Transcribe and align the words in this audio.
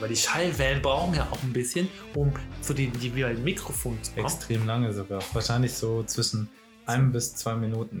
weil 0.00 0.08
die 0.08 0.16
Schallwellen 0.16 0.80
brauchen 0.82 1.14
ja 1.14 1.28
auch 1.30 1.42
ein 1.42 1.52
bisschen, 1.52 1.88
um 2.14 2.32
zu 2.62 2.72
den 2.74 2.92
jeweiligen 2.98 3.44
Mikrofonen 3.44 4.02
zu 4.02 4.12
kommen. 4.12 4.24
Extrem 4.24 4.66
lange 4.66 4.92
sogar. 4.92 5.22
Wahrscheinlich 5.32 5.74
so 5.74 6.02
zwischen 6.04 6.48
einem 6.86 7.12
bis 7.12 7.34
zwei 7.34 7.54
Minuten. 7.54 8.00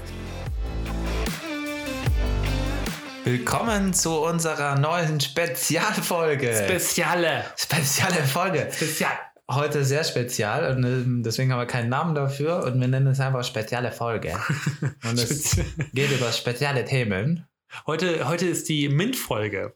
Willkommen 3.24 3.94
zu 3.94 4.20
unserer 4.20 4.76
neuen 4.76 5.20
Spezialfolge. 5.20 6.64
Speziale. 6.64 7.44
Spezielle 7.56 8.24
Folge. 8.24 8.68
Spezial. 8.72 9.12
Heute 9.50 9.84
sehr 9.84 10.02
spezial 10.02 10.74
und 10.74 10.84
ähm, 10.84 11.22
deswegen 11.22 11.52
haben 11.52 11.60
wir 11.60 11.66
keinen 11.66 11.90
Namen 11.90 12.14
dafür 12.14 12.64
und 12.64 12.80
wir 12.80 12.88
nennen 12.88 13.08
es 13.08 13.20
einfach 13.20 13.44
spezielle 13.44 13.92
Folge. 13.92 14.34
Und 15.04 15.18
es 15.18 15.60
geht 15.92 16.10
über 16.10 16.32
spezielle 16.32 16.86
Themen. 16.86 17.46
Heute, 17.86 18.26
heute 18.28 18.46
ist 18.46 18.68
die 18.68 18.88
Mint-Folge. 18.88 19.74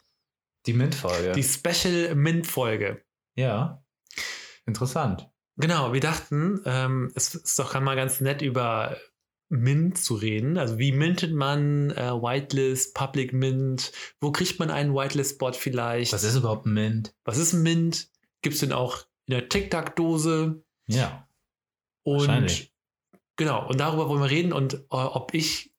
Die 0.67 0.73
Mint-Folge. 0.73 1.31
Die 1.31 1.43
Special 1.43 2.13
Mint-Folge. 2.15 3.01
Ja. 3.35 3.83
Interessant. 4.65 5.29
Genau, 5.55 5.93
wir 5.93 6.01
dachten, 6.01 6.61
ähm, 6.65 7.11
es 7.15 7.33
ist 7.33 7.57
doch 7.57 7.79
mal 7.79 7.95
ganz 7.95 8.21
nett 8.21 8.41
über 8.41 8.97
Mint 9.49 9.97
zu 9.97 10.15
reden. 10.15 10.57
Also 10.57 10.77
wie 10.77 10.91
mintet 10.91 11.33
man 11.33 11.91
äh, 11.91 12.11
Whitelist, 12.11 12.93
Public 12.93 13.33
Mint? 13.33 13.91
Wo 14.19 14.31
kriegt 14.31 14.59
man 14.59 14.69
einen 14.69 14.93
Whitelist-Spot 14.93 15.53
vielleicht? 15.53 16.13
Was 16.13 16.23
ist 16.23 16.35
überhaupt 16.35 16.65
ein 16.65 16.73
Mint? 16.73 17.15
Was 17.23 17.37
ist 17.37 17.53
ein 17.53 17.63
Mint? 17.63 18.09
Gibt 18.41 18.55
es 18.55 18.59
den 18.59 18.73
auch 18.73 18.99
in 19.25 19.31
der 19.31 19.49
Tic-Tac-Dose? 19.49 20.63
Ja. 20.87 21.27
Und 22.03 22.19
Wahrscheinlich. 22.19 22.73
genau, 23.35 23.67
und 23.67 23.79
darüber 23.79 24.09
wollen 24.09 24.21
wir 24.21 24.29
reden 24.29 24.53
und 24.53 24.75
äh, 24.75 24.79
ob 24.89 25.33
ich 25.33 25.73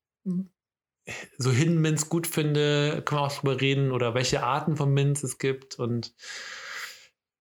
so 1.39 1.51
Hidden 1.51 1.81
Mints 1.81 2.09
gut 2.09 2.27
finde, 2.27 3.03
können 3.05 3.21
wir 3.21 3.27
auch 3.27 3.33
drüber 3.33 3.61
reden 3.61 3.93
oder 3.93 4.15
welche 4.15 4.43
Arten 4.43 4.77
von 4.77 4.93
Mints 4.93 5.23
es 5.23 5.39
gibt 5.39 5.79
und 5.79 6.15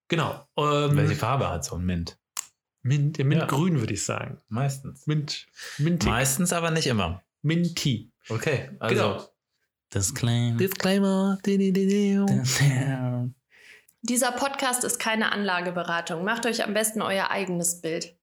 genau. 0.08 0.48
Ähm, 0.58 0.96
Welche 0.96 1.16
Farbe 1.16 1.50
hat 1.50 1.66
so 1.66 1.76
ein 1.76 1.86
Mint? 1.86 2.18
Mint, 2.82 3.18
ja, 3.18 3.23
Ja. 3.23 3.30
Mintgrün 3.30 3.80
würde 3.80 3.94
ich 3.94 4.06
sagen. 4.06 4.42
Meistens. 4.48 5.08
Mint, 5.08 5.48
Minty. 5.78 6.08
Meistens 6.08 6.54
aber 6.54 6.72
nicht 6.72 6.88
immer. 6.88 7.23
Minty. 7.42 8.12
Okay, 8.30 8.70
also. 8.80 8.95
Genau. 8.95 9.28
Disclaim. 9.94 10.58
Disclaimer. 10.58 11.38
Di, 11.45 11.58
di, 11.58 11.72
di, 11.72 11.88
di. 11.88 13.34
Dieser 14.02 14.32
Podcast 14.32 14.84
ist 14.84 15.00
keine 15.00 15.32
Anlageberatung. 15.32 16.23
Macht 16.23 16.45
euch 16.45 16.64
am 16.64 16.73
besten 16.73 17.02
euer 17.02 17.30
eigenes 17.30 17.82
Bild. 17.82 18.17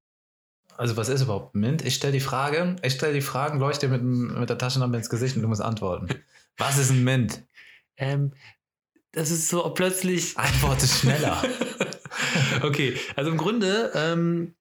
Also, 0.77 0.97
was 0.97 1.08
ist 1.08 1.22
überhaupt 1.22 1.55
ein 1.55 1.61
Mint? 1.61 1.83
Ich 1.84 1.94
stelle 1.94 2.12
die 2.12 2.20
Frage, 2.20 2.77
ich 2.83 2.94
stelle 2.94 3.12
die 3.14 3.20
Fragen, 3.20 3.58
leuchte 3.58 3.89
mit, 3.89 4.03
mit 4.03 4.48
der 4.50 4.58
Taschenlampe 4.58 4.97
ins 4.97 5.08
Gesicht 5.11 5.36
und 5.36 5.42
du 5.42 5.48
musst 5.48 5.62
antworten. 5.62 6.08
Was 6.58 6.78
ist 6.78 6.91
ein 6.91 7.05
Mint? 7.05 7.42
Ähm, 7.97 8.33
das 9.12 9.31
ist 9.31 9.48
so 9.48 9.69
plötzlich. 9.70 10.36
Antworte 10.39 10.86
schneller. 10.86 11.42
okay, 12.62 12.97
also 13.16 13.31
im 13.31 13.36
Grunde, 13.36 13.92
ähm, 13.94 14.55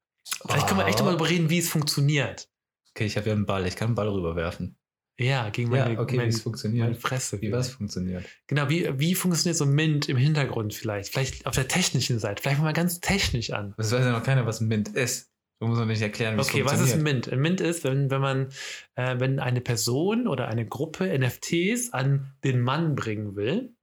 vielleicht 0.46 0.68
können 0.68 0.80
wir 0.80 0.88
echt 0.88 1.02
Oh. 1.02 1.04
mal 1.06 1.12
darüber 1.12 1.30
reden, 1.30 1.50
wie 1.50 1.60
es 1.60 1.70
funktioniert. 1.70 2.50
Okay, 2.96 3.06
ich 3.06 3.18
habe 3.18 3.28
ja 3.28 3.34
einen 3.34 3.46
Ball, 3.46 3.66
ich 3.66 3.76
kann 3.76 3.88
einen 3.88 3.96
Ball 3.96 4.10
rüberwerfen. 4.10 4.78
Ja, 5.20 5.50
gegen 5.50 5.70
meine, 5.70 5.94
ja, 5.94 6.00
okay, 6.00 6.20
wie 6.20 6.26
es 6.28 6.42
funktioniert. 6.42 6.86
meine 6.88 7.00
Fresse. 7.00 7.40
Wie 7.42 7.52
was 7.52 7.70
funktioniert. 7.70 8.26
Genau, 8.48 8.70
wie, 8.70 8.90
wie 9.00 9.14
funktioniert 9.14 9.58
so 9.58 9.66
ein 9.66 9.72
Mint 9.72 10.10
im 10.10 10.18
Hintergrund 10.18 10.74
vielleicht? 10.74 11.12
Vielleicht 11.14 11.46
auf 11.46 11.54
der 11.54 11.68
technischen 11.68 12.18
Seite. 12.18 12.42
Vielleicht 12.42 12.60
mal 12.62 12.74
ganz 12.74 13.00
technisch 13.00 13.52
an. 13.52 13.76
Das 13.78 13.92
weiß 13.92 14.06
ja 14.06 14.12
noch 14.12 14.24
keiner, 14.24 14.46
was 14.48 14.60
ein 14.60 14.68
Mint 14.68 14.90
ist. 14.90 15.32
Du 15.64 15.70
musst 15.70 15.80
doch 15.82 15.86
nicht 15.86 16.02
erklären, 16.02 16.36
wie 16.36 16.42
Okay, 16.42 16.60
es 16.60 16.66
was 16.66 16.74
ist 16.82 16.94
ein 16.94 17.00
funktioniert. 17.00 17.04
Mint? 17.28 17.34
Ein 17.34 17.40
Mint 17.40 17.62
ist, 17.62 17.84
wenn, 17.86 18.12
wenn 18.12 18.20
man, 18.20 18.50
äh, 18.96 19.18
wenn 19.18 19.40
eine 19.40 19.62
Person 19.62 20.28
oder 20.28 20.50
eine 20.50 20.68
Gruppe 20.68 21.08
NFTs 21.18 21.94
an 21.94 22.34
den 22.44 22.60
Mann 22.60 22.96
bringen 22.96 23.38
will, 23.38 23.74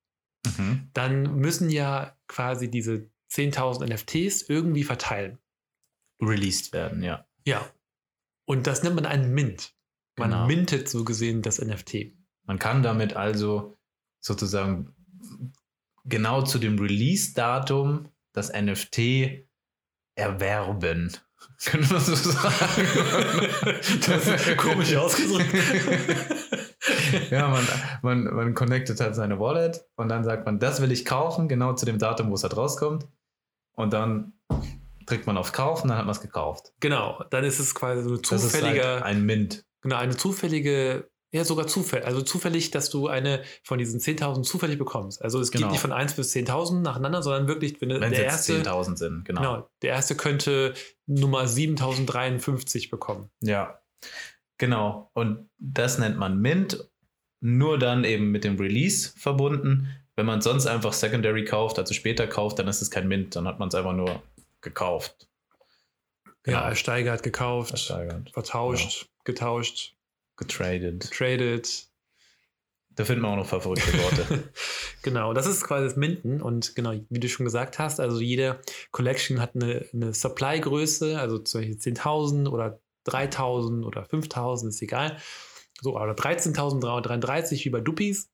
Mhm. 0.59 0.91
dann 0.93 1.37
müssen 1.37 1.71
ja 1.71 2.15
quasi 2.29 2.71
diese 2.71 3.09
10.000 3.31 3.83
NFTs 3.89 4.43
irgendwie 4.49 4.85
verteilen. 4.85 5.39
Released 6.21 6.75
werden, 6.75 7.03
ja. 7.03 7.27
Ja. 7.47 7.67
Und 8.47 8.67
das 8.67 8.83
nennt 8.83 8.97
man 8.97 9.07
einen 9.07 9.33
Mint. 9.33 9.75
Man 10.19 10.31
Genau. 10.33 10.47
mintet 10.47 10.87
so 10.91 11.05
gesehen 11.05 11.41
das 11.41 11.61
NFT. 11.61 12.15
Man 12.45 12.59
kann 12.59 12.83
damit 12.83 13.15
also 13.17 13.79
sozusagen 14.21 14.95
genau 16.05 16.43
zu 16.43 16.59
dem 16.59 16.79
Release-Datum 16.79 18.09
das 18.35 18.51
NFT 18.53 19.47
erwerben. 20.15 21.17
Können 21.65 21.91
wir 21.91 22.01
so 22.01 22.15
sagen? 22.15 22.87
Das 24.07 24.27
ist 24.27 24.57
komisch 24.57 24.97
ausgedrückt. 24.97 25.55
ja, 27.31 27.49
man, 27.49 27.67
man, 28.03 28.35
man 28.35 28.55
connectet 28.55 29.01
halt 29.01 29.15
seine 29.15 29.39
Wallet 29.39 29.85
und 29.97 30.09
dann 30.09 30.25
sagt 30.25 30.47
man, 30.47 30.59
das 30.59 30.81
will 30.81 30.91
ich 30.93 31.05
kaufen, 31.05 31.49
genau 31.49 31.75
zu 31.75 31.85
dem 31.87 31.99
Datum, 31.99 32.31
wo 32.31 32.35
es 32.35 32.43
halt 32.43 32.57
rauskommt. 32.57 33.07
Und 33.75 33.93
dann 33.93 34.33
drückt 35.07 35.27
man 35.27 35.37
auf 35.37 35.53
Kaufen, 35.53 35.89
dann 35.89 35.99
hat 35.99 36.07
man 36.07 36.15
es 36.15 36.21
gekauft. 36.21 36.73
Genau, 36.81 37.23
dann 37.31 37.45
ist 37.45 37.59
es 37.59 37.75
quasi 37.75 38.03
so 38.03 38.15
ein 38.15 38.23
Das 38.23 38.45
ist 38.45 38.53
zufälliger, 38.53 38.95
halt 38.95 39.05
ein 39.05 39.25
Mint. 39.27 39.65
genau, 39.83 39.97
eine 39.97 40.17
zufällige, 40.17 41.11
ja 41.33 41.45
sogar 41.45 41.67
zufällig, 41.67 42.07
also 42.07 42.23
zufällig, 42.23 42.71
dass 42.71 42.91
du 42.91 43.07
eine 43.09 43.43
von 43.63 43.79
diesen 43.79 44.01
10.000 44.01 44.43
zufällig 44.43 44.79
bekommst. 44.79 45.23
Also 45.23 45.41
es 45.41 45.51
Genau. 45.51 45.67
geht 45.67 45.73
nicht 45.73 45.81
von 45.81 45.93
1 45.93 46.15
bis 46.15 46.33
10.000 46.35 46.81
nacheinander, 46.83 47.23
sondern 47.23 47.47
wirklich, 47.49 47.81
wenn 47.81 47.91
Wenn 47.91 48.03
es 48.03 48.11
der 48.11 48.25
erste, 48.25 48.63
10.000 48.63 48.97
sind, 48.97 49.25
genau. 49.25 49.41
genau, 49.41 49.71
der 49.83 49.91
erste 49.91 50.17
könnte 50.17 50.75
Nummer 51.07 51.45
7.053 51.47 52.91
bekommen. 52.91 53.31
Ja, 53.41 53.81
genau. 54.59 55.11
Und 55.15 55.49
das 55.59 55.99
nennt 55.99 56.17
man 56.19 56.41
Mint. 56.41 56.85
Nur 57.43 57.79
dann 57.79 58.05
eben 58.05 58.31
mit 58.33 58.45
dem 58.45 58.59
Release 58.59 59.13
verbunden. 59.17 59.89
Wenn 60.15 60.27
man 60.27 60.43
sonst 60.43 60.67
einfach 60.67 60.93
Secondary 60.93 61.45
kauft, 61.47 61.79
also 61.79 61.95
später 61.95 62.27
kauft, 62.27 62.59
dann 62.59 62.69
ist 62.69 62.83
es 62.83 62.91
kein 62.91 63.09
Mint. 63.09 63.35
Dann 63.35 63.47
hat 63.49 63.59
man 63.59 63.69
es 63.69 63.75
einfach 63.75 63.95
nur 63.95 64.23
gekauft. 64.61 65.27
Ja, 66.47 66.69
ersteigert, 66.69 67.23
gekauft, 67.23 67.71
Versteigert. 67.71 68.31
vertauscht, 68.31 69.09
getauscht, 69.25 69.95
Getradet. 70.41 71.11
getradet. 71.11 71.87
Da 72.97 73.05
finden 73.05 73.23
wir 73.23 73.29
auch 73.29 73.37
noch 73.37 73.45
ein 73.45 73.51
paar 73.51 73.61
verrückte 73.61 73.93
Worte. 73.99 74.45
Genau, 75.03 75.33
das 75.33 75.47
ist 75.47 75.65
quasi 75.65 75.87
das 75.87 75.97
Minden 75.97 76.43
und 76.43 76.77
genau, 76.77 76.93
wie 77.09 77.21
du 77.21 77.27
schon 77.27 77.47
gesagt 77.47 77.79
hast, 77.79 78.01
also 78.01 78.21
jede 78.21 78.61
Collection 78.91 79.41
hat 79.41 79.55
eine, 79.55 79.87
eine 79.95 80.13
Supply-Größe, 80.13 81.19
also 81.19 81.39
zum 81.39 81.63
Beispiel 81.63 81.95
10.000 81.95 82.51
oder 82.51 82.83
3.000 83.07 83.87
oder 83.87 84.03
5.000, 84.03 84.69
ist 84.69 84.83
egal. 84.83 85.17
So, 85.81 85.97
oder 85.97 86.13
13.333 86.13 87.65
wie 87.65 87.71
bei 87.71 87.81
Duppies. 87.81 88.29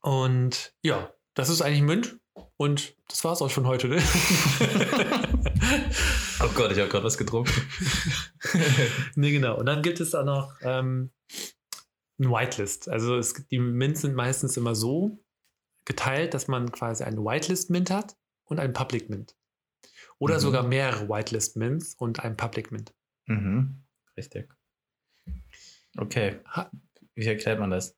Und 0.00 0.72
ja, 0.82 1.12
das 1.34 1.50
ist 1.50 1.60
eigentlich 1.60 1.82
Mint 1.82 2.16
und 2.56 2.96
das 3.08 3.22
war 3.24 3.34
es 3.34 3.42
auch 3.42 3.50
schon 3.50 3.66
heute, 3.66 3.88
ne? 3.88 3.98
oh 6.42 6.50
Gott, 6.54 6.72
ich 6.72 6.78
habe 6.78 6.88
gerade 6.88 7.04
was 7.04 7.18
getrunken. 7.18 7.52
nee, 9.14 9.32
genau. 9.32 9.58
Und 9.58 9.66
dann 9.66 9.82
gibt 9.82 10.00
es 10.00 10.14
auch 10.14 10.24
noch 10.24 10.56
ähm, 10.62 11.10
ein 12.18 12.30
Whitelist. 12.30 12.88
Also 12.88 13.16
es, 13.16 13.34
die 13.50 13.58
Mints 13.58 14.02
sind 14.02 14.14
meistens 14.14 14.56
immer 14.56 14.74
so 14.74 15.24
geteilt, 15.84 16.34
dass 16.34 16.48
man 16.48 16.70
quasi 16.70 17.04
einen 17.04 17.18
Whitelist-Mint 17.18 17.90
hat 17.90 18.16
und 18.44 18.60
einen 18.60 18.72
Public-Mint. 18.72 19.36
Oder 20.18 20.36
Mhm. 20.36 20.40
sogar 20.40 20.62
mehrere 20.62 21.08
Whitelist-Mints 21.08 21.94
und 21.94 22.20
einen 22.20 22.36
Public-Mint. 22.36 22.94
Mhm. 23.26 23.84
Richtig. 24.16 24.52
Okay. 25.96 26.40
Wie 27.14 27.26
erklärt 27.26 27.58
man 27.58 27.70
das? 27.70 27.96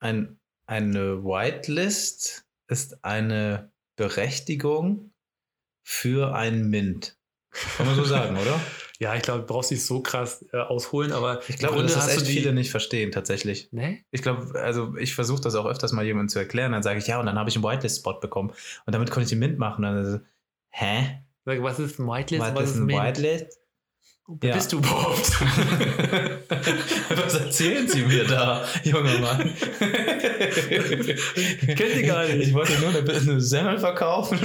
Ein, 0.00 0.40
eine 0.66 1.22
Whitelist 1.24 2.46
ist 2.68 3.04
eine 3.04 3.72
Berechtigung 3.96 5.12
für 5.84 6.34
ein 6.34 6.68
Mint. 6.68 7.17
Kann 7.76 7.86
man 7.86 7.94
so 7.96 8.04
sagen, 8.04 8.36
oder? 8.36 8.60
Ja, 9.00 9.14
ich 9.14 9.22
glaube, 9.22 9.42
du 9.42 9.46
brauchst 9.46 9.70
nicht 9.70 9.84
so 9.86 10.00
krass 10.02 10.44
äh, 10.52 10.56
ausholen, 10.56 11.12
aber 11.12 11.40
Ich 11.46 11.56
glaube, 11.58 11.74
Grunde 11.76 11.84
dass 11.92 11.94
das 11.94 12.02
hast 12.06 12.12
echt 12.14 12.20
du 12.22 12.24
die. 12.24 12.32
viele 12.32 12.52
nicht 12.52 12.72
verstehen, 12.72 13.12
tatsächlich. 13.12 13.68
Ne? 13.70 14.00
Ich 14.10 14.22
glaube, 14.22 14.58
also 14.58 14.96
ich 14.96 15.14
versuche 15.14 15.40
das 15.40 15.54
auch 15.54 15.66
öfters 15.66 15.92
mal 15.92 16.04
jemandem 16.04 16.30
zu 16.30 16.40
erklären. 16.40 16.72
Dann 16.72 16.82
sage 16.82 16.98
ich, 16.98 17.06
ja, 17.06 17.20
und 17.20 17.26
dann 17.26 17.38
habe 17.38 17.48
ich 17.48 17.54
einen 17.54 17.64
Whitelist-Spot 17.64 18.14
bekommen. 18.14 18.50
Und 18.86 18.92
damit 18.92 19.12
konnte 19.12 19.22
ich 19.22 19.28
den 19.30 19.38
Mint 19.38 19.56
machen. 19.56 19.84
Und 19.84 19.94
dann 19.94 20.04
so, 20.04 20.18
hä? 20.70 21.20
Sag, 21.44 21.62
Was 21.62 21.78
ist 21.78 22.00
ein 22.00 22.08
Whitelist? 22.08 22.54
Was 22.56 22.70
ist 22.70 22.76
ein 22.78 22.86
Mint? 22.86 23.00
Whitelist? 23.00 23.57
Wer 24.30 24.50
Ja. 24.50 24.56
bist 24.56 24.70
du 24.72 24.78
überhaupt? 24.78 25.40
Was 27.16 27.34
erzählen 27.34 27.88
Sie 27.88 28.02
mir 28.02 28.24
da, 28.24 28.62
junger 28.84 29.18
Mann? 29.20 29.54
Ich 29.56 30.68
kenn 31.76 31.94
Sie 31.94 32.02
gar 32.02 32.26
nicht. 32.28 32.48
Ich 32.48 32.52
wollte 32.54 32.78
nur 32.78 32.90
eine, 32.90 33.10
eine 33.10 33.40
Semmel 33.40 33.78
verkaufen. 33.78 34.38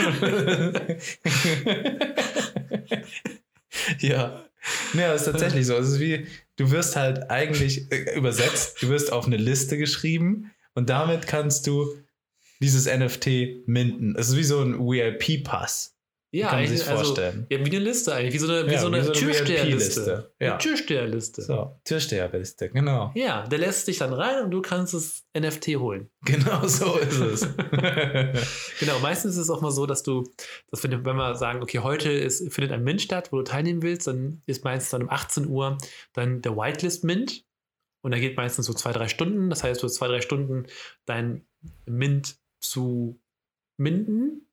ja. 4.00 4.45
Ja, 4.94 5.13
ist 5.13 5.25
tatsächlich 5.25 5.68
so. 5.68 5.75
Es 5.75 5.89
ist 5.89 6.00
wie, 6.00 6.27
du 6.56 6.71
wirst 6.71 6.95
halt 6.95 7.29
eigentlich 7.29 7.91
äh, 7.91 8.15
übersetzt, 8.15 8.81
du 8.81 8.88
wirst 8.89 9.12
auf 9.12 9.25
eine 9.25 9.36
Liste 9.38 9.77
geschrieben 9.77 10.51
und 10.75 10.89
damit 10.89 11.27
kannst 11.27 11.68
du 11.68 11.94
dieses 12.62 12.86
NFT 12.86 13.68
minden. 13.68 14.15
Es 14.18 14.29
ist 14.29 14.38
wie 14.38 14.44
so 14.44 14.62
ein 14.62 14.79
VIP-Pass. 14.79 15.92
Ja, 16.33 16.50
kann 16.50 16.62
man 16.62 16.68
sich 16.68 16.89
also, 16.89 17.03
vorstellen. 17.03 17.45
ja, 17.47 17.59
wie 17.59 17.69
eine 17.69 17.77
Liste 17.77 18.12
eigentlich, 18.12 18.33
wie 18.33 18.39
so 18.39 18.51
eine, 18.51 18.68
wie 18.68 18.74
Ja, 18.74 18.80
so 18.80 18.88
eine, 18.88 19.01
wie 19.01 19.03
so 19.03 19.12
eine 19.12 19.19
Türsteherliste. 19.19 20.33
Ja. 20.39 20.50
Eine 20.50 20.57
Türsteherliste. 20.57 21.41
So, 21.44 21.80
Türsteherliste, 21.85 22.69
genau. 22.69 23.12
Ja, 23.13 23.45
der 23.45 23.59
lässt 23.59 23.88
dich 23.88 24.00
dann 24.00 24.13
rein 24.13 24.45
und 24.45 24.50
du 24.50 24.63
kannst 24.63 24.95
das 24.95 25.25
NFT 25.38 25.75
holen. 25.77 26.09
Genau 26.25 26.65
so 26.65 26.97
ist 26.97 27.19
es. 27.19 27.41
Genau, 28.80 28.97
meistens 29.00 29.33
ist 29.33 29.44
es 29.44 29.50
auch 29.51 29.62
mal 29.62 29.69
so, 29.69 29.85
dass 29.85 30.01
du, 30.01 30.24
dass 30.71 30.83
wenn, 30.83 31.06
wenn 31.06 31.15
wir 31.15 31.35
sagen, 31.35 31.62
okay, 31.62 31.80
heute 31.80 32.12
ist, 32.12 32.51
findet 32.51 32.71
ein 32.71 32.83
Mint 32.83 33.03
statt, 33.03 33.31
wo 33.31 33.38
du 33.38 33.44
teilnehmen 33.44 33.83
willst, 33.83 34.07
dann 34.07 34.41
ist 34.47 34.63
meistens 34.63 34.89
dann 34.89 35.03
um 35.03 35.09
18 35.12 35.47
Uhr 35.47 35.77
dann 36.13 36.41
der 36.41 36.57
Whitelist 36.57 37.03
Mint 37.03 37.45
und 38.01 38.12
da 38.12 38.18
geht 38.18 38.38
meistens 38.38 38.65
so 38.65 38.74
zwei, 38.74 38.91
drei 38.91 39.07
Stunden. 39.07 39.51
Das 39.51 39.63
heißt, 39.63 39.83
du 39.83 39.86
hast 39.86 39.94
zwei, 39.95 40.07
drei 40.07 40.21
Stunden 40.21 40.65
dein 41.06 41.45
Mint 41.86 42.38
zu 42.59 43.19
minden, 43.77 44.47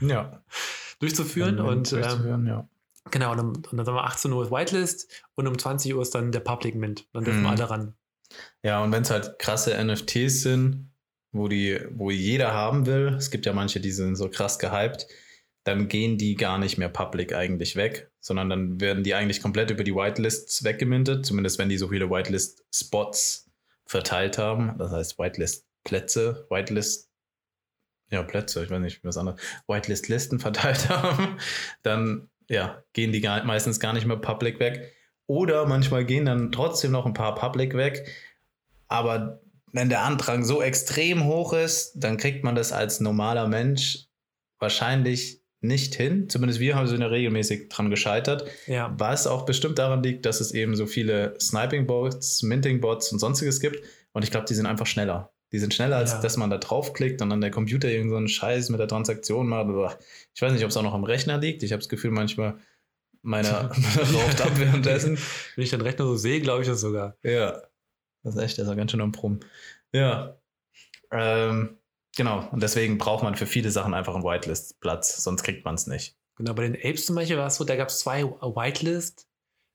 ja. 0.00 0.42
durchzuführen 1.00 1.60
und 1.60 1.92
ähm, 1.92 2.00
durchzuführen, 2.00 2.46
ja. 2.46 2.68
genau, 3.10 3.32
und, 3.32 3.40
um, 3.40 3.48
und 3.48 3.76
dann 3.76 3.84
sagen 3.84 3.96
wir 3.96 4.04
18 4.04 4.32
Uhr 4.32 4.44
ist 4.44 4.50
Whitelist 4.50 5.24
und 5.34 5.46
um 5.46 5.58
20 5.58 5.94
Uhr 5.94 6.02
ist 6.02 6.14
dann 6.14 6.32
der 6.32 6.40
Public 6.40 6.74
Mint. 6.74 7.06
Dann 7.12 7.24
dürfen 7.24 7.40
Mhm. 7.40 7.46
alle 7.46 7.70
ran. 7.70 7.94
Ja, 8.62 8.82
und 8.82 8.92
wenn 8.92 9.02
es 9.02 9.10
halt 9.10 9.38
krasse 9.38 9.76
NFTs 9.82 10.42
sind, 10.42 10.90
wo 11.32 11.48
die, 11.48 11.78
wo 11.94 12.10
jeder 12.10 12.52
haben 12.52 12.86
will, 12.86 13.14
es 13.16 13.30
gibt 13.30 13.46
ja 13.46 13.52
manche, 13.52 13.80
die 13.80 13.92
sind 13.92 14.16
so 14.16 14.28
krass 14.28 14.58
gehypt, 14.58 15.06
dann 15.64 15.88
gehen 15.88 16.16
die 16.16 16.34
gar 16.36 16.58
nicht 16.58 16.78
mehr 16.78 16.88
public 16.88 17.34
eigentlich 17.34 17.76
weg, 17.76 18.10
sondern 18.20 18.48
dann 18.48 18.80
werden 18.80 19.02
die 19.04 19.14
eigentlich 19.14 19.42
komplett 19.42 19.70
über 19.70 19.84
die 19.84 19.94
Whitelists 19.94 20.64
weggemintet, 20.64 21.26
zumindest 21.26 21.58
wenn 21.58 21.68
die 21.68 21.76
so 21.76 21.88
viele 21.88 22.08
Whitelist-Spots 22.08 23.50
verteilt 23.84 24.38
haben. 24.38 24.76
Das 24.78 24.92
heißt 24.92 25.18
Whitelist-Plätze, 25.18 26.46
Whitelist, 26.50 27.05
ja, 28.10 28.22
Plätze, 28.22 28.64
ich 28.64 28.70
weiß 28.70 28.80
nicht, 28.80 29.02
wie 29.02 29.08
was 29.08 29.16
anderes, 29.16 29.40
Whitelist-Listen 29.66 30.38
verteilt 30.40 30.88
haben, 30.88 31.38
dann 31.82 32.28
ja, 32.48 32.82
gehen 32.92 33.12
die 33.12 33.20
gar, 33.20 33.44
meistens 33.44 33.80
gar 33.80 33.92
nicht 33.92 34.06
mehr 34.06 34.16
public 34.16 34.60
weg. 34.60 34.92
Oder 35.26 35.66
manchmal 35.66 36.04
gehen 36.04 36.26
dann 36.26 36.52
trotzdem 36.52 36.92
noch 36.92 37.04
ein 37.04 37.14
paar 37.14 37.34
public 37.34 37.74
weg, 37.74 38.08
aber 38.88 39.40
wenn 39.72 39.88
der 39.88 40.02
Andrang 40.02 40.44
so 40.44 40.62
extrem 40.62 41.24
hoch 41.24 41.52
ist, 41.52 41.92
dann 41.96 42.16
kriegt 42.16 42.44
man 42.44 42.54
das 42.54 42.72
als 42.72 43.00
normaler 43.00 43.48
Mensch 43.48 44.06
wahrscheinlich 44.58 45.42
nicht 45.60 45.94
hin. 45.94 46.28
Zumindest 46.28 46.60
wir 46.60 46.76
haben 46.76 46.86
so 46.86 46.94
eine 46.94 47.10
regelmäßig 47.10 47.68
dran 47.68 47.90
gescheitert. 47.90 48.48
Ja. 48.66 48.94
Was 48.96 49.26
auch 49.26 49.44
bestimmt 49.44 49.78
daran 49.78 50.02
liegt, 50.02 50.24
dass 50.24 50.40
es 50.40 50.52
eben 50.52 50.76
so 50.76 50.86
viele 50.86 51.34
Sniping-Bots, 51.40 52.42
Minting-Bots 52.42 53.12
und 53.12 53.18
sonstiges 53.18 53.60
gibt. 53.60 53.84
Und 54.12 54.22
ich 54.22 54.30
glaube, 54.30 54.46
die 54.46 54.54
sind 54.54 54.66
einfach 54.66 54.86
schneller. 54.86 55.32
Die 55.52 55.58
sind 55.58 55.72
schneller, 55.74 55.96
als 55.96 56.12
Ja. 56.12 56.20
dass 56.20 56.36
man 56.36 56.50
da 56.50 56.58
draufklickt 56.58 57.22
und 57.22 57.30
dann 57.30 57.40
der 57.40 57.50
Computer 57.50 57.88
irgendeinen 57.88 58.26
so 58.26 58.34
Scheiß 58.34 58.68
mit 58.70 58.80
der 58.80 58.88
Transaktion 58.88 59.46
macht. 59.48 59.68
Boah. 59.68 59.98
Ich 60.34 60.42
weiß 60.42 60.52
nicht, 60.52 60.64
ob 60.64 60.70
es 60.70 60.76
auch 60.76 60.82
noch 60.82 60.94
am 60.94 61.04
Rechner 61.04 61.38
liegt. 61.38 61.62
Ich 61.62 61.72
habe 61.72 61.80
das 61.80 61.88
Gefühl, 61.88 62.10
manchmal 62.10 62.58
meiner 63.22 63.70
raucht 64.12 64.40
ab 64.40 64.58
währenddessen. 64.58 65.18
Wenn 65.54 65.64
ich 65.64 65.70
den 65.70 65.80
Rechner 65.80 66.04
so 66.04 66.16
sehe, 66.16 66.40
glaube 66.40 66.62
ich 66.62 66.68
das 66.68 66.80
sogar. 66.80 67.16
Ja. 67.22 67.62
Das 68.22 68.34
ist 68.34 68.42
echt, 68.42 68.58
das 68.58 68.64
ist 68.64 68.68
ja 68.70 68.74
ganz 68.74 68.90
schön 68.90 69.00
am 69.00 69.12
Brumm. 69.12 69.40
Ja. 69.92 70.36
Ähm, 71.12 71.78
genau. 72.16 72.48
Und 72.50 72.62
deswegen 72.62 72.98
braucht 72.98 73.22
man 73.22 73.36
für 73.36 73.46
viele 73.46 73.70
Sachen 73.70 73.94
einfach 73.94 74.14
einen 74.16 74.24
Whitelist-Platz, 74.24 75.22
sonst 75.22 75.44
kriegt 75.44 75.64
man 75.64 75.76
es 75.76 75.86
nicht. 75.86 76.16
Genau, 76.36 76.52
bei 76.54 76.68
den 76.68 76.74
Apes 76.74 77.06
zum 77.06 77.14
Beispiel 77.14 77.38
war 77.38 77.46
es 77.46 77.56
so, 77.56 77.64
da 77.64 77.76
gab 77.76 77.88
es 77.88 78.00
zwei 78.00 78.24
Whitelist 78.24 79.28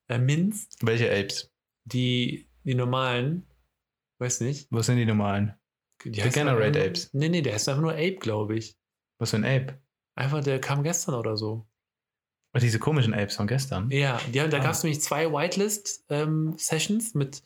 äh, 0.09 0.17
Mints, 0.19 0.67
Welche 0.81 1.09
Apes? 1.09 1.49
die, 1.85 2.49
die 2.65 2.75
normalen, 2.75 3.47
weiß 4.19 4.41
nicht. 4.41 4.67
Was 4.69 4.85
sind 4.85 4.97
die 4.97 5.05
normalen? 5.05 5.55
Degenerate 6.05 6.39
einfach 6.65 6.73
nur- 6.79 6.85
Apes. 6.87 7.09
Nee, 7.13 7.29
nee, 7.29 7.41
der 7.41 7.53
heißt 7.53 7.69
einfach 7.69 7.81
nur 7.81 7.93
Ape, 7.93 8.15
glaube 8.15 8.55
ich. 8.57 8.75
Was 9.19 9.31
für 9.31 9.37
ein 9.37 9.45
Ape? 9.45 9.79
Einfach, 10.15 10.43
der 10.43 10.59
kam 10.59 10.83
gestern 10.83 11.15
oder 11.15 11.37
so. 11.37 11.65
Oh, 12.53 12.59
diese 12.59 12.79
komischen 12.79 13.13
Apes 13.13 13.35
von 13.37 13.47
gestern. 13.47 13.89
Ja, 13.91 14.19
die, 14.33 14.41
haben- 14.41 14.49
da 14.49 14.57
Ah. 14.57 14.63
gab 14.63 14.71
es 14.73 14.83
nämlich 14.83 15.01
zwei 15.01 15.31
Whitelist-Sessions 15.31 17.13
mit, 17.13 17.41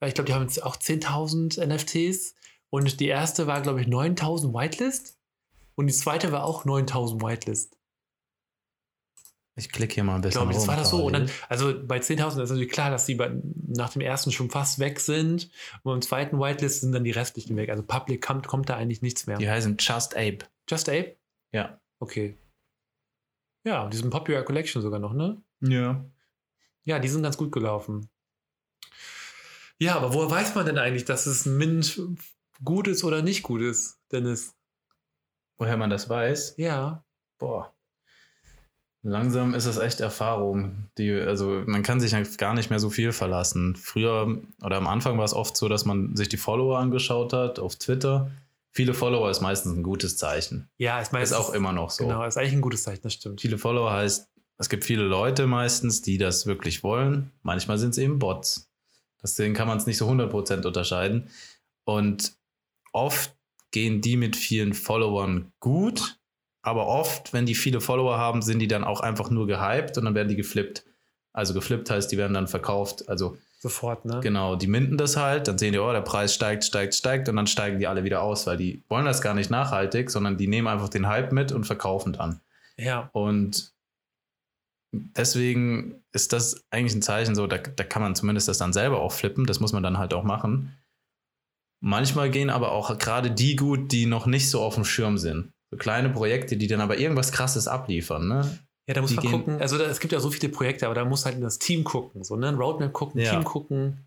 äh, 0.00 0.08
ich 0.08 0.14
glaube, 0.14 0.26
die 0.26 0.34
haben 0.34 0.42
jetzt 0.42 0.62
auch 0.62 0.76
10.000 0.76 1.58
NFTs 1.58 2.34
und 2.70 3.00
die 3.00 3.08
erste 3.08 3.46
war, 3.46 3.60
glaube 3.62 3.80
ich, 3.80 3.86
9.000 3.88 4.52
Whitelist 4.54 5.18
und 5.76 5.86
die 5.86 5.92
zweite 5.94 6.32
war 6.32 6.44
auch 6.44 6.64
9.000 6.64 7.22
Whitelist. 7.22 7.76
Ich 9.60 9.70
klicke 9.70 9.94
hier 9.94 10.04
mal 10.04 10.14
ein 10.14 10.20
Ich 10.20 10.22
bisschen 10.22 10.40
glaube, 10.40 10.54
das 10.54 10.66
war 10.66 10.76
das 10.76 10.90
so. 10.90 11.04
Und 11.04 11.12
dann, 11.12 11.30
also 11.48 11.74
bei 11.86 11.98
10.000 11.98 12.42
ist 12.42 12.50
natürlich 12.50 12.70
klar, 12.70 12.90
dass 12.90 13.04
die 13.04 13.14
bei, 13.14 13.30
nach 13.66 13.90
dem 13.90 14.00
ersten 14.00 14.32
schon 14.32 14.50
fast 14.50 14.78
weg 14.78 15.00
sind. 15.00 15.50
Und 15.82 15.92
beim 15.92 16.02
zweiten 16.02 16.40
Whitelist 16.40 16.80
sind 16.80 16.92
dann 16.92 17.04
die 17.04 17.10
restlichen 17.10 17.56
weg. 17.56 17.68
Also 17.68 17.82
Public 17.82 18.24
kommt, 18.24 18.46
kommt 18.46 18.68
da 18.70 18.76
eigentlich 18.76 19.02
nichts 19.02 19.26
mehr. 19.26 19.36
Die 19.36 19.50
heißen 19.50 19.76
Just 19.78 20.16
Ape. 20.16 20.38
Just 20.68 20.88
Ape? 20.88 21.16
Ja. 21.52 21.78
Okay. 21.98 22.38
Ja, 23.64 23.88
die 23.88 23.96
sind 23.96 24.10
Popular 24.10 24.42
Collection 24.42 24.80
sogar 24.80 24.98
noch, 24.98 25.12
ne? 25.12 25.42
Ja. 25.60 26.04
Ja, 26.84 26.98
die 26.98 27.08
sind 27.08 27.22
ganz 27.22 27.36
gut 27.36 27.52
gelaufen. 27.52 28.08
Ja, 29.78 29.96
aber 29.96 30.14
woher 30.14 30.30
weiß 30.30 30.54
man 30.54 30.66
denn 30.66 30.78
eigentlich, 30.78 31.04
dass 31.04 31.26
es 31.26 31.46
ein 31.46 31.58
Mint 31.58 32.00
gut 32.64 32.88
ist 32.88 33.04
oder 33.04 33.22
nicht 33.22 33.42
gut 33.42 33.60
ist, 33.60 34.00
Dennis? 34.12 34.54
Woher 35.58 35.76
man 35.76 35.90
das 35.90 36.08
weiß? 36.08 36.54
Ja. 36.56 37.04
Boah. 37.38 37.74
Langsam 39.02 39.54
ist 39.54 39.64
es 39.64 39.78
echt 39.78 40.00
Erfahrung. 40.00 40.90
Die, 40.98 41.10
also 41.10 41.62
man 41.66 41.82
kann 41.82 42.00
sich 42.00 42.14
gar 42.36 42.54
nicht 42.54 42.68
mehr 42.68 42.78
so 42.78 42.90
viel 42.90 43.12
verlassen. 43.12 43.74
Früher 43.76 44.42
oder 44.62 44.76
am 44.76 44.86
Anfang 44.86 45.16
war 45.16 45.24
es 45.24 45.32
oft 45.32 45.56
so, 45.56 45.68
dass 45.68 45.86
man 45.86 46.16
sich 46.16 46.28
die 46.28 46.36
Follower 46.36 46.78
angeschaut 46.78 47.32
hat 47.32 47.58
auf 47.58 47.76
Twitter. 47.76 48.30
Viele 48.72 48.92
Follower 48.92 49.30
ist 49.30 49.40
meistens 49.40 49.74
ein 49.74 49.82
gutes 49.82 50.16
Zeichen. 50.16 50.68
Ja, 50.76 51.00
ist 51.00 51.12
meistens. 51.12 51.38
Ist 51.38 51.44
auch 51.44 51.54
immer 51.54 51.72
noch 51.72 51.90
so. 51.90 52.04
Genau, 52.04 52.24
ist 52.24 52.36
eigentlich 52.36 52.52
ein 52.52 52.60
gutes 52.60 52.82
Zeichen, 52.82 53.02
das 53.02 53.14
stimmt. 53.14 53.40
Viele 53.40 53.58
Follower 53.58 53.90
heißt, 53.90 54.28
es 54.58 54.68
gibt 54.68 54.84
viele 54.84 55.04
Leute 55.04 55.46
meistens, 55.46 56.02
die 56.02 56.18
das 56.18 56.46
wirklich 56.46 56.84
wollen. 56.84 57.32
Manchmal 57.42 57.78
sind 57.78 57.90
es 57.90 57.98
eben 57.98 58.18
Bots. 58.18 58.70
Deswegen 59.22 59.54
kann 59.54 59.66
man 59.66 59.78
es 59.78 59.86
nicht 59.86 59.96
so 59.96 60.08
100% 60.08 60.66
unterscheiden. 60.66 61.30
Und 61.84 62.34
oft 62.92 63.34
gehen 63.70 64.02
die 64.02 64.16
mit 64.16 64.36
vielen 64.36 64.74
Followern 64.74 65.52
gut, 65.60 66.19
aber 66.62 66.86
oft, 66.86 67.32
wenn 67.32 67.46
die 67.46 67.54
viele 67.54 67.80
Follower 67.80 68.18
haben, 68.18 68.42
sind 68.42 68.58
die 68.58 68.68
dann 68.68 68.84
auch 68.84 69.00
einfach 69.00 69.30
nur 69.30 69.46
gehypt 69.46 69.96
und 69.96 70.04
dann 70.04 70.14
werden 70.14 70.28
die 70.28 70.36
geflippt. 70.36 70.84
Also 71.32 71.54
geflippt 71.54 71.90
heißt, 71.90 72.10
die 72.10 72.18
werden 72.18 72.34
dann 72.34 72.48
verkauft. 72.48 73.08
Also 73.08 73.36
Sofort, 73.58 74.04
ne? 74.04 74.20
genau, 74.22 74.56
die 74.56 74.66
minden 74.66 74.96
das 74.96 75.16
halt, 75.16 75.46
dann 75.46 75.58
sehen 75.58 75.72
die, 75.72 75.78
oh, 75.78 75.92
der 75.92 76.00
Preis 76.00 76.34
steigt, 76.34 76.64
steigt, 76.64 76.94
steigt 76.94 77.28
und 77.28 77.36
dann 77.36 77.46
steigen 77.46 77.78
die 77.78 77.86
alle 77.86 78.04
wieder 78.04 78.22
aus, 78.22 78.46
weil 78.46 78.56
die 78.56 78.82
wollen 78.88 79.04
das 79.04 79.20
gar 79.20 79.34
nicht 79.34 79.50
nachhaltig, 79.50 80.10
sondern 80.10 80.38
die 80.38 80.46
nehmen 80.46 80.66
einfach 80.66 80.88
den 80.88 81.06
Hype 81.06 81.32
mit 81.32 81.52
und 81.52 81.64
verkaufen 81.64 82.14
dann. 82.14 82.40
Ja. 82.78 83.10
Und 83.12 83.74
deswegen 84.92 86.02
ist 86.12 86.32
das 86.32 86.64
eigentlich 86.70 86.94
ein 86.94 87.02
Zeichen 87.02 87.34
so, 87.34 87.46
da, 87.46 87.58
da 87.58 87.84
kann 87.84 88.00
man 88.02 88.14
zumindest 88.14 88.48
das 88.48 88.58
dann 88.58 88.72
selber 88.72 89.00
auch 89.00 89.12
flippen, 89.12 89.44
das 89.44 89.60
muss 89.60 89.72
man 89.72 89.82
dann 89.82 89.98
halt 89.98 90.14
auch 90.14 90.24
machen. 90.24 90.76
Manchmal 91.80 92.30
gehen 92.30 92.50
aber 92.50 92.72
auch 92.72 92.96
gerade 92.98 93.30
die 93.30 93.56
gut, 93.56 93.92
die 93.92 94.06
noch 94.06 94.26
nicht 94.26 94.50
so 94.50 94.60
auf 94.60 94.74
dem 94.74 94.84
Schirm 94.84 95.18
sind. 95.18 95.52
So 95.70 95.76
kleine 95.76 96.10
Projekte, 96.10 96.56
die 96.56 96.66
dann 96.66 96.80
aber 96.80 96.98
irgendwas 96.98 97.32
krasses 97.32 97.68
abliefern, 97.68 98.28
ne? 98.28 98.58
Ja, 98.88 98.94
da 98.94 99.02
muss 99.02 99.10
Die 99.10 99.16
man 99.16 99.30
gucken. 99.30 99.60
Also 99.60 99.78
da, 99.78 99.84
es 99.84 100.00
gibt 100.00 100.12
ja 100.12 100.18
so 100.18 100.30
viele 100.30 100.50
Projekte, 100.50 100.86
aber 100.86 100.94
da 100.94 101.04
muss 101.04 101.24
halt 101.24 101.36
in 101.36 101.42
das 101.42 101.58
Team 101.58 101.84
gucken. 101.84 102.24
So, 102.24 102.36
ne? 102.36 102.48
Ein 102.48 102.56
Roadmap 102.56 102.92
gucken, 102.92 103.20
Ja. 103.20 103.30
Team 103.30 103.44
gucken. 103.44 104.04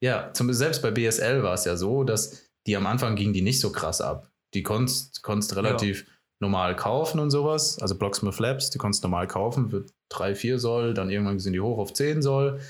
Ja, 0.00 0.32
zum, 0.32 0.52
selbst 0.52 0.82
bei 0.82 0.90
BSL 0.90 1.42
war 1.42 1.54
es 1.54 1.64
ja 1.64 1.76
so, 1.76 2.04
dass 2.04 2.44
die 2.66 2.76
am 2.76 2.86
Anfang 2.86 3.16
gingen 3.16 3.32
die 3.32 3.42
nicht 3.42 3.60
so 3.60 3.72
krass 3.72 4.00
ab. 4.00 4.30
Die 4.54 4.62
konntest, 4.62 5.22
konntest 5.22 5.56
relativ 5.56 6.06
normal 6.40 6.76
kaufen 6.76 7.18
und 7.20 7.30
sowas. 7.30 7.78
Also 7.80 7.96
Blocksmith 7.96 8.38
Labs, 8.38 8.70
die 8.70 8.78
konntest 8.78 9.02
normal 9.02 9.26
kaufen 9.26 9.70
für 9.70 9.86
3, 10.10 10.34
4 10.34 10.58
Soll, 10.58 10.94
dann 10.94 11.10
irgendwann 11.10 11.38
sind 11.38 11.54
die 11.54 11.60
hoch 11.60 11.78
auf 11.78 11.92
10 11.92 12.20
Soll. 12.22 12.60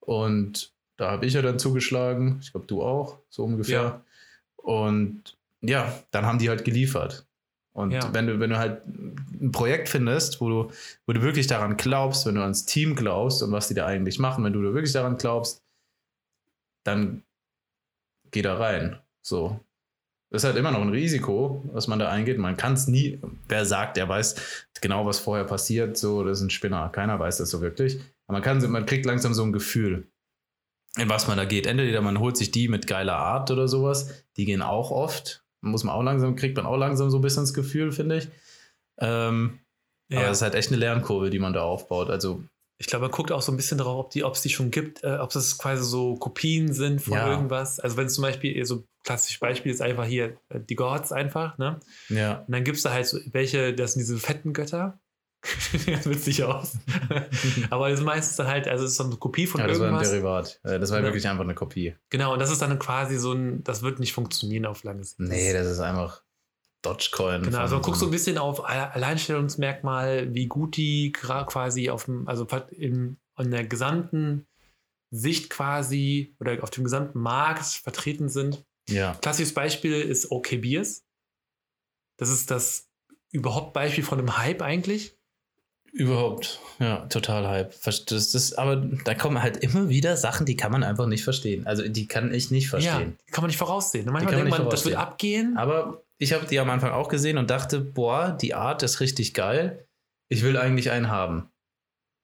Und 0.00 0.72
da 0.96 1.10
habe 1.10 1.26
ich 1.26 1.32
ja 1.32 1.42
dann 1.42 1.58
zugeschlagen. 1.58 2.38
Ich 2.42 2.52
glaube, 2.52 2.66
du 2.66 2.82
auch, 2.82 3.18
so 3.30 3.44
ungefähr. 3.44 3.82
Ja. 3.82 4.04
Und 4.56 5.36
ja, 5.62 5.92
dann 6.10 6.26
haben 6.26 6.38
die 6.38 6.48
halt 6.48 6.64
geliefert. 6.64 7.26
Und 7.72 7.92
Ja. 7.92 8.12
wenn, 8.12 8.26
du, 8.26 8.40
wenn 8.40 8.50
du 8.50 8.58
halt 8.58 8.84
ein 8.86 9.52
Projekt 9.52 9.88
findest, 9.88 10.40
wo 10.40 10.48
du, 10.48 10.70
wo 11.06 11.12
du 11.12 11.22
wirklich 11.22 11.46
daran 11.46 11.76
glaubst, 11.76 12.26
wenn 12.26 12.34
du 12.34 12.42
ans 12.42 12.66
Team 12.66 12.96
glaubst 12.96 13.42
und 13.42 13.52
was 13.52 13.68
die 13.68 13.74
da 13.74 13.86
eigentlich 13.86 14.18
machen, 14.18 14.44
wenn 14.44 14.52
du 14.52 14.62
da 14.62 14.74
wirklich 14.74 14.92
daran 14.92 15.16
glaubst, 15.16 15.62
dann 16.84 17.22
geh 18.30 18.42
da 18.42 18.56
rein. 18.56 18.98
So. 19.22 19.60
Das 20.30 20.42
ist 20.42 20.46
halt 20.46 20.56
immer 20.56 20.70
noch 20.70 20.80
ein 20.80 20.90
Risiko, 20.90 21.62
was 21.72 21.88
man 21.88 21.98
da 21.98 22.08
eingeht. 22.08 22.38
Man 22.38 22.56
kann 22.56 22.74
es 22.74 22.86
nie, 22.86 23.20
wer 23.48 23.64
sagt, 23.66 23.98
er 23.98 24.08
weiß 24.08 24.66
genau, 24.80 25.04
was 25.04 25.18
vorher 25.18 25.44
passiert, 25.44 25.96
so, 25.96 26.22
das 26.24 26.38
ist 26.38 26.44
ein 26.44 26.50
Spinner. 26.50 26.88
Keiner 26.88 27.18
weiß 27.18 27.38
das 27.38 27.50
so 27.50 27.60
wirklich. 27.60 28.00
Aber 28.26 28.38
man, 28.38 28.42
kann, 28.42 28.70
man 28.70 28.86
kriegt 28.86 29.06
langsam 29.06 29.34
so 29.34 29.42
ein 29.42 29.52
Gefühl, 29.52 30.08
in 30.96 31.08
was 31.08 31.26
man 31.28 31.36
da 31.36 31.44
geht. 31.44 31.66
Entweder 31.66 32.00
man 32.00 32.18
holt 32.20 32.36
sich 32.36 32.50
die 32.52 32.68
mit 32.68 32.86
geiler 32.86 33.16
Art 33.16 33.50
oder 33.50 33.66
sowas, 33.68 34.24
die 34.36 34.44
gehen 34.44 34.62
auch 34.62 34.90
oft. 34.90 35.44
Muss 35.62 35.84
man 35.84 35.94
auch 35.94 36.02
langsam, 36.02 36.36
kriegt 36.36 36.56
man 36.56 36.66
auch 36.66 36.76
langsam 36.76 37.10
so 37.10 37.18
ein 37.18 37.22
bisschen 37.22 37.42
das 37.42 37.54
Gefühl, 37.54 37.92
finde 37.92 38.18
ich. 38.18 38.28
Ähm, 38.98 39.60
Aber 40.12 40.22
Ja. 40.22 40.30
es 40.30 40.38
ist 40.38 40.42
halt 40.42 40.54
echt 40.56 40.68
eine 40.70 40.78
Lernkurve, 40.78 41.30
die 41.30 41.38
man 41.38 41.52
da 41.52 41.62
aufbaut. 41.62 42.10
Also, 42.10 42.42
Ich 42.78 42.86
glaube, 42.86 43.02
man 43.04 43.10
guckt 43.10 43.30
auch 43.30 43.42
so 43.42 43.52
ein 43.52 43.56
bisschen 43.58 43.76
darauf, 43.78 44.06
ob 44.06 44.10
die, 44.10 44.22
es 44.22 44.40
die 44.40 44.48
schon 44.48 44.70
gibt, 44.70 45.04
äh, 45.04 45.18
ob 45.18 45.34
es 45.36 45.58
quasi 45.58 45.84
so 45.84 46.14
Kopien 46.16 46.72
sind 46.72 47.00
von 47.02 47.12
Ja. 47.12 47.30
irgendwas. 47.30 47.78
Also 47.78 47.96
wenn 47.98 48.06
es 48.06 48.14
zum 48.14 48.22
Beispiel, 48.22 48.64
so 48.64 48.84
klassisches 49.04 49.38
Beispiel 49.38 49.70
ist 49.70 49.82
einfach 49.82 50.06
hier 50.06 50.38
äh, 50.48 50.60
die 50.60 50.76
Gods 50.76 51.12
einfach, 51.12 51.58
ne? 51.58 51.78
ja. 52.08 52.38
Und 52.40 52.50
dann 52.52 52.64
gibt 52.64 52.78
es 52.78 52.82
da 52.82 52.90
halt 52.92 53.06
so 53.06 53.18
welche, 53.32 53.74
das 53.74 53.92
sind 53.92 54.00
diese 54.00 54.16
fetten 54.18 54.54
Götter. 54.54 54.98
das 56.04 56.24
sich 56.24 56.44
aus. 56.44 56.76
Aber 57.70 57.88
das 57.90 58.00
ist 58.00 58.04
meistens 58.04 58.36
dann 58.36 58.46
halt, 58.46 58.68
also 58.68 58.84
es 58.84 58.90
ist 58.92 58.96
so 58.98 59.04
eine 59.04 59.16
Kopie 59.16 59.46
von 59.46 59.60
Ja, 59.60 59.66
das 59.66 59.78
war 59.78 59.86
ein 59.86 59.92
irgendwas. 59.94 60.10
Derivat. 60.10 60.60
Äh, 60.64 60.78
Das 60.78 60.90
war 60.90 60.98
Ja. 60.98 61.04
wirklich 61.04 61.26
einfach 61.26 61.44
eine 61.44 61.54
Kopie. 61.54 61.94
Genau, 62.10 62.32
und 62.34 62.38
das 62.40 62.50
ist 62.50 62.60
dann 62.60 62.78
quasi 62.78 63.16
so 63.18 63.32
ein, 63.32 63.64
das 63.64 63.82
wird 63.82 64.00
nicht 64.00 64.12
funktionieren 64.12 64.66
auf 64.66 64.82
lange 64.84 65.02
Sicht. 65.04 65.18
Nee, 65.20 65.52
das 65.52 65.66
ist 65.66 65.80
einfach 65.80 66.22
Dogecoin. 66.82 67.42
Genau, 67.42 67.58
also 67.58 67.76
man 67.76 67.82
guckt 67.82 67.98
so 67.98 68.06
ein 68.06 68.10
bisschen 68.10 68.38
auf 68.38 68.64
Alle- 68.68 68.92
Alleinstellungsmerkmal, 68.94 70.34
wie 70.34 70.46
gut 70.46 70.76
die 70.76 71.12
quasi 71.12 71.90
auf 71.90 72.04
dem, 72.04 72.26
also 72.28 72.46
in, 72.70 73.16
in 73.38 73.50
der 73.50 73.64
gesamten 73.66 74.46
Sicht 75.10 75.50
quasi 75.50 76.34
oder 76.38 76.62
auf 76.62 76.70
dem 76.70 76.84
gesamten 76.84 77.18
Markt 77.18 77.64
vertreten 77.64 78.28
sind. 78.28 78.64
Ja, 78.88 79.14
Klassisches 79.20 79.54
Beispiel 79.54 80.00
ist 80.00 80.30
OK 80.30 80.60
Beers. 80.60 81.04
Das 82.16 82.28
ist 82.28 82.50
das 82.50 82.88
überhaupt 83.30 83.72
Beispiel 83.72 84.04
von 84.04 84.18
einem 84.18 84.36
Hype 84.38 84.62
eigentlich. 84.62 85.16
Überhaupt. 85.92 86.60
Ja, 86.78 87.06
total 87.06 87.46
Hype. 87.48 87.74
Das 87.84 88.34
ist, 88.34 88.54
aber 88.58 88.76
da 88.76 89.14
kommen 89.14 89.42
halt 89.42 89.58
immer 89.58 89.88
wieder 89.88 90.16
Sachen, 90.16 90.46
die 90.46 90.56
kann 90.56 90.72
man 90.72 90.82
einfach 90.82 91.06
nicht 91.06 91.24
verstehen. 91.24 91.66
Also 91.66 91.86
die 91.86 92.06
kann 92.06 92.32
ich 92.32 92.50
nicht 92.50 92.68
verstehen. 92.68 93.16
Ja, 93.18 93.32
kann 93.32 93.42
man 93.42 93.48
nicht 93.48 93.58
voraussehen. 93.58 94.06
Manchmal 94.06 94.34
man 94.34 94.44
denkt 94.44 94.58
man, 94.58 94.70
das 94.70 94.84
wird 94.84 94.96
abgehen. 94.96 95.56
Aber 95.56 96.02
ich 96.18 96.32
habe 96.32 96.46
die 96.46 96.58
am 96.58 96.70
Anfang 96.70 96.92
auch 96.92 97.08
gesehen 97.08 97.38
und 97.38 97.50
dachte, 97.50 97.80
boah, 97.80 98.36
die 98.40 98.54
Art 98.54 98.82
ist 98.82 99.00
richtig 99.00 99.34
geil. 99.34 99.86
Ich 100.28 100.42
will 100.42 100.56
eigentlich 100.56 100.90
einen 100.90 101.08
haben. 101.10 101.50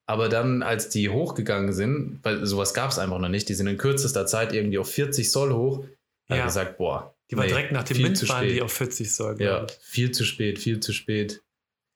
Aber 0.09 0.29
dann, 0.29 0.63
als 0.63 0.89
die 0.89 1.09
hochgegangen 1.09 1.73
sind, 1.73 2.21
weil 2.23 2.47
sowas 2.47 2.75
gab 2.75 2.91
es 2.91 2.99
einfach 2.99 3.19
noch 3.19 3.29
nicht, 3.29 3.49
die 3.49 3.55
sind 3.55 3.67
in 3.67 3.77
kürzester 3.77 4.27
Zeit 4.27 4.53
irgendwie 4.53 4.79
auf 4.79 4.89
40 4.89 5.33
Soll 5.33 5.53
hoch, 5.53 5.85
habe 6.29 6.39
Ja. 6.41 6.45
gesagt, 6.45 6.79
boah. 6.79 7.15
Die 7.31 7.37
war 7.37 7.43
nee, 7.45 7.51
direkt 7.51 7.73
nach 7.73 7.83
dem 7.83 8.15
zu 8.15 8.29
waren 8.29 8.47
die 8.47 8.63
auf 8.63 8.73
40 8.73 9.13
Soll. 9.13 9.43
Ja, 9.43 9.67
viel 9.83 10.13
zu 10.13 10.25
spät, 10.25 10.61
viel 10.61 10.79
zu 10.79 10.93
spät. 10.93 11.43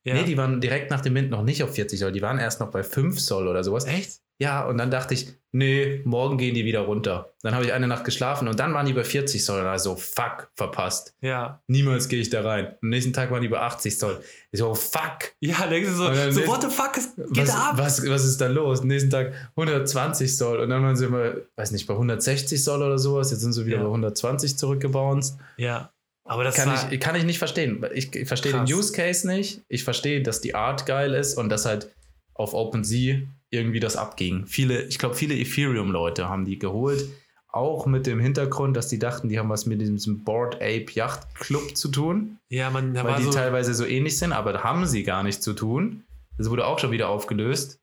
Ja. 0.05 0.15
Nee, 0.15 0.25
die 0.25 0.37
waren 0.37 0.61
direkt 0.61 0.91
nach 0.91 1.01
dem 1.01 1.13
Mint 1.15 1.31
noch 1.31 1.43
nicht 1.43 1.63
auf 1.63 1.75
40 1.75 1.99
Soll, 1.99 2.13
die 2.13 2.23
waren 2.23 2.39
erst 2.39 2.61
noch 2.61 2.71
bei 2.71 2.83
5 2.83 3.19
Soll 3.21 3.49
oder 3.49 3.63
sowas. 3.65 3.87
Echt? 3.87 4.21
Ja, 4.43 4.65
und 4.67 4.79
dann 4.79 4.91
dachte 4.91 5.13
ich, 5.13 5.29
nee, 5.53 6.01
morgen 6.07 6.39
gehen 6.39 6.55
die 6.55 6.65
wieder 6.65 6.81
runter. 6.81 7.35
Dann 7.43 7.55
habe 7.55 7.67
ich 7.67 7.75
eine 7.75 7.87
Nacht 7.87 8.05
geschlafen 8.07 8.49
und 8.49 8.59
dann 8.59 8.73
waren 8.73 8.87
die 8.87 8.95
bei 8.95 9.05
40 9.05 9.45
Soll. 9.45 9.61
Also, 9.67 9.97
fuck, 9.97 10.51
verpasst. 10.55 11.15
Ja. 11.21 11.63
Niemals 11.67 12.09
gehe 12.09 12.23
ich 12.23 12.31
da 12.31 12.41
rein. 12.41 12.69
Am 12.81 12.89
nächsten 12.89 13.13
Tag 13.13 13.31
waren 13.31 13.43
die 13.43 13.49
bei 13.49 13.61
80 13.61 13.99
Soll. 13.99 14.19
Ich 14.51 14.59
so, 14.61 14.75
fuck. 14.75 15.35
Ja, 15.41 15.67
denkst 15.67 15.91
du 15.91 15.95
so, 15.95 16.09
dann 16.09 16.33
so 16.33 16.47
what 16.47 16.63
the 16.63 16.69
fuck, 16.71 16.97
es 16.97 17.15
geht 17.35 17.49
Was, 17.49 17.55
ab? 17.55 17.75
was, 17.77 18.09
was 18.09 18.25
ist 18.25 18.41
da 18.41 18.47
los? 18.47 18.81
Am 18.81 18.87
nächsten 18.89 19.11
Tag 19.11 19.35
120 19.57 20.35
Soll. 20.35 20.61
Und 20.61 20.71
dann 20.71 20.83
waren 20.83 20.97
sie 20.97 21.05
immer, 21.05 21.33
weiß 21.57 21.73
nicht, 21.73 21.87
bei 21.87 21.93
160 21.93 22.65
Soll 22.65 22.83
oder 22.83 22.99
sowas. 22.99 23.31
Jetzt 23.31 23.41
sind 23.41 23.53
sie 23.53 23.67
wieder 23.67 23.77
Ja. 23.77 23.83
bei 23.83 23.91
120 23.91 24.57
zurückgebounced. 24.57 25.37
Ja. 25.59 25.93
Aber 26.31 26.45
das 26.45 26.55
Kann 26.55 26.69
war, 26.69 26.93
ich, 26.93 27.01
kann 27.01 27.17
ich 27.17 27.25
nicht 27.25 27.41
verstehen. 27.41 27.85
Ich, 27.93 28.15
ich 28.15 28.29
verstehe 28.29 28.53
den. 28.53 28.63
Use 28.63 28.93
Case 28.93 29.27
nicht. 29.27 29.63
Ich 29.67 29.83
verstehe, 29.83 30.23
dass 30.23 30.41
die 30.41 30.55
Art 30.55 30.87
geil 30.87 31.13
ist 31.13 31.37
und 31.37 31.49
dass 31.49 31.67
halt 31.67 31.91
auf 32.35 32.55
OpenSea 32.55 33.23
irgendwie 33.51 33.81
das 33.81 33.97
abging. 33.97 34.47
Viele, 34.47 34.85
ich 34.85 35.01
glaube, 35.01 35.17
viele 35.17 35.35
Ethereum-Leute 35.35 36.29
haben 36.29 36.45
die 36.45 36.57
geholt. 36.57 37.05
Auch 37.49 37.87
mit 37.87 38.07
dem 38.07 38.21
Hintergrund, 38.21 38.77
dass 38.77 38.87
die 38.87 39.01
dachten, 39.01 39.29
die 39.29 39.41
haben 39.41 39.49
was 39.49 39.67
mit 39.67 39.81
diesem 39.81 40.23
Board 40.23 40.55
Ape 40.63 40.87
Yacht 40.93 41.35
Club 41.35 41.77
zu 41.77 41.89
tun, 41.89 42.39
ja, 42.49 42.71
man, 42.71 42.95
da 42.95 43.03
weil 43.03 43.11
war 43.11 43.19
die 43.19 43.25
so, 43.25 43.33
teilweise 43.33 43.75
so 43.75 43.85
ähnlich 43.85 44.17
sind, 44.17 44.33
aber 44.33 44.63
haben 44.63 44.87
sie 44.87 45.03
gar 45.03 45.25
nicht 45.25 45.43
zu 45.43 45.53
tun. 45.53 46.05
Das 46.39 46.49
wurde 46.49 46.65
auch 46.65 46.79
schon 46.79 46.93
wieder 46.93 47.09
aufgelöst. 47.09 47.81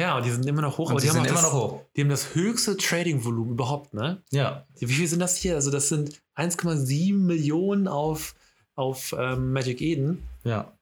Ja, 0.00 0.16
und 0.16 0.24
die 0.26 0.30
sind 0.30 0.46
immer 0.46 0.62
noch 0.62 0.78
hoch, 0.78 0.86
Und 0.86 0.92
aber 0.92 1.00
die 1.00 1.08
haben, 1.08 1.16
sind 1.16 1.26
immer 1.26 1.34
das, 1.34 1.42
noch 1.44 1.52
hoch. 1.52 1.80
die 1.96 2.00
haben 2.02 2.08
das 2.08 2.34
höchste 2.34 2.76
Trading-Volumen 2.76 3.52
überhaupt, 3.52 3.94
ne? 3.94 4.22
Ja. 4.30 4.66
Wie 4.78 4.86
viel 4.86 5.06
sind 5.08 5.20
das 5.20 5.36
hier? 5.36 5.54
Also, 5.54 5.70
das 5.70 5.88
sind 5.88 6.20
1,7 6.36 7.16
Millionen 7.16 7.86
auf, 7.88 8.34
auf 8.74 9.14
ähm, 9.18 9.52
Magic 9.52 9.80
Eden. 9.80 10.26
Ja. 10.44 10.72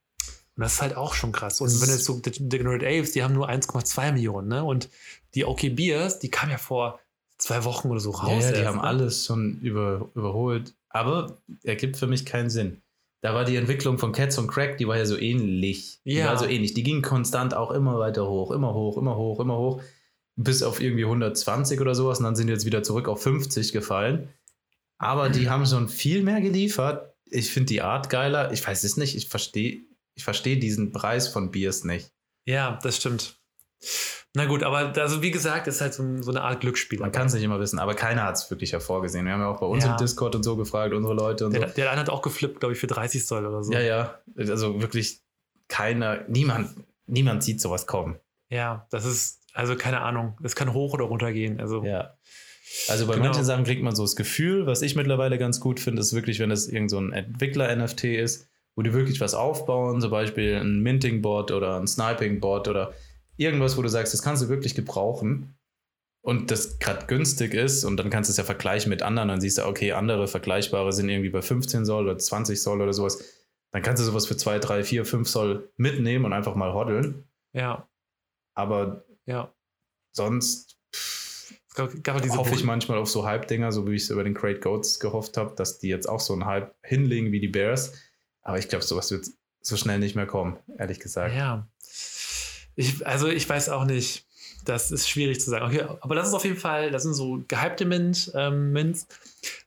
Und 0.56 0.62
das 0.62 0.74
ist 0.74 0.82
halt 0.82 0.96
auch 0.96 1.14
schon 1.14 1.32
krass. 1.32 1.60
Und 1.60 1.70
Das 1.72 1.80
wenn 1.82 1.88
jetzt 1.90 2.04
so 2.04 2.18
Die- 2.18 2.48
Degenerate 2.48 2.86
Apes, 2.86 3.12
die 3.12 3.22
haben 3.22 3.34
nur 3.34 3.48
1,2 3.48 4.12
Millionen, 4.12 4.48
ne? 4.48 4.64
Und 4.64 4.88
die 5.34 5.44
OK 5.44 5.68
Beers, 5.76 6.18
die 6.18 6.30
kamen 6.30 6.52
ja 6.52 6.58
vor 6.58 6.98
zwei 7.38 7.62
Wochen 7.64 7.88
oder 7.90 8.00
so 8.00 8.12
Ja, 8.12 8.18
raus. 8.18 8.42
ja, 8.44 8.50
die 8.52 8.56
erst, 8.58 8.66
haben 8.68 8.80
alles 8.80 9.26
schon 9.26 9.60
über, 9.60 10.08
überholt. 10.14 10.74
Aber 10.88 11.36
ergibt 11.62 11.96
für 11.96 12.06
mich 12.06 12.24
keinen 12.26 12.50
Sinn. 12.50 12.80
Da 13.20 13.34
war 13.34 13.44
die 13.44 13.56
Entwicklung 13.56 13.98
von 13.98 14.12
Cats 14.12 14.38
und 14.38 14.46
Crack, 14.48 14.78
die 14.78 14.86
war 14.86 14.96
ja 14.96 15.04
so 15.04 15.18
ähnlich. 15.18 16.00
Die 16.04 16.12
Ja. 16.14 16.26
war 16.26 16.38
so 16.38 16.46
ähnlich. 16.46 16.74
Die 16.74 16.84
ging 16.84 17.02
konstant 17.02 17.52
auch 17.54 17.70
immer 17.72 17.98
weiter 17.98 18.28
hoch, 18.28 18.52
immer 18.52 18.74
hoch, 18.74 18.96
immer 18.96 19.16
hoch, 19.16 19.40
immer 19.40 19.58
hoch. 19.58 19.82
Bis 20.36 20.62
auf 20.62 20.80
irgendwie 20.80 21.04
120 21.04 21.80
oder 21.80 21.96
sowas. 21.96 22.18
Und 22.18 22.24
dann 22.24 22.36
sind 22.36 22.46
die 22.46 22.52
jetzt 22.52 22.64
wieder 22.66 22.84
zurück 22.84 23.08
auf 23.08 23.20
50 23.22 23.72
gefallen. 23.72 24.28
Aber 24.98 25.30
die 25.30 25.50
haben 25.50 25.66
schon 25.66 25.88
viel 25.88 26.22
mehr 26.22 26.40
geliefert. 26.40 27.14
Ich 27.26 27.50
finde 27.50 27.66
die 27.66 27.82
Art 27.82 28.08
geiler. 28.08 28.52
Ich 28.52 28.66
weiß 28.66 28.84
es 28.84 28.96
nicht. 28.96 29.16
Ich 29.16 29.28
verstehe 29.28 29.82
ich 30.14 30.24
versteh 30.24 30.56
diesen 30.56 30.90
Preis 30.92 31.28
von 31.28 31.50
Biers 31.52 31.84
nicht. 31.84 32.12
Ja, 32.44 32.78
das 32.82 32.96
stimmt. 32.96 33.37
Na 34.34 34.44
gut, 34.44 34.62
aber 34.62 34.92
also 35.00 35.22
wie 35.22 35.30
gesagt, 35.30 35.66
ist 35.68 35.80
halt 35.80 35.94
so, 35.94 36.04
so 36.22 36.30
eine 36.30 36.42
Art 36.42 36.60
Glücksspiel. 36.60 36.98
Man 36.98 37.12
kann 37.12 37.26
es 37.28 37.34
nicht 37.34 37.42
immer 37.42 37.58
wissen, 37.60 37.78
aber 37.78 37.94
keiner 37.94 38.24
hat 38.24 38.34
es 38.36 38.50
wirklich 38.50 38.72
hervorgesehen. 38.72 39.24
Wir 39.24 39.32
haben 39.32 39.40
ja 39.40 39.48
auch 39.48 39.60
bei 39.60 39.66
uns 39.66 39.84
Ja. 39.84 39.92
im 39.92 39.96
Discord 39.96 40.34
und 40.36 40.42
so 40.42 40.56
gefragt, 40.56 40.92
unsere 40.94 41.14
Leute 41.14 41.46
und 41.46 41.52
so. 41.52 41.58
Der, 41.58 41.68
der 41.68 41.90
eine 41.90 42.00
hat 42.00 42.10
auch 42.10 42.22
geflippt, 42.22 42.60
glaube 42.60 42.74
ich, 42.74 42.78
für 42.80 42.86
30 42.86 43.26
Soll 43.26 43.46
oder 43.46 43.62
so. 43.62 43.72
Ja, 43.72 43.80
ja. 43.80 44.18
Also 44.36 44.80
wirklich 44.82 45.20
keiner, 45.68 46.24
niemand, 46.28 46.70
niemand 47.06 47.42
sieht 47.42 47.60
sowas 47.60 47.86
kommen. 47.86 48.16
Ja, 48.50 48.86
das 48.90 49.04
ist, 49.04 49.40
also 49.54 49.76
keine 49.76 50.00
Ahnung. 50.02 50.36
Es 50.42 50.54
kann 50.56 50.72
hoch 50.72 50.92
oder 50.94 51.04
runter 51.04 51.32
gehen. 51.32 51.60
Also, 51.60 51.82
Ja. 51.84 52.14
Also 52.88 53.06
bei 53.06 53.14
Genau. 53.14 53.26
manchen 53.26 53.44
Sachen 53.44 53.64
kriegt 53.64 53.82
man 53.82 53.96
so 53.96 54.02
das 54.02 54.14
Gefühl, 54.14 54.66
was 54.66 54.82
ich 54.82 54.94
mittlerweile 54.94 55.38
ganz 55.38 55.58
gut 55.58 55.80
finde, 55.80 56.02
ist 56.02 56.12
wirklich, 56.12 56.38
wenn 56.38 56.50
es 56.50 56.68
irgend 56.68 56.90
so 56.90 56.98
ein 56.98 57.12
Entwickler-NFT 57.14 58.04
ist, 58.04 58.46
wo 58.76 58.82
die 58.82 58.92
wirklich 58.92 59.22
was 59.22 59.32
aufbauen, 59.32 60.02
zum 60.02 60.10
Beispiel 60.10 60.54
ein 60.56 60.80
Minting-Bot 60.82 61.50
oder 61.50 61.80
ein 61.80 61.86
Sniping-Bot 61.86 62.68
oder 62.68 62.92
irgendwas, 63.38 63.76
wo 63.76 63.82
du 63.82 63.88
sagst, 63.88 64.12
das 64.12 64.22
kannst 64.22 64.42
du 64.42 64.48
wirklich 64.48 64.74
gebrauchen 64.74 65.56
und 66.20 66.50
das 66.50 66.78
gerade 66.78 67.06
günstig 67.06 67.54
ist 67.54 67.84
und 67.84 67.96
dann 67.96 68.10
kannst 68.10 68.28
du 68.28 68.32
es 68.32 68.36
ja 68.36 68.44
vergleichen 68.44 68.90
mit 68.90 69.02
anderen, 69.02 69.28
dann 69.28 69.40
siehst 69.40 69.58
du, 69.58 69.66
okay, 69.66 69.92
andere 69.92 70.26
vergleichbare 70.26 70.92
sind 70.92 71.08
irgendwie 71.08 71.30
bei 71.30 71.40
15 71.40 71.86
Soll 71.86 72.04
oder 72.04 72.18
20 72.18 72.60
Soll 72.60 72.82
oder 72.82 72.92
sowas. 72.92 73.24
Dann 73.70 73.82
kannst 73.82 74.00
du 74.00 74.04
sowas 74.04 74.26
für 74.26 74.36
2, 74.36 74.58
3, 74.58 74.84
4, 74.84 75.04
5 75.04 75.28
Soll 75.28 75.70
mitnehmen 75.76 76.24
und 76.24 76.32
einfach 76.32 76.54
mal 76.54 76.74
hoddeln. 76.74 77.24
ja, 77.52 77.88
Aber 78.54 79.04
ja. 79.26 79.54
sonst 80.12 80.78
gab, 81.74 82.02
gab 82.02 82.14
halt 82.16 82.24
diese 82.24 82.36
hoffe 82.36 82.54
ich 82.54 82.64
manchmal 82.64 82.98
auf 82.98 83.08
so 83.08 83.24
Hype-Dinger, 83.24 83.72
so 83.72 83.86
wie 83.86 83.94
ich 83.94 84.02
es 84.02 84.10
über 84.10 84.24
den 84.24 84.34
Great 84.34 84.60
Goats 84.60 84.98
gehofft 84.98 85.36
habe, 85.36 85.54
dass 85.54 85.78
die 85.78 85.88
jetzt 85.88 86.08
auch 86.08 86.20
so 86.20 86.32
einen 86.32 86.46
Hype 86.46 86.74
hinlegen 86.82 87.30
wie 87.30 87.40
die 87.40 87.48
Bears. 87.48 87.92
Aber 88.42 88.58
ich 88.58 88.68
glaube, 88.68 88.84
sowas 88.84 89.10
wird 89.10 89.28
so 89.60 89.76
schnell 89.76 89.98
nicht 89.98 90.16
mehr 90.16 90.26
kommen, 90.26 90.58
ehrlich 90.78 90.98
gesagt. 90.98 91.34
Ja. 91.34 91.68
Ich, 92.78 93.04
also 93.04 93.26
ich 93.28 93.48
weiß 93.48 93.70
auch 93.70 93.84
nicht. 93.84 94.24
Das 94.64 94.90
ist 94.92 95.08
schwierig 95.08 95.40
zu 95.40 95.50
sagen. 95.50 95.64
Okay, 95.66 95.82
aber 96.00 96.14
das 96.14 96.28
ist 96.28 96.34
auf 96.34 96.44
jeden 96.44 96.56
Fall, 96.56 96.90
das 96.90 97.02
sind 97.02 97.14
so 97.14 97.42
gehypte 97.48 97.84
Mint, 97.86 98.30
ähm, 98.34 98.72
Mints. 98.72 99.06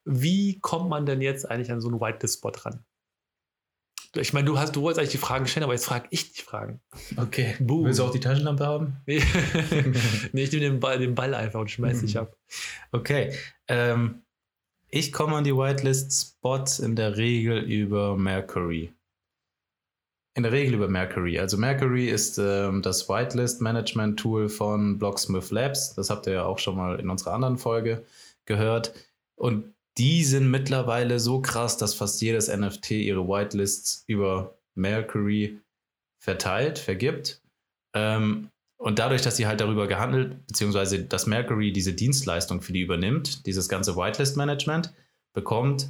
Wie 0.06 0.60
kommt 0.60 0.90
man 0.90 1.06
denn 1.06 1.22
jetzt 1.22 1.50
eigentlich 1.50 1.72
an 1.72 1.82
so 1.82 1.90
einen 1.90 2.00
Whitelist-Spot 2.00 2.52
ran? 2.64 2.86
Ich 4.16 4.32
meine, 4.34 4.46
du 4.46 4.60
hast, 4.60 4.76
du 4.76 4.82
wolltest 4.82 5.00
eigentlich 5.00 5.12
die 5.12 5.18
Fragen 5.18 5.48
stellen, 5.48 5.64
aber 5.64 5.74
jetzt 5.74 5.86
frage 5.86 6.08
ich 6.12 6.34
die 6.34 6.42
Fragen. 6.42 6.82
Okay. 7.18 7.56
Boom. 7.60 7.86
Willst 7.86 8.00
du 8.00 8.04
auch 8.04 8.12
die 8.12 8.20
Taschenlampe 8.20 8.66
haben? 8.66 8.98
nee, 9.06 9.22
ich 10.44 10.52
nehme 10.52 10.62
den 10.64 10.80
Ball, 10.80 11.00
den 11.00 11.16
Ball 11.16 11.34
einfach 11.34 11.60
und 11.62 11.72
schmeiß 11.72 12.02
dich 12.02 12.16
Mhm. 12.16 12.20
ab. 12.22 12.38
Okay. 12.92 13.34
Ähm, 13.68 14.22
ich 14.90 15.12
komme 15.14 15.36
an 15.38 15.44
die 15.46 15.56
Whitelist-Spots 15.56 16.80
in 16.80 16.96
der 16.96 17.16
Regel 17.18 17.60
über 17.64 18.18
Mercury. 18.18 18.94
In 20.34 20.44
der 20.44 20.52
Regel 20.54 20.76
über 20.76 20.88
Mercury. 20.88 21.40
Also 21.40 21.58
Mercury 21.58 22.10
ist 22.10 22.38
ähm, 22.38 22.82
das 22.82 23.10
Whitelist-Management-Tool 23.10 24.48
von 24.48 24.98
Blocksmith 24.98 25.52
Labs. 25.52 25.94
Das 25.96 26.10
habt 26.10 26.26
ihr 26.26 26.34
ja 26.34 26.46
auch 26.46 26.58
schon 26.58 26.78
mal 26.78 27.00
in 27.00 27.10
unserer 27.10 27.34
anderen 27.34 27.58
Folge 27.58 28.06
gehört. 28.46 28.94
Und 29.36 29.74
die 29.98 30.24
sind 30.24 30.50
mittlerweile 30.50 31.20
so 31.20 31.42
krass, 31.42 31.78
dass 31.78 31.94
fast 31.94 32.22
jedes 32.22 32.48
NFT 32.48 32.92
ihre 32.92 33.28
Whitelists 33.28 34.06
über 34.08 34.58
Mercury 34.74 35.60
verteilt, 36.18 36.80
vergibt. 36.80 37.42
Ähm, 37.94 38.50
und 38.78 39.00
dadurch, 39.00 39.22
dass 39.22 39.36
sie 39.36 39.48
halt 39.48 39.60
darüber 39.60 39.88
gehandelt, 39.88 40.48
beziehungsweise 40.48 41.04
dass 41.04 41.28
Mercury 41.28 41.74
diese 41.74 41.94
Dienstleistung 41.94 42.62
für 42.62 42.74
die 42.74 42.82
übernimmt, 42.82 43.46
dieses 43.46 43.68
ganze 43.68 43.96
Whitelist-Management, 43.98 44.94
bekommt 45.34 45.90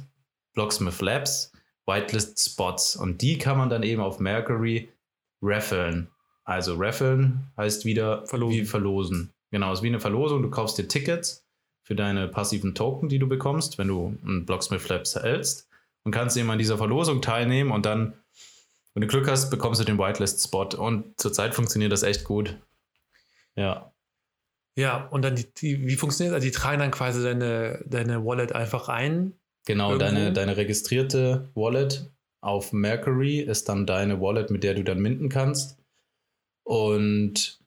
Blocksmith 0.52 1.00
Labs 1.00 1.52
Whitelist-Spots. 1.86 2.96
Und 2.96 3.22
die 3.22 3.38
kann 3.38 3.58
man 3.58 3.70
dann 3.70 3.82
eben 3.82 4.00
auf 4.00 4.20
Mercury 4.20 4.88
raffeln. 5.40 6.08
Also 6.44 6.76
raffeln 6.76 7.50
heißt 7.56 7.84
wieder 7.84 8.26
Verlosen. 8.26 8.60
wie 8.60 8.64
verlosen. 8.64 9.32
Genau, 9.50 9.72
es 9.72 9.80
ist 9.80 9.82
wie 9.82 9.88
eine 9.88 10.00
Verlosung. 10.00 10.42
Du 10.42 10.50
kaufst 10.50 10.78
dir 10.78 10.88
Tickets 10.88 11.44
für 11.82 11.94
deine 11.94 12.28
passiven 12.28 12.74
Token, 12.74 13.08
die 13.08 13.18
du 13.18 13.28
bekommst, 13.28 13.78
wenn 13.78 13.88
du 13.88 14.16
einen 14.24 14.46
Blocksmith 14.46 14.88
Labs 14.88 15.14
hältst 15.14 15.68
und 16.04 16.12
kannst 16.12 16.36
eben 16.36 16.50
an 16.50 16.58
dieser 16.58 16.78
Verlosung 16.78 17.22
teilnehmen 17.22 17.70
und 17.70 17.86
dann, 17.86 18.14
wenn 18.94 19.02
du 19.02 19.06
Glück 19.06 19.28
hast, 19.28 19.50
bekommst 19.50 19.80
du 19.80 19.84
den 19.84 19.98
Whitelist-Spot. 19.98 20.76
Und 20.76 21.20
zurzeit 21.20 21.54
funktioniert 21.54 21.92
das 21.92 22.02
echt 22.02 22.24
gut. 22.24 22.56
Ja. 23.56 23.92
Ja, 24.76 25.06
und 25.08 25.22
dann, 25.22 25.36
die, 25.36 25.52
die, 25.52 25.86
wie 25.86 25.96
funktioniert 25.96 26.32
das? 26.32 26.36
Also, 26.36 26.46
die 26.46 26.52
tragen 26.52 26.78
dann 26.78 26.90
quasi 26.90 27.22
deine, 27.22 27.84
deine 27.86 28.24
Wallet 28.24 28.52
einfach 28.52 28.88
ein. 28.88 29.34
Genau, 29.66 29.92
Irgendwo? 29.92 30.06
deine, 30.06 30.32
deine 30.32 30.56
registrierte 30.56 31.50
Wallet 31.54 32.10
auf 32.42 32.72
Mercury 32.72 33.38
ist 33.38 33.68
dann 33.68 33.86
deine 33.86 34.20
Wallet, 34.20 34.50
mit 34.50 34.64
der 34.64 34.74
du 34.74 34.82
dann 34.82 35.00
minden 35.00 35.28
kannst. 35.28 35.78
Und 36.64 37.60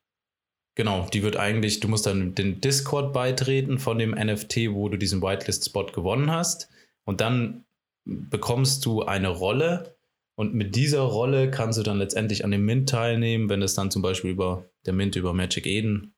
genau, 0.76 1.08
die 1.12 1.24
wird 1.24 1.38
eigentlich, 1.38 1.80
du 1.80 1.88
musst 1.88 2.06
dann 2.06 2.36
den 2.36 2.60
Discord 2.60 3.14
beitreten 3.14 3.80
von 3.80 3.98
dem 3.98 4.12
NFT, 4.12 4.72
wo 4.72 4.90
du 4.90 4.98
diesen 4.98 5.22
Whitelist-Spot 5.22 5.88
gewonnen 5.88 6.32
hast. 6.32 6.70
Und 7.06 7.22
dann 7.22 7.66
bekommst 8.06 8.86
du 8.86 9.04
eine 9.04 9.30
Rolle. 9.30 9.96
Und 10.38 10.54
mit 10.54 10.76
dieser 10.76 11.02
Rolle 11.02 11.50
kannst 11.50 11.80
du 11.80 11.84
dann 11.84 11.98
letztendlich 11.98 12.44
an 12.44 12.52
dem 12.52 12.66
Mint 12.66 12.90
teilnehmen, 12.90 13.48
wenn 13.48 13.62
es 13.62 13.74
dann 13.74 13.92
zum 13.92 14.02
Beispiel 14.02 14.32
über 14.32 14.66
der 14.86 14.94
Mint 14.94 15.16
über 15.16 15.34
Magic 15.34 15.66
Eden 15.66 16.14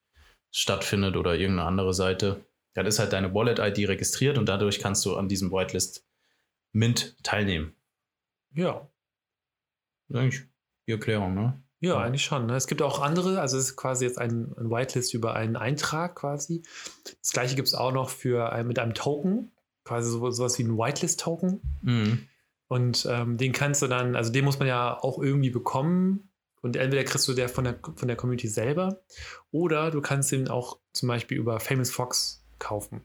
stattfindet 0.52 1.16
oder 1.16 1.36
irgendeine 1.36 1.68
andere 1.68 1.94
Seite. 1.94 2.42
Dann 2.78 2.86
ist 2.86 3.00
halt 3.00 3.12
deine 3.12 3.34
Wallet-ID 3.34 3.90
registriert 3.90 4.38
und 4.38 4.48
dadurch 4.48 4.78
kannst 4.78 5.04
du 5.04 5.16
an 5.16 5.28
diesem 5.28 5.52
Whitelist 5.52 6.06
Mint 6.74 7.18
teilnehmen. 7.24 7.76
Ja. 8.54 8.88
Eigentlich 10.14 10.44
die 10.86 10.92
Erklärung, 10.92 11.34
ne? 11.34 11.60
Ja, 11.80 11.98
eigentlich 11.98 12.24
schon. 12.24 12.46
Ne? 12.46 12.56
Es 12.56 12.68
gibt 12.68 12.84
auch 12.84 13.02
andere, 13.02 13.42
also 13.42 13.58
es 13.58 13.70
ist 13.70 13.78
quasi 13.78 14.06
jetzt 14.06 14.20
ein, 14.20 14.54
ein 14.60 14.70
Whitelist 14.70 15.16
über 15.16 15.36
einen 15.36 15.56
Eintrag 15.56 16.18
quasi. 16.18 16.62
Das 17.20 17.32
gleiche 17.32 17.56
gibt 17.56 17.68
es 17.68 17.74
auch 17.74 17.92
noch 17.92 18.12
für 18.12 18.54
ein, 18.54 18.68
mit 18.68 18.78
einem 18.78 18.94
Token, 18.94 19.54
quasi 19.84 20.12
so, 20.12 20.30
sowas 20.30 20.60
wie 20.60 20.64
ein 20.66 20.78
Whitelist-Token. 20.78 21.80
Mhm. 21.82 22.28
Und 22.68 23.08
ähm, 23.10 23.38
den 23.38 23.54
kannst 23.54 23.82
du 23.82 23.88
dann, 23.88 24.16
also 24.16 24.32
den 24.32 24.46
muss 24.46 24.60
man 24.60 24.68
ja 24.68 25.02
auch 25.02 25.18
irgendwie 25.18 25.50
bekommen. 25.50 26.30
Und 26.62 26.76
entweder 26.76 27.04
kriegst 27.06 27.28
du 27.28 27.34
der 27.34 27.50
von 27.50 27.64
der, 27.64 27.80
von 27.96 28.08
der 28.08 28.18
Community 28.18 28.48
selber 28.48 29.02
oder 29.50 29.90
du 29.90 30.00
kannst 30.00 30.32
ihn 30.32 30.48
auch 30.48 30.80
zum 30.94 31.08
Beispiel 31.08 31.40
über 31.40 31.60
Famous 31.60 31.90
Fox 31.90 32.44
kaufen. 32.60 33.02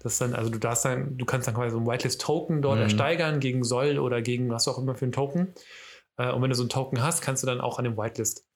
Das 0.00 0.12
ist 0.12 0.20
dann, 0.20 0.34
also 0.34 0.50
du 0.50 0.58
darfst 0.58 0.84
dann, 0.84 1.18
du 1.18 1.24
kannst 1.24 1.48
dann 1.48 1.54
quasi 1.54 1.70
so 1.72 1.80
ein 1.80 1.86
Whitelist-Token 1.86 2.62
dort 2.62 2.76
Mhm. 2.76 2.82
ersteigern 2.84 3.40
gegen 3.40 3.64
Soll 3.64 3.98
oder 3.98 4.22
gegen 4.22 4.48
was 4.48 4.68
auch 4.68 4.78
immer 4.78 4.94
für 4.94 5.06
ein 5.06 5.12
Token. 5.12 5.54
Äh, 6.16 6.30
und 6.32 6.42
wenn 6.42 6.50
du 6.50 6.56
so 6.56 6.62
einen 6.62 6.70
Token 6.70 7.02
hast, 7.02 7.20
kannst 7.20 7.42
du 7.42 7.46
dann 7.46 7.60
auch 7.60 7.78
an 7.78 7.84
dem 7.84 7.96
Whitelist 7.96 8.46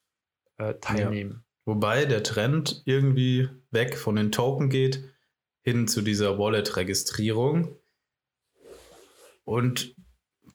äh, 0.59 0.75
teilnehmen. 0.75 1.45
Wobei 1.65 2.05
der 2.05 2.23
Trend 2.23 2.83
irgendwie 2.87 3.49
weg 3.71 3.97
von 3.97 4.17
den 4.17 4.33
Token 4.33 4.69
geht, 4.69 5.05
hin 5.63 5.87
zu 5.89 6.03
dieser 6.03 6.39
Wallet-Registrierung. 6.39 7.77
Und 9.45 9.95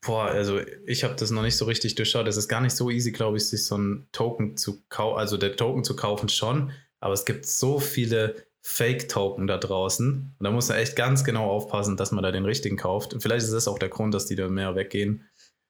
boah, 0.05 0.25
also 0.25 0.59
ich 0.85 1.03
habe 1.03 1.15
das 1.15 1.31
noch 1.31 1.41
nicht 1.41 1.57
so 1.57 1.65
richtig 1.65 1.95
durchschaut. 1.95 2.27
Es 2.27 2.37
ist 2.37 2.47
gar 2.47 2.61
nicht 2.61 2.75
so 2.75 2.89
easy, 2.89 3.11
glaube 3.11 3.37
ich, 3.37 3.47
sich 3.47 3.65
so 3.65 3.75
einen 3.75 4.07
Token 4.11 4.57
zu 4.57 4.83
kaufen, 4.89 5.17
also 5.17 5.37
der 5.37 5.55
Token 5.55 5.83
zu 5.83 5.95
kaufen 5.95 6.29
schon, 6.29 6.71
aber 6.99 7.13
es 7.13 7.25
gibt 7.25 7.45
so 7.45 7.79
viele 7.79 8.46
Fake-Token 8.69 9.47
da 9.47 9.57
draußen. 9.57 10.35
Und 10.37 10.43
da 10.43 10.51
muss 10.51 10.67
man 10.67 10.77
echt 10.77 10.95
ganz 10.97 11.23
genau 11.23 11.49
aufpassen, 11.49 11.95
dass 11.95 12.11
man 12.11 12.21
da 12.21 12.31
den 12.31 12.43
richtigen 12.43 12.75
kauft. 12.75 13.13
Und 13.13 13.21
vielleicht 13.21 13.45
ist 13.45 13.53
das 13.53 13.67
auch 13.67 13.79
der 13.79 13.87
Grund, 13.89 14.13
dass 14.13 14.25
die 14.25 14.35
da 14.35 14.49
mehr 14.49 14.75
weggehen. 14.75 15.23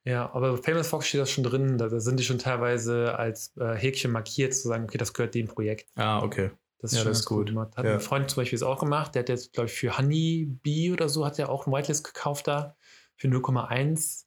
Ja, 0.03 0.33
aber 0.33 0.53
bei 0.55 0.61
Famous 0.63 0.87
Fox 0.87 1.07
steht 1.07 1.21
das 1.21 1.29
schon 1.29 1.43
drin. 1.43 1.77
Da, 1.77 1.89
sind 1.99 2.19
die 2.19 2.23
schon 2.23 2.39
teilweise 2.39 3.15
als 3.17 3.55
äh, 3.57 3.75
Häkchen 3.75 4.11
markiert, 4.11 4.55
zu 4.55 4.67
sagen, 4.67 4.85
okay, 4.85 4.97
das 4.97 5.13
gehört 5.13 5.35
dem 5.35 5.47
Projekt. 5.47 5.89
Ah, 5.95 6.23
okay. 6.23 6.49
Das 6.79 6.91
Ja, 6.91 6.99
schon 6.99 7.09
das 7.09 7.19
ist 7.19 7.25
gut. 7.25 7.47
gemacht. 7.47 7.77
Hat 7.77 7.85
Ja. 7.85 7.93
ein 7.93 7.99
Freund 7.99 8.29
zum 8.31 8.41
Beispiel 8.41 8.55
es 8.55 8.63
auch 8.63 8.79
gemacht. 8.79 9.13
Der 9.13 9.21
hat 9.21 9.29
jetzt, 9.29 9.53
glaube 9.53 9.67
ich, 9.69 9.73
für 9.75 9.95
Honeybee 9.97 10.91
oder 10.91 11.07
so, 11.07 11.23
hat 11.25 11.37
er 11.37 11.49
auch 11.49 11.67
ein 11.67 11.73
Whitelist 11.73 12.03
gekauft 12.03 12.47
da. 12.47 12.75
Für 13.15 13.27
0,1 13.27 14.23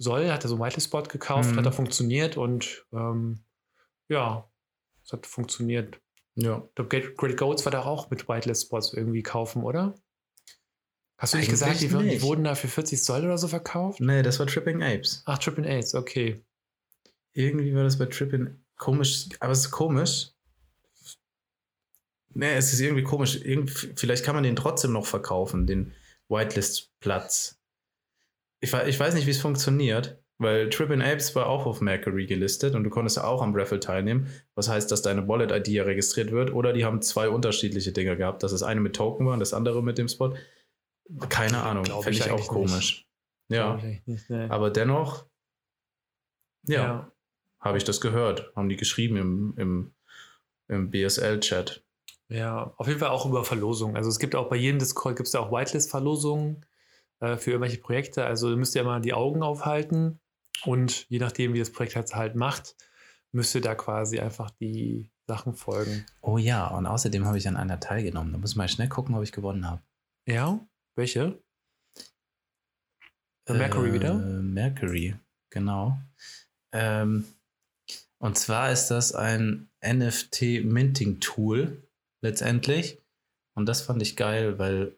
Soll 0.00 0.30
hat 0.30 0.44
er 0.44 0.48
so 0.48 0.54
einen 0.56 0.64
Whitelist-Spot 0.64 1.02
gekauft, 1.04 1.52
Mhm. 1.52 1.56
hat 1.56 1.64
er 1.66 1.72
funktioniert 1.72 2.36
und 2.36 2.86
ähm, 2.92 3.40
ja, 4.08 4.48
es 5.04 5.12
hat 5.12 5.26
funktioniert. 5.26 6.00
Ja. 6.40 6.62
Ich 6.68 6.74
glaube, 6.76 7.14
Great, 7.16 7.36
Goats 7.36 7.64
war 7.64 7.72
da 7.72 7.82
auch 7.84 8.10
mit 8.10 8.28
Whitelist-Spots 8.28 8.92
irgendwie 8.94 9.22
kaufen, 9.24 9.64
oder? 9.64 9.94
Hast 11.18 11.34
du 11.34 11.38
nicht 11.38 11.48
Eigentlich 11.48 11.60
gesagt, 11.60 11.80
die, 11.80 11.90
wurden- 11.92 12.04
die 12.04 12.10
nicht. 12.14 12.22
wurden 12.22 12.44
da 12.44 12.54
für 12.54 12.68
40 12.68 13.02
Soll 13.02 13.24
oder 13.24 13.38
so 13.38 13.48
verkauft? 13.48 13.98
Nee, 14.00 14.22
das 14.22 14.38
war 14.38 14.46
Tripping 14.46 14.82
Apes. 14.82 15.22
Ach, 15.26 15.38
Triple 15.38 15.66
Aids, 15.68 15.96
okay. 15.96 16.40
Irgendwie 17.32 17.74
war 17.74 17.82
das 17.82 17.98
bei 17.98 18.06
Trippin 18.06 18.64
komisch, 18.76 19.28
aber 19.40 19.50
es 19.52 19.60
ist 19.60 19.70
komisch. 19.72 20.30
Nee, 22.34 22.54
es 22.54 22.72
ist 22.72 22.78
irgendwie 22.80 23.02
komisch. 23.02 23.34
Irgend, 23.42 23.70
vielleicht 23.96 24.24
kann 24.24 24.36
man 24.36 24.44
den 24.44 24.54
trotzdem 24.54 24.92
noch 24.92 25.06
verkaufen, 25.06 25.66
den 25.66 25.92
Whitelist-Platz. 26.28 27.58
Ich, 28.60 28.72
ich 28.72 29.00
weiß 29.00 29.14
nicht, 29.14 29.26
wie 29.26 29.30
es 29.32 29.40
funktioniert, 29.40 30.22
weil 30.38 30.70
Trippin 30.70 31.02
Apes 31.02 31.34
war 31.34 31.46
auch 31.46 31.66
auf 31.66 31.80
Mercury 31.80 32.26
gelistet 32.26 32.76
und 32.76 32.84
du 32.84 32.90
konntest 32.90 33.20
auch 33.20 33.42
am 33.42 33.54
Raffle 33.54 33.80
teilnehmen. 33.80 34.28
Was 34.54 34.68
heißt, 34.68 34.90
dass 34.90 35.02
deine 35.02 35.26
Wallet-ID 35.26 35.68
ja 35.68 35.82
registriert 35.82 36.30
wird 36.30 36.52
oder 36.52 36.72
die 36.72 36.84
haben 36.84 37.02
zwei 37.02 37.28
unterschiedliche 37.28 37.92
Dinger 37.92 38.14
gehabt, 38.14 38.44
dass 38.44 38.52
das 38.52 38.62
eine 38.62 38.80
mit 38.80 38.94
Token 38.94 39.26
war 39.26 39.34
und 39.34 39.40
das 39.40 39.52
andere 39.52 39.82
mit 39.82 39.98
dem 39.98 40.08
Spot. 40.08 40.34
Keine 41.28 41.62
Ahnung, 41.62 41.86
fände 41.86 42.10
ich 42.10 42.20
ich 42.20 42.30
auch 42.30 42.46
komisch. 42.46 43.08
Ja, 43.48 43.76
ich 43.76 43.84
eigentlich 43.84 44.06
nicht, 44.06 44.30
nee. 44.30 44.46
aber 44.48 44.70
dennoch, 44.70 45.26
ja 46.66 46.82
ja. 46.82 47.12
habe 47.60 47.78
ich 47.78 47.84
das 47.84 48.00
gehört. 48.00 48.52
Haben 48.54 48.68
die 48.68 48.76
geschrieben 48.76 49.16
im, 49.16 49.54
im, 49.56 49.94
im 50.68 50.90
BSL-Chat. 50.90 51.82
Ja, 52.28 52.74
auf 52.76 52.86
jeden 52.86 53.00
Fall 53.00 53.08
auch 53.08 53.24
über 53.26 53.42
Verlosungen. 53.42 53.96
Also 53.96 54.10
es 54.10 54.18
gibt 54.18 54.36
auch 54.36 54.50
bei 54.50 54.56
jedem 54.56 54.78
Discord 54.78 55.16
gibt 55.16 55.28
es 55.28 55.32
ja 55.32 55.40
auch 55.40 55.50
Whitelist-Verlosungen 55.50 56.66
äh, 57.20 57.38
für 57.38 57.52
irgendwelche 57.52 57.78
Projekte. 57.78 58.26
Also 58.26 58.54
müsst 58.54 58.74
ihr 58.74 58.84
mal 58.84 59.00
die 59.00 59.14
Augen 59.14 59.42
aufhalten 59.42 60.20
und 60.64 61.06
je 61.08 61.18
nachdem, 61.18 61.54
wie 61.54 61.58
das 61.58 61.72
Projekt 61.72 61.96
halt, 61.96 62.14
halt 62.14 62.34
macht, 62.34 62.76
müsst 63.32 63.54
ihr 63.54 63.60
da 63.60 63.74
quasi 63.74 64.18
einfach 64.20 64.50
die 64.50 65.10
Sachen 65.26 65.54
folgen. 65.54 66.06
Oh 66.22 66.38
ja, 66.38 66.66
und 66.68 66.86
außerdem 66.86 67.26
habe 67.26 67.38
ich 67.38 67.46
an 67.46 67.56
einer 67.56 67.80
teilgenommen. 67.80 68.32
Da 68.32 68.38
muss 68.38 68.56
man 68.56 68.68
schnell 68.68 68.88
gucken, 68.88 69.14
ob 69.14 69.22
ich 69.22 69.32
gewonnen 69.32 69.68
habe. 69.68 69.82
Ja? 70.26 70.60
Welche? 70.96 71.40
Bei 73.44 73.54
Mercury 73.54 73.90
äh, 73.90 73.92
wieder? 73.92 74.14
Mercury, 74.14 75.14
genau. 75.50 75.98
Ähm, 76.72 77.24
und 78.18 78.36
zwar 78.36 78.72
ist 78.72 78.88
das 78.88 79.14
ein 79.14 79.70
NFT-Minting-Tool 79.84 81.82
letztendlich. 82.20 83.00
Und 83.54 83.66
das 83.66 83.82
fand 83.82 84.02
ich 84.02 84.16
geil, 84.16 84.58
weil. 84.58 84.96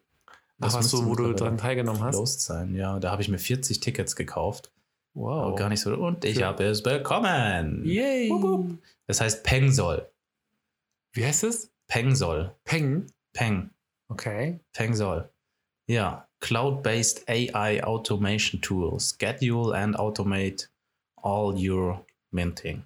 Ach, 0.59 0.73
was 0.73 0.89
so, 0.89 1.01
müsste 1.01 1.09
wo 1.09 1.15
du 1.15 1.33
dran 1.33 1.57
teilgenommen 1.57 2.01
hast? 2.01 2.15
Closed 2.15 2.41
sein, 2.41 2.75
ja. 2.75 2.99
Da 2.99 3.11
habe 3.11 3.21
ich 3.21 3.29
mir 3.29 3.39
40 3.39 3.79
Tickets 3.79 4.15
gekauft. 4.15 4.71
Wow. 5.13 5.55
Gar 5.57 5.69
nicht 5.69 5.81
so. 5.81 5.93
Und 5.95 6.23
ich 6.25 6.41
habe 6.41 6.63
es 6.65 6.81
bekommen. 6.83 7.83
Yay! 7.85 8.29
Wup, 8.29 8.41
wup. 8.43 8.77
Das 9.07 9.19
heißt 9.21 9.43
Pengsol. 9.43 10.09
Wie 11.13 11.25
heißt 11.25 11.43
es? 11.43 11.71
Pengsol. 11.87 12.55
Peng. 12.63 13.07
Peng. 13.33 13.69
Okay. 14.07 14.59
Pengsol. 14.73 15.29
Ja. 15.87 16.27
Cloud-based 16.39 17.27
AI 17.29 17.83
automation 17.83 18.61
tool. 18.61 18.97
Schedule 18.99 19.75
and 19.77 19.97
automate 19.97 20.69
all 21.17 21.53
your 21.55 22.05
minting. 22.31 22.83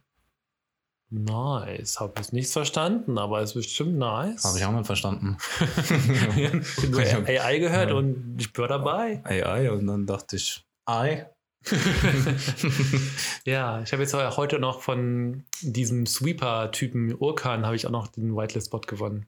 Nice. 1.12 2.00
Habe 2.00 2.20
ich 2.20 2.34
nicht 2.34 2.52
verstanden, 2.52 3.18
aber 3.20 3.42
ist 3.42 3.54
bestimmt 3.54 3.98
nice. 3.98 4.44
Habe 4.44 4.58
ich 4.58 4.66
auch 4.66 4.72
nicht 4.72 4.88
verstanden. 4.88 5.38
Ich 7.00 7.14
habe 7.14 7.28
AI 7.42 7.60
gehört 7.60 7.90
Ja. 7.92 7.96
und 7.96 8.36
ich 8.40 8.58
war 8.58 8.68
dabei. 8.68 9.22
AI 9.24 9.70
und 9.72 9.86
dann 9.88 10.06
dachte 10.08 10.36
ich, 10.38 10.66
AI. 10.86 11.30
ja, 13.46 13.82
ich 13.82 13.92
habe 13.92 14.04
jetzt 14.04 14.14
heute 14.14 14.60
noch 14.60 14.82
von 14.82 15.46
diesem 15.62 16.06
Sweeper-Typen 16.06 17.16
Urkan 17.20 17.66
habe 17.66 17.76
ich 17.76 17.88
auch 17.88 17.92
noch 17.92 18.08
den 18.08 18.36
Whitelist-Spot 18.36 18.82
gewonnen. 18.82 19.28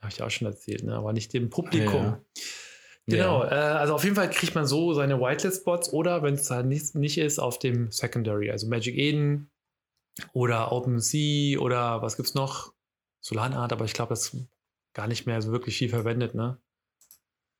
Habe 0.00 0.12
ich 0.12 0.22
auch 0.22 0.30
schon 0.30 0.46
erzählt, 0.46 0.82
ne? 0.84 0.94
aber 0.94 1.12
nicht 1.12 1.32
dem 1.32 1.50
Publikum. 1.50 2.04
Ja. 2.04 2.24
Genau, 3.06 3.44
Ja. 3.44 3.50
äh, 3.50 3.78
also 3.78 3.94
auf 3.94 4.04
jeden 4.04 4.16
Fall 4.16 4.30
kriegt 4.30 4.54
man 4.54 4.66
so 4.66 4.92
seine 4.94 5.20
Whitelist-Spots 5.20 5.92
oder 5.92 6.22
wenn 6.22 6.34
es 6.34 6.50
halt 6.50 6.66
nicht, 6.66 6.94
nicht 6.94 7.18
ist, 7.18 7.38
auf 7.38 7.58
dem 7.58 7.90
Secondary, 7.90 8.50
also 8.50 8.68
Magic 8.68 8.96
Eden 8.96 9.50
oder 10.32 10.72
OpenSea 10.72 11.58
oder 11.58 12.02
was 12.02 12.16
gibt's 12.16 12.34
noch? 12.34 12.72
Solanart, 13.20 13.72
aber 13.72 13.84
ich 13.84 13.92
glaube, 13.92 14.10
das 14.10 14.32
ist 14.32 14.46
gar 14.94 15.06
nicht 15.06 15.26
mehr 15.26 15.42
so 15.42 15.52
wirklich 15.52 15.76
viel 15.76 15.88
verwendet, 15.90 16.34
ne? 16.34 16.58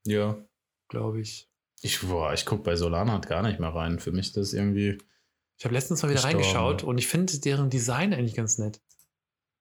ja. 0.07 0.37
Glaube 0.89 1.21
ich. 1.21 1.50
Ich, 1.83 2.01
boah, 2.01 2.33
ich 2.35 2.45
gucke 2.45 2.63
bei 2.63 2.77
Solana 2.77 3.13
halt 3.13 3.27
gar 3.29 3.43
nicht 3.43 3.59
mehr 3.61 3.71
rein. 3.75 3.99
Für 3.99 4.13
mich 4.13 4.33
das 4.33 4.53
irgendwie. 4.53 4.99
Ich 5.59 5.65
habe 5.65 5.75
letztens 5.75 6.03
mal 6.03 6.09
wieder 6.11 6.17
Gestorben. 6.23 6.37
reingeschaut 6.45 6.83
und 6.85 6.99
ich 6.99 7.07
finde 7.07 7.39
deren 7.41 7.71
Design 7.71 8.13
eigentlich 8.15 8.35
ganz 8.35 8.59
nett. 8.59 8.81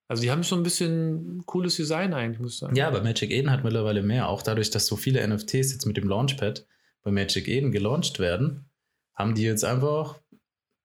Also 0.08 0.24
die 0.24 0.32
haben 0.32 0.44
schon 0.44 0.60
ein 0.62 0.64
bisschen 0.64 1.44
cooles 1.46 1.76
Design 1.76 2.14
eigentlich, 2.14 2.40
muss 2.40 2.54
ich 2.54 2.60
sagen. 2.60 2.76
Ja, 2.76 2.88
aber 2.88 3.04
Magic 3.04 3.30
Eden 3.32 3.52
hat 3.52 3.64
mittlerweile 3.64 4.02
mehr. 4.02 4.28
Auch 4.28 4.42
dadurch, 4.42 4.70
dass 4.72 4.88
so 4.88 4.96
viele 4.96 5.26
NFTs 5.28 5.72
jetzt 5.72 5.86
mit 5.86 5.98
dem 5.98 6.08
Launchpad 6.08 6.66
bei 7.04 7.12
Magic 7.12 7.48
Eden 7.48 7.72
gelauncht 7.72 8.18
werden, 8.20 8.70
haben 9.14 9.36
die 9.36 9.44
jetzt 9.44 9.64
einfach. 9.64 10.20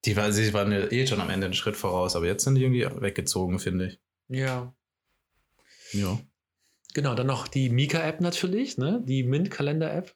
Die, 0.04 0.16
war- 0.16 0.30
sie 0.32 0.52
waren 0.52 0.70
ja 0.70 0.90
eh 0.92 1.06
schon 1.06 1.20
am 1.22 1.30
Ende 1.30 1.46
einen 1.46 1.54
Schritt 1.54 1.76
voraus, 1.76 2.14
aber 2.16 2.26
jetzt 2.26 2.44
sind 2.44 2.56
die 2.56 2.62
irgendwie 2.62 2.84
weggezogen, 3.00 3.58
finde 3.58 3.86
ich. 3.86 4.00
Ja. 4.28 4.74
Ja. 5.92 6.18
Genau, 6.92 7.14
dann 7.14 7.26
noch 7.26 7.48
die 7.48 7.70
Mika-App 7.70 8.20
natürlich, 8.20 8.76
ne? 8.76 9.02
Die 9.06 9.22
Mint-Kalender-App. 9.24 10.14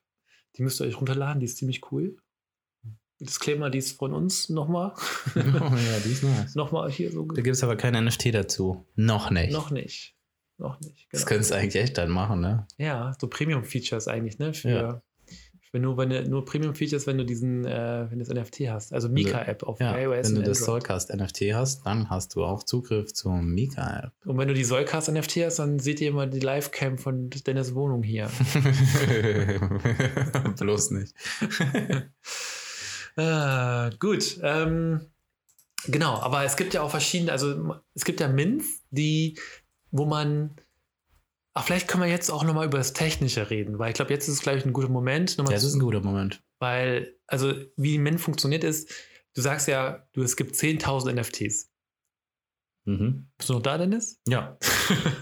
Die 0.56 0.62
müsst 0.62 0.80
ihr 0.80 0.86
euch 0.86 0.96
runterladen, 0.98 1.40
die 1.40 1.46
ist 1.46 1.56
ziemlich 1.58 1.90
cool. 1.92 2.16
Disclaimer, 3.20 3.68
die 3.68 3.78
ist 3.78 3.98
von 3.98 4.12
uns 4.14 4.48
nochmal. 4.48 4.92
oh 5.34 5.38
ja, 5.38 5.98
die 6.04 6.12
ist 6.12 6.22
nice. 6.24 6.54
nochmal 6.54 6.90
hier 6.90 7.10
so. 7.10 7.24
Da 7.26 7.42
gibt 7.42 7.56
es 7.56 7.64
aber 7.64 7.76
kein 7.76 8.04
NFT 8.04 8.32
dazu. 8.34 8.86
Noch 8.94 9.30
nicht. 9.30 9.52
Noch 9.52 9.70
nicht. 9.72 10.14
Noch 10.56 10.80
nicht. 10.80 11.06
Das 11.10 11.20
Genau. 11.22 11.28
könntest 11.28 11.50
du 11.50 11.54
eigentlich 11.56 11.82
echt 11.82 11.98
dann 11.98 12.10
machen, 12.10 12.40
ne? 12.40 12.66
Ja, 12.78 13.12
so 13.20 13.26
Premium-Features 13.28 14.06
eigentlich, 14.08 14.38
ne? 14.38 14.54
Für, 14.54 14.68
Ja. 14.68 15.02
Wenn 15.72 15.82
du, 15.82 15.96
wenn 15.96 16.10
du 16.10 16.28
nur 16.28 16.44
Premium-Features, 16.44 17.06
wenn 17.06 17.18
du 17.18 17.24
diesen, 17.24 17.64
äh, 17.64 18.06
wenn 18.08 18.18
du 18.18 18.24
das 18.24 18.34
NFT 18.34 18.70
hast. 18.70 18.92
Also 18.92 19.08
Mika-App 19.08 19.62
auf 19.62 19.80
Ja, 19.80 19.96
iOS 19.98 20.28
wenn 20.28 20.36
du 20.36 20.42
das 20.42 20.62
Android. 20.62 20.82
Soulcast 20.82 21.14
NFT 21.14 21.40
hast, 21.54 21.86
dann 21.86 22.10
hast 22.10 22.34
du 22.34 22.44
auch 22.44 22.62
Zugriff 22.62 23.12
zur 23.12 23.40
Mika-App. 23.42 24.12
Und 24.24 24.38
wenn 24.38 24.48
du 24.48 24.54
die 24.54 24.64
Soulcast 24.64 25.10
NFT 25.10 25.36
hast, 25.44 25.58
dann 25.58 25.78
seht 25.78 26.00
ihr 26.00 26.08
immer 26.08 26.26
die 26.26 26.40
Livecam 26.40 26.98
von 26.98 27.30
Dennis 27.30 27.74
Wohnung 27.74 28.02
hier. 28.02 28.28
Bloß 30.58 30.90
nicht. 30.92 31.14
Ah, 33.18 33.90
gut. 33.98 34.38
Ähm, 34.44 35.00
genau, 35.88 36.14
aber 36.14 36.44
es 36.44 36.56
gibt 36.56 36.72
ja 36.72 36.82
auch 36.82 36.90
verschiedene, 36.90 37.32
also 37.32 37.74
es 37.94 38.04
gibt 38.04 38.20
ja 38.20 38.28
Mints, 38.28 38.84
die, 38.90 39.36
wo 39.90 40.06
man. 40.06 40.50
Ach, 41.58 41.64
vielleicht 41.64 41.88
können 41.88 42.04
wir 42.04 42.08
jetzt 42.08 42.30
auch 42.30 42.44
nochmal 42.44 42.66
über 42.66 42.78
das 42.78 42.92
Technische 42.92 43.50
reden, 43.50 43.80
weil 43.80 43.88
ich 43.88 43.96
glaube, 43.96 44.12
jetzt 44.12 44.28
ist 44.28 44.34
es, 44.34 44.42
glaube 44.42 44.58
ich, 44.58 44.64
ein 44.64 44.72
guter 44.72 44.90
Moment. 44.90 45.36
Nochmal 45.38 45.54
Das 45.54 45.64
ist 45.64 45.74
ein 45.74 45.80
guter 45.80 45.98
Moment. 45.98 46.40
Weil, 46.60 47.16
also 47.26 47.52
wie 47.76 47.98
Mint 47.98 48.20
funktioniert 48.20 48.62
ist, 48.62 48.88
du 49.34 49.40
sagst 49.40 49.66
ja, 49.66 50.06
du, 50.12 50.22
es 50.22 50.36
gibt 50.36 50.54
10.000 50.54 51.14
NFTs. 51.14 51.72
Mhm. 52.84 53.28
Bist 53.36 53.50
du 53.50 53.54
noch 53.54 53.62
da, 53.62 53.76
Dennis? 53.76 54.20
Ja. 54.28 54.56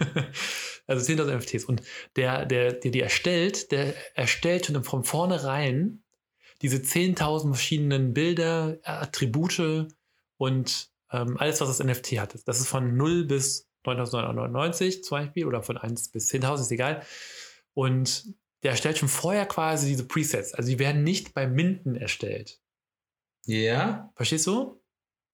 also 0.87 1.11
10.000 1.11 1.39
NFTs. 1.39 1.65
Und 1.65 1.81
der, 2.17 2.45
der, 2.45 2.75
der 2.75 2.91
die 2.91 3.01
erstellt, 3.01 3.73
der 3.73 3.95
erstellt 4.15 4.67
schon 4.67 4.85
von 4.85 5.05
vornherein 5.05 6.05
diese 6.61 6.77
10.000 6.77 7.55
verschiedenen 7.55 8.13
Bilder, 8.13 8.77
Attribute 8.83 9.89
und 10.37 10.91
ähm, 11.11 11.39
alles, 11.39 11.63
was 11.63 11.79
das 11.79 11.87
NFT 11.87 12.21
hat. 12.21 12.37
Das 12.45 12.61
ist 12.61 12.69
von 12.69 12.95
0 12.95 13.25
bis 13.25 13.71
9.999 13.95 15.03
zum 15.03 15.19
Beispiel 15.19 15.47
oder 15.47 15.63
von 15.63 15.77
1 15.77 16.09
bis 16.09 16.31
10.000, 16.31 16.61
ist 16.61 16.71
egal. 16.71 17.03
Und 17.75 18.35
der 18.63 18.73
erstellt 18.73 18.99
schon 18.99 19.09
vorher 19.09 19.47
quasi 19.47 19.87
diese 19.87 20.07
Presets. 20.07 20.55
Also 20.55 20.69
die 20.69 20.79
werden 20.79 21.05
nicht 21.05 21.35
beim 21.35 21.55
Minden 21.55 21.95
erstellt. 21.95 22.61
Ja? 23.45 24.11
Verstehst 24.17 24.47
du? 24.47 24.83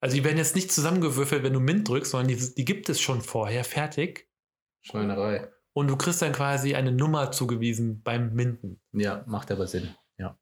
Also 0.01 0.15
die 0.15 0.23
werden 0.23 0.37
jetzt 0.37 0.55
nicht 0.55 0.71
zusammengewürfelt, 0.71 1.43
wenn 1.43 1.53
du 1.53 1.59
Mint 1.59 1.87
drückst, 1.87 2.11
sondern 2.11 2.27
die, 2.27 2.55
die 2.55 2.65
gibt 2.65 2.89
es 2.89 2.99
schon 2.99 3.21
vorher 3.21 3.63
fertig. 3.63 4.29
Schweinerei. 4.81 5.49
Und 5.73 5.87
du 5.87 5.95
kriegst 5.95 6.21
dann 6.21 6.33
quasi 6.33 6.75
eine 6.75 6.91
Nummer 6.91 7.31
zugewiesen 7.31 8.03
beim 8.03 8.33
Minden. 8.33 8.79
Ja, 8.91 9.23
macht 9.27 9.49
aber 9.49 9.65
Sinn. 9.65 9.95
Ja. 10.17 10.37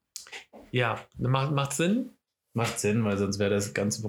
Ja, 0.70 1.00
macht, 1.16 1.52
macht 1.52 1.72
Sinn. 1.72 2.10
Macht 2.54 2.78
Sinn, 2.78 3.04
weil 3.04 3.16
sonst 3.16 3.38
wäre 3.38 3.50
das 3.50 3.72
ganze, 3.72 4.02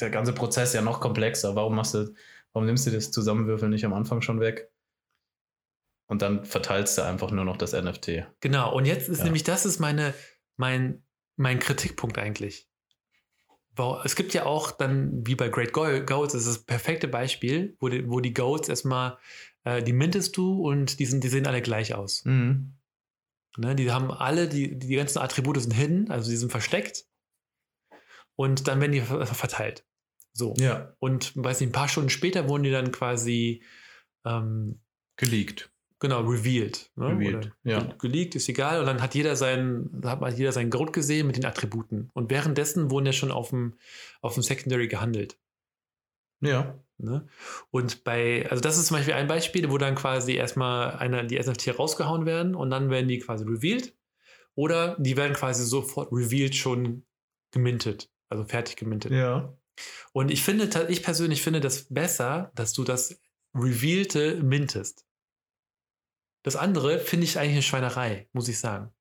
der 0.00 0.10
ganze 0.10 0.32
Prozess 0.32 0.72
ja 0.72 0.80
noch 0.80 1.00
komplexer. 1.00 1.54
Warum 1.54 1.74
machst 1.74 1.94
du, 1.94 2.14
warum 2.52 2.66
nimmst 2.66 2.86
du 2.86 2.90
das 2.90 3.10
Zusammenwürfeln 3.10 3.70
nicht 3.70 3.84
am 3.84 3.92
Anfang 3.94 4.22
schon 4.22 4.40
weg? 4.40 4.70
Und 6.08 6.20
dann 6.22 6.44
verteilst 6.44 6.98
du 6.98 7.02
einfach 7.02 7.30
nur 7.30 7.44
noch 7.44 7.56
das 7.56 7.72
NFT. 7.72 8.26
Genau. 8.40 8.74
Und 8.74 8.84
jetzt 8.84 9.08
ist 9.08 9.18
Ja. 9.18 9.24
nämlich, 9.24 9.44
das 9.44 9.64
ist 9.64 9.78
meine, 9.78 10.12
mein, 10.56 11.02
mein 11.36 11.58
Kritikpunkt 11.58 12.18
eigentlich. 12.18 12.68
Es 14.04 14.16
gibt 14.16 14.34
ja 14.34 14.44
auch 14.44 14.70
dann, 14.72 15.26
wie 15.26 15.34
bei 15.34 15.48
Great 15.48 15.72
Go- 15.72 16.04
Goats, 16.04 16.34
das 16.34 16.42
ist 16.46 16.56
das 16.58 16.64
perfekte 16.64 17.08
Beispiel, 17.08 17.74
wo 17.80 17.88
die, 17.88 18.06
wo 18.10 18.20
die 18.20 18.34
Goats 18.34 18.68
erstmal, 18.68 19.16
äh, 19.64 19.82
die 19.82 19.94
mintest 19.94 20.36
du 20.36 20.60
und 20.60 20.98
die, 20.98 21.06
sind, 21.06 21.24
die 21.24 21.28
sehen 21.28 21.46
alle 21.46 21.62
gleich 21.62 21.94
aus. 21.94 22.22
Mhm. 22.26 22.74
Ne, 23.56 23.74
die 23.74 23.90
haben 23.90 24.10
alle, 24.10 24.48
die, 24.48 24.78
die 24.78 24.94
ganzen 24.96 25.20
Attribute 25.20 25.58
sind 25.60 25.72
hidden, 25.72 26.10
also 26.10 26.30
die 26.30 26.36
sind 26.36 26.50
versteckt. 26.50 27.06
Und 28.36 28.68
dann 28.68 28.80
werden 28.80 28.92
die 28.92 29.00
ver- 29.00 29.24
verteilt. 29.26 29.86
So. 30.32 30.54
Ja. 30.58 30.94
Und 30.98 31.32
weiß 31.36 31.60
nicht, 31.60 31.70
ein 31.70 31.72
paar 31.72 31.88
Stunden 31.88 32.10
später 32.10 32.48
wurden 32.48 32.62
die 32.62 32.70
dann 32.70 32.90
quasi 32.92 33.62
ähm, 34.24 34.80
Geleakt. 35.16 35.70
genau 36.00 36.20
revealed. 36.22 36.90
Ne? 36.96 37.06
Revealed, 37.08 37.46
Oder 37.46 37.56
ja. 37.64 37.80
ge- 37.80 37.94
Geleakt 37.98 38.34
ist 38.34 38.48
egal. 38.48 38.80
Und 38.80 38.86
dann 38.86 39.02
hat 39.02 39.14
jeder 39.14 39.36
seinen, 39.36 40.02
hat 40.04 40.20
mal 40.20 40.32
jeder 40.32 40.52
seinen 40.52 40.70
Grund 40.70 40.92
gesehen 40.92 41.26
mit 41.26 41.36
den 41.36 41.44
Attributen. 41.44 42.10
Und 42.14 42.30
währenddessen 42.30 42.90
wurden 42.90 43.06
ja 43.06 43.12
schon 43.12 43.30
auf 43.30 43.50
dem, 43.50 43.74
auf 44.20 44.34
dem 44.34 44.42
Secondary 44.42 44.88
gehandelt. 44.88 45.38
Ja. 46.40 46.78
Ne? 46.98 47.26
Und 47.70 48.04
bei, 48.04 48.48
also 48.50 48.60
das 48.60 48.78
ist 48.78 48.86
zum 48.86 48.96
Beispiel 48.96 49.14
ein 49.14 49.26
Beispiel, 49.28 49.70
wo 49.70 49.78
dann 49.78 49.94
quasi 49.96 50.34
erstmal 50.34 50.92
einer, 50.96 51.24
die 51.24 51.38
NFT 51.38 51.78
rausgehauen 51.78 52.26
werden 52.26 52.54
und 52.54 52.70
dann 52.70 52.90
werden 52.90 53.08
die 53.08 53.18
quasi 53.18 53.44
revealed. 53.44 53.94
Oder 54.54 54.96
die 54.98 55.16
werden 55.16 55.32
quasi 55.34 55.64
sofort 55.64 56.12
revealed 56.12 56.54
schon 56.54 57.04
gemintet, 57.52 58.10
also 58.28 58.44
fertig 58.44 58.76
gemintet. 58.76 59.10
Ja. 59.12 59.56
Und 60.12 60.30
ich 60.30 60.42
finde, 60.42 60.68
ich 60.88 61.02
persönlich 61.02 61.42
finde 61.42 61.60
das 61.60 61.86
besser, 61.88 62.52
dass 62.54 62.72
du 62.72 62.84
das 62.84 63.20
Revealte 63.54 64.42
mintest. 64.42 65.06
Das 66.42 66.56
andere 66.56 66.98
finde 66.98 67.24
ich 67.24 67.38
eigentlich 67.38 67.52
eine 67.52 67.62
Schweinerei, 67.62 68.28
muss 68.32 68.48
ich 68.48 68.58
sagen. 68.58 68.92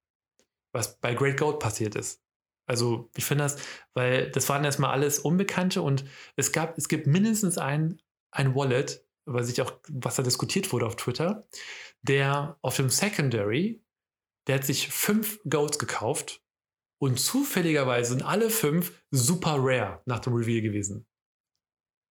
Was 0.73 0.99
bei 0.99 1.13
Great 1.13 1.37
Goat 1.37 1.59
passiert 1.59 1.95
ist. 1.95 2.21
Also, 2.67 3.09
ich 3.15 3.25
finde 3.25 3.43
das, 3.43 3.57
weil 3.93 4.31
das 4.31 4.47
waren 4.47 4.63
erstmal 4.63 4.91
alles 4.91 5.19
Unbekannte 5.19 5.81
und 5.81 6.05
es 6.35 6.51
gab, 6.51 6.77
es 6.77 6.87
gibt 6.87 7.07
mindestens 7.07 7.57
ein, 7.57 7.99
ein 8.31 8.55
Wallet, 8.55 9.03
was 9.25 9.49
ich 9.49 9.61
auch, 9.61 9.73
was 9.89 10.15
da 10.15 10.23
diskutiert 10.23 10.71
wurde 10.71 10.85
auf 10.85 10.95
Twitter, 10.95 11.47
der 12.01 12.57
auf 12.61 12.75
dem 12.75 12.89
Secondary, 12.89 13.83
der 14.47 14.55
hat 14.55 14.65
sich 14.65 14.87
fünf 14.87 15.39
Goats 15.49 15.79
gekauft 15.79 16.41
und 17.01 17.19
zufälligerweise 17.19 18.11
sind 18.11 18.21
alle 18.21 18.51
fünf 18.51 19.03
super 19.09 19.55
rare 19.57 20.03
nach 20.05 20.19
dem 20.19 20.33
Reveal 20.33 20.61
gewesen. 20.61 21.07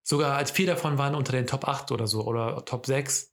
Sogar 0.05 0.37
als 0.37 0.51
vier 0.51 0.67
davon 0.67 0.99
waren 0.99 1.15
unter 1.15 1.31
den 1.31 1.47
Top 1.47 1.69
8 1.69 1.93
oder 1.93 2.09
so 2.09 2.25
oder 2.25 2.65
Top 2.65 2.87
6. 2.87 3.33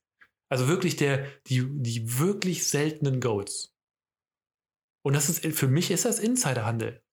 Also 0.49 0.67
wirklich 0.67 0.97
der, 0.97 1.25
die, 1.47 1.65
die 1.81 2.19
wirklich 2.19 2.69
seltenen 2.69 3.19
Goats. 3.19 3.75
Und 5.03 5.13
das 5.13 5.29
ist, 5.29 5.45
für 5.57 5.67
mich 5.67 5.89
ist 5.89 6.05
das 6.05 6.19
Insiderhandel. 6.19 7.03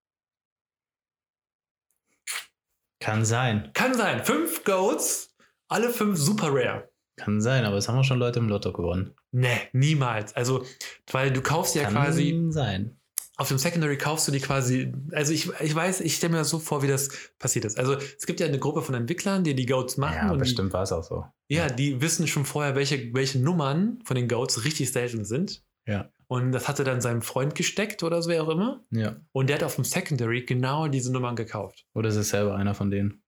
Kann 3.00 3.24
sein. 3.24 3.70
Kann 3.72 3.94
sein. 3.94 4.24
Fünf 4.26 4.64
Goats, 4.64 5.35
alle 5.68 5.88
fünf 5.88 6.18
super 6.18 6.48
rare. 6.52 6.92
Kann 7.16 7.40
sein, 7.40 7.64
aber 7.64 7.76
es 7.76 7.88
haben 7.88 7.96
auch 7.96 8.04
schon 8.04 8.18
Leute 8.18 8.40
im 8.40 8.48
Lotto 8.48 8.72
gewonnen. 8.72 9.16
Nee, 9.30 9.68
niemals. 9.72 10.35
Also, 10.35 10.66
weil 11.11 11.33
du 11.33 11.40
kaufst 11.40 11.74
ja 11.76 11.85
Kann 11.85 11.94
quasi, 11.94 12.48
sein. 12.50 13.00
Auf 13.37 13.49
dem 13.49 13.59
Secondary 13.59 13.99
kaufst 13.99 14.29
du 14.29 14.33
die 14.33 14.40
quasi, 14.40 14.92
also 15.12 15.33
ich, 15.33 15.51
ich 15.61 15.75
weiß, 15.75 16.01
ich 16.03 16.14
stelle 16.16 16.33
mir 16.33 16.38
das 16.38 16.51
so 16.51 16.59
vor, 16.61 16.83
wie 16.83 16.87
das 16.87 17.09
passiert 17.38 17.64
ist. 17.64 17.79
Also 17.79 17.94
es 17.97 18.27
gibt 18.27 18.38
ja 18.40 18.47
eine 18.47 18.59
Gruppe 18.61 18.83
von 18.83 18.94
Entwicklern, 18.94 19.42
die 19.42 19.55
die 19.55 19.66
Goats 19.66 19.97
machen. 19.97 20.14
Ja, 20.29 20.35
bestimmt 20.35 20.73
war 20.73 20.83
es 20.85 20.92
auch 20.92 21.03
so. 21.03 21.25
Die, 21.51 21.55
ja, 21.57 21.68
die 21.68 22.01
wissen 22.01 22.29
schon 22.29 22.44
vorher, 22.44 22.77
welche, 22.77 23.12
welche 23.12 23.40
Nummern 23.40 23.99
von 24.05 24.14
den 24.14 24.29
Goats 24.29 24.64
richtig 24.64 24.92
selten 24.92 25.25
sind. 25.25 25.64
Ja. 25.87 26.11
Und 26.29 26.53
das 26.53 26.68
hatte 26.68 26.85
dann 26.85 27.01
seinem 27.01 27.23
Freund 27.23 27.55
gesteckt 27.55 28.03
oder 28.03 28.23
so, 28.23 28.31
wer 28.31 28.42
auch 28.44 28.49
immer. 28.49 28.85
Ja. 28.90 29.16
Und 29.33 29.49
der 29.49 29.57
hat 29.57 29.62
auf 29.64 29.75
dem 29.75 29.85
Secondary 29.85 30.44
genau 30.44 30.87
diese 30.88 31.12
Nummern 31.12 31.37
gekauft. 31.37 31.85
Oder 31.92 32.09
ist 32.11 32.16
es 32.16 32.31
selber 32.31 32.55
einer 32.57 32.75
von 32.75 32.90
denen? 32.90 33.23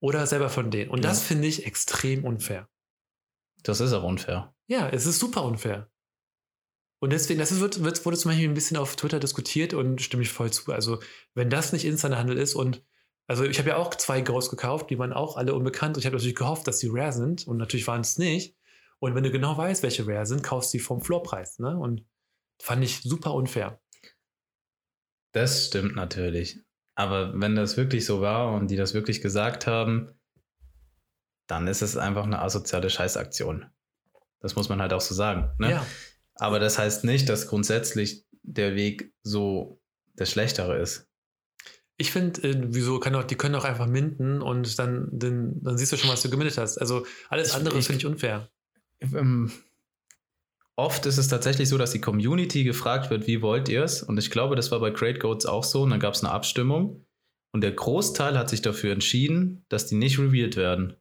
Oder 0.00 0.26
selber 0.26 0.48
von 0.48 0.70
denen. 0.70 0.90
Und 0.90 1.04
Ja. 1.04 1.10
das 1.10 1.22
finde 1.22 1.46
ich 1.46 1.66
extrem 1.66 2.24
unfair. 2.24 2.68
Das 3.62 3.80
ist 3.80 3.92
auch 3.92 4.02
unfair. 4.02 4.54
Ja, 4.66 4.88
es 4.88 5.06
ist 5.06 5.18
super 5.20 5.44
unfair. 5.44 5.88
Und 7.02 7.10
deswegen, 7.10 7.40
das 7.40 7.58
wird, 7.58 7.82
wird, 7.82 8.06
wurde 8.06 8.16
zum 8.16 8.30
Beispiel 8.30 8.48
ein 8.48 8.54
bisschen 8.54 8.76
auf 8.76 8.94
Twitter 8.94 9.18
diskutiert 9.18 9.74
und 9.74 10.00
stimme 10.00 10.22
ich 10.22 10.30
voll 10.30 10.52
zu. 10.52 10.72
Also, 10.72 11.00
wenn 11.34 11.50
das 11.50 11.72
nicht 11.72 11.84
Insiderhandel 11.84 12.38
ist 12.38 12.54
und 12.54 12.84
also 13.26 13.42
ich 13.42 13.58
habe 13.58 13.70
ja 13.70 13.76
auch 13.76 13.92
zwei 13.96 14.20
Ghosts 14.20 14.50
gekauft, 14.50 14.88
die 14.88 15.00
waren 15.00 15.12
auch 15.12 15.36
alle 15.36 15.54
unbekannt 15.54 15.96
und 15.96 16.00
ich 16.00 16.06
habe 16.06 16.14
natürlich 16.14 16.36
gehofft, 16.36 16.68
dass 16.68 16.78
sie 16.78 16.88
rare 16.92 17.12
sind 17.12 17.48
und 17.48 17.56
natürlich 17.56 17.88
waren 17.88 18.02
es 18.02 18.18
nicht. 18.18 18.56
Und 19.00 19.16
wenn 19.16 19.24
du 19.24 19.32
genau 19.32 19.56
weißt, 19.56 19.82
welche 19.82 20.06
rare 20.06 20.26
sind, 20.26 20.44
kaufst 20.44 20.72
du 20.72 20.78
die 20.78 20.84
vom 20.84 21.00
Floorpreis. 21.00 21.58
Ne? 21.58 21.76
Und 21.76 22.06
fand 22.60 22.84
ich 22.84 23.00
super 23.00 23.34
unfair. 23.34 23.80
Das 25.32 25.66
stimmt 25.66 25.96
natürlich. 25.96 26.60
Aber 26.94 27.32
wenn 27.34 27.56
das 27.56 27.76
wirklich 27.76 28.04
so 28.04 28.20
war 28.20 28.52
und 28.52 28.70
die 28.70 28.76
das 28.76 28.94
wirklich 28.94 29.20
gesagt 29.20 29.66
haben, 29.66 30.12
dann 31.48 31.66
ist 31.66 31.82
es 31.82 31.96
einfach 31.96 32.22
eine 32.22 32.40
asoziale 32.40 32.90
Scheißaktion. 32.90 33.66
Das 34.38 34.54
muss 34.54 34.68
man 34.68 34.80
halt 34.80 34.92
auch 34.92 35.00
so 35.00 35.16
sagen. 35.16 35.50
Ne? 35.58 35.70
Ja, 35.70 35.86
Aber 36.36 36.58
das 36.58 36.78
heißt 36.78 37.04
nicht, 37.04 37.28
dass 37.28 37.46
grundsätzlich 37.48 38.24
der 38.42 38.74
Weg 38.74 39.12
so 39.22 39.80
der 40.14 40.26
schlechtere 40.26 40.78
ist. 40.78 41.08
ich 41.96 42.10
finde, 42.10 42.42
äh, 42.42 42.54
wieso 42.66 42.98
kann 42.98 43.14
auch, 43.14 43.22
die 43.24 43.36
können 43.36 43.54
auch 43.54 43.64
einfach 43.64 43.86
minden 43.86 44.42
und 44.42 44.78
dann, 44.78 45.08
dann, 45.12 45.62
dann 45.62 45.78
siehst 45.78 45.92
du 45.92 45.96
schon, 45.96 46.10
was 46.10 46.22
du 46.22 46.30
gemindet 46.30 46.58
hast. 46.58 46.78
Also 46.78 47.06
alles 47.28 47.48
Ich- 47.50 47.54
andere 47.54 47.80
finde 47.80 47.98
ich 47.98 48.06
unfair. 48.06 48.48
Ähm, 49.00 49.52
oft 50.74 51.06
ist 51.06 51.18
es 51.18 51.28
tatsächlich 51.28 51.68
so, 51.68 51.78
dass 51.78 51.92
die 51.92 52.00
Community 52.00 52.64
gefragt 52.64 53.10
wird, 53.10 53.26
wie 53.28 53.40
wollt 53.42 53.68
ihr 53.68 53.84
es? 53.84 54.02
Und 54.02 54.18
ich 54.18 54.30
glaube, 54.30 54.56
das 54.56 54.70
war 54.72 54.80
bei 54.80 54.90
Great 54.90 55.20
Goats 55.20 55.46
auch 55.46 55.62
so. 55.64 55.82
Und 55.82 55.90
dann 55.90 56.00
gab 56.00 56.14
es 56.14 56.24
eine 56.24 56.32
Abstimmung. 56.32 57.06
Und 57.52 57.60
der 57.60 57.72
Großteil 57.72 58.36
hat 58.38 58.48
sich 58.50 58.62
dafür 58.62 58.92
entschieden, 58.92 59.64
dass 59.68 59.86
die 59.86 59.94
nicht 59.96 60.18
revealed 60.18 60.56
werden. 60.56 60.96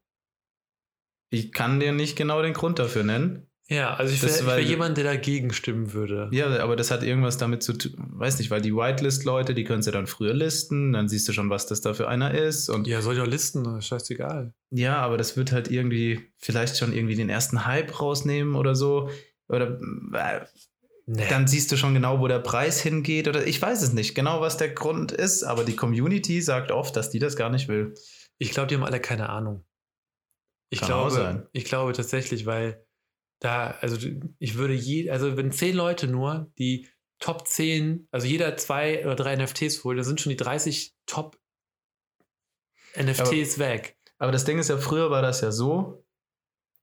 Ich 1.31 1.51
kann 1.51 1.79
dir 1.79 1.93
nicht 1.93 2.15
genau 2.17 2.41
den 2.41 2.53
Grund 2.53 2.77
dafür 2.77 3.03
nennen. 3.03 3.47
Ja, 3.71 3.93
also 3.93 4.13
ich 4.13 4.21
wäre 4.21 4.45
wär 4.47 4.59
jemand, 4.59 4.97
der 4.97 5.05
dagegen 5.05 5.53
stimmen 5.53 5.93
würde. 5.93 6.27
Ja, 6.33 6.59
aber 6.61 6.75
das 6.75 6.91
hat 6.91 7.03
irgendwas 7.03 7.37
damit 7.37 7.63
zu 7.63 7.71
tun, 7.71 7.93
weiß 7.95 8.39
nicht, 8.39 8.51
weil 8.51 8.59
die 8.59 8.75
Whitelist-Leute, 8.75 9.53
die 9.53 9.63
können 9.63 9.81
sie 9.81 9.91
dann 9.91 10.07
früher 10.07 10.33
listen, 10.33 10.91
dann 10.91 11.07
siehst 11.07 11.25
du 11.29 11.31
schon, 11.31 11.49
was 11.49 11.67
das 11.67 11.79
da 11.79 11.93
für 11.93 12.09
einer 12.09 12.33
ist. 12.33 12.67
Und 12.67 12.85
Ja, 12.85 13.01
soll 13.01 13.15
ja 13.15 13.23
listen, 13.23 13.81
scheißegal. 13.81 14.53
Ja, 14.71 14.97
aber 14.97 15.15
das 15.15 15.37
wird 15.37 15.53
halt 15.53 15.71
irgendwie 15.71 16.33
vielleicht 16.37 16.77
schon 16.77 16.91
irgendwie 16.91 17.15
den 17.15 17.29
ersten 17.29 17.65
Hype 17.65 18.01
rausnehmen 18.01 18.55
oder 18.55 18.75
so. 18.75 19.09
Oder 19.47 19.79
äh, 20.13 20.41
Nee. 21.07 21.27
dann 21.29 21.47
siehst 21.47 21.71
du 21.71 21.77
schon 21.77 21.93
genau, 21.93 22.19
wo 22.19 22.27
der 22.27 22.39
Preis 22.39 22.81
hingeht. 22.81 23.27
Oder 23.29 23.47
ich 23.47 23.61
weiß 23.61 23.81
es 23.81 23.91
nicht 23.93 24.15
genau, 24.15 24.39
was 24.41 24.57
der 24.57 24.69
Grund 24.69 25.11
ist, 25.13 25.43
aber 25.43 25.63
die 25.63 25.75
Community 25.75 26.41
sagt 26.41 26.71
oft, 26.71 26.95
dass 26.95 27.09
die 27.09 27.19
das 27.19 27.35
gar 27.35 27.49
nicht 27.49 27.67
will. 27.67 27.93
Ich 28.37 28.51
glaube, 28.51 28.67
die 28.67 28.75
haben 28.75 28.83
alle 28.83 28.99
keine 28.99 29.29
Ahnung. 29.29 29.65
Ich 30.69 30.81
Kann 30.81 30.91
auch 30.91 31.07
glaube, 31.09 31.49
ich 31.53 31.65
glaube 31.65 31.93
tatsächlich, 31.93 32.45
weil 32.45 32.85
da, 33.41 33.71
also 33.81 33.97
ich 34.37 34.55
würde 34.55 34.73
je, 34.73 35.09
also 35.09 35.35
wenn 35.35 35.51
zehn 35.51 35.75
Leute 35.75 36.07
nur 36.07 36.51
die 36.57 36.87
Top 37.19 37.47
10, 37.47 38.07
also 38.11 38.25
jeder 38.25 38.55
zwei 38.57 39.03
oder 39.05 39.15
drei 39.15 39.35
NFTs 39.35 39.83
holt, 39.83 39.97
dann 39.97 40.05
sind 40.05 40.21
schon 40.21 40.29
die 40.29 40.37
30 40.37 40.95
Top 41.05 41.39
NFTs 42.95 43.59
weg. 43.59 43.97
Aber 44.17 44.31
das 44.31 44.45
Ding 44.45 44.59
ist 44.59 44.69
ja, 44.69 44.77
früher 44.77 45.09
war 45.09 45.21
das 45.21 45.41
ja 45.41 45.51
so, 45.51 46.05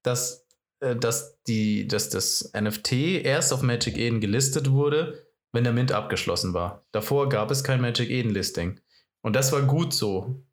dass, 0.02 0.46
äh, 0.80 0.96
dass, 0.96 1.40
die, 1.44 1.86
dass 1.86 2.08
das 2.08 2.52
NFT 2.58 2.92
erst 3.24 3.52
auf 3.52 3.62
Magic 3.62 3.96
Eden 3.96 4.20
gelistet 4.20 4.70
wurde, 4.70 5.28
wenn 5.52 5.64
der 5.64 5.72
Mint 5.72 5.92
abgeschlossen 5.92 6.54
war. 6.54 6.84
Davor 6.92 7.28
gab 7.28 7.50
es 7.50 7.62
kein 7.62 7.80
Magic 7.80 8.10
Eden 8.10 8.30
Listing. 8.30 8.80
Und 9.22 9.34
das 9.34 9.52
war 9.52 9.62
gut 9.62 9.92
so. 9.92 10.44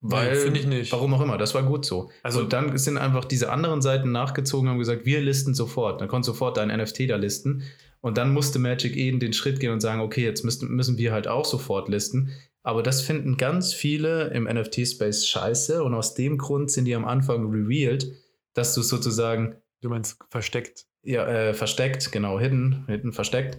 Weil, 0.00 0.36
finde 0.36 0.60
ich 0.60 0.66
nicht. 0.66 0.92
Warum 0.92 1.12
auch 1.14 1.20
immer, 1.20 1.38
das 1.38 1.54
war 1.54 1.62
gut 1.64 1.84
so. 1.84 2.10
Also- 2.22 2.40
und 2.40 2.52
dann 2.52 2.76
sind 2.78 2.98
einfach 2.98 3.24
diese 3.24 3.50
anderen 3.50 3.82
Seiten 3.82 4.12
nachgezogen 4.12 4.68
und 4.68 4.72
haben 4.72 4.78
gesagt, 4.78 5.04
wir 5.04 5.20
listen 5.20 5.54
sofort. 5.54 6.00
Dann 6.00 6.08
konntest 6.08 6.28
du 6.28 6.32
sofort 6.32 6.56
dein 6.56 6.68
NFT 6.68 7.08
da 7.08 7.16
listen. 7.16 7.62
Und 8.00 8.16
dann 8.16 8.32
musste 8.32 8.60
Magic 8.60 8.96
Eden 8.96 9.18
den 9.18 9.32
Schritt 9.32 9.58
gehen 9.58 9.72
und 9.72 9.80
sagen, 9.80 10.00
okay, 10.00 10.22
jetzt 10.22 10.44
müssen, 10.44 10.70
müssen 10.70 10.98
wir 10.98 11.12
halt 11.12 11.26
auch 11.26 11.44
sofort 11.44 11.88
listen. 11.88 12.30
Aber 12.62 12.82
das 12.82 13.00
finden 13.00 13.36
ganz 13.36 13.72
viele 13.74 14.28
im 14.28 14.44
NFT-Space 14.44 15.26
scheiße. 15.26 15.82
Und 15.82 15.94
aus 15.94 16.14
dem 16.14 16.38
Grund 16.38 16.70
sind 16.70 16.84
die 16.84 16.94
am 16.94 17.04
Anfang 17.04 17.50
revealed, 17.50 18.12
dass 18.54 18.74
du 18.74 18.82
sozusagen 18.82 19.56
Du 19.80 19.88
meinst 19.88 20.16
versteckt. 20.30 20.86
ja, 21.02 21.26
äh, 21.26 21.54
versteckt, 21.54 22.10
genau, 22.12 22.38
hidden, 22.38 22.84
hidden 22.88 23.12
versteckt, 23.12 23.58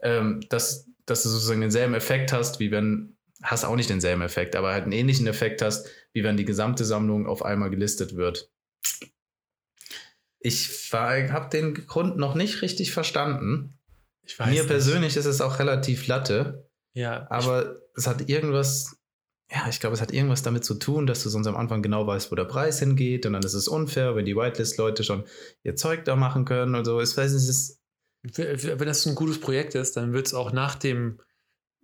ähm, 0.00 0.40
dass, 0.48 0.88
dass 1.06 1.22
du 1.24 1.28
sozusagen 1.28 1.60
denselben 1.60 1.94
Effekt 1.94 2.32
hast, 2.32 2.60
wie 2.60 2.70
wenn, 2.70 3.15
hast 3.42 3.64
auch 3.64 3.76
nicht 3.76 3.90
denselben 3.90 4.22
Effekt, 4.22 4.56
aber 4.56 4.72
halt 4.72 4.84
einen 4.84 4.92
ähnlichen 4.92 5.26
Effekt 5.26 5.62
hast, 5.62 5.88
wie 6.12 6.24
wenn 6.24 6.36
die 6.36 6.44
gesamte 6.44 6.84
Sammlung 6.84 7.26
auf 7.26 7.44
einmal 7.44 7.70
gelistet 7.70 8.16
wird. 8.16 8.50
Ich 10.38 10.92
habe 10.92 11.50
den 11.50 11.74
Grund 11.86 12.16
noch 12.16 12.34
nicht 12.34 12.62
richtig 12.62 12.92
verstanden. 12.92 13.78
Mir 14.38 14.46
nicht. 14.46 14.66
persönlich 14.66 15.16
ist 15.16 15.26
es 15.26 15.40
auch 15.40 15.58
relativ 15.58 16.06
latte, 16.06 16.68
Ja, 16.94 17.26
aber 17.30 17.76
es 17.94 18.06
hat 18.06 18.28
irgendwas, 18.28 18.96
ja, 19.50 19.68
ich 19.68 19.78
glaube, 19.78 19.94
es 19.94 20.00
hat 20.00 20.12
irgendwas 20.12 20.42
damit 20.42 20.64
zu 20.64 20.74
tun, 20.74 21.06
dass 21.06 21.22
du 21.22 21.28
sonst 21.28 21.46
am 21.46 21.56
Anfang 21.56 21.82
genau 21.82 22.06
weißt, 22.06 22.32
wo 22.32 22.36
der 22.36 22.44
Preis 22.44 22.80
hingeht 22.80 23.26
und 23.26 23.34
dann 23.34 23.42
ist 23.42 23.54
es 23.54 23.68
unfair, 23.68 24.16
wenn 24.16 24.24
die 24.24 24.36
Whitelist-Leute 24.36 25.04
schon 25.04 25.24
ihr 25.62 25.76
Zeug 25.76 26.04
da 26.04 26.16
machen 26.16 26.44
können 26.44 26.74
und 26.74 26.84
so. 26.84 27.00
Ich 27.00 27.16
weiß 27.16 27.32
nicht, 27.32 27.42
es 27.42 27.48
ist 27.48 27.82
wenn 28.34 28.88
das 28.88 29.06
ein 29.06 29.14
gutes 29.14 29.40
Projekt 29.40 29.74
ist, 29.74 29.96
dann 29.96 30.12
wird 30.12 30.26
es 30.26 30.34
auch 30.34 30.52
nach 30.52 30.74
dem 30.74 31.20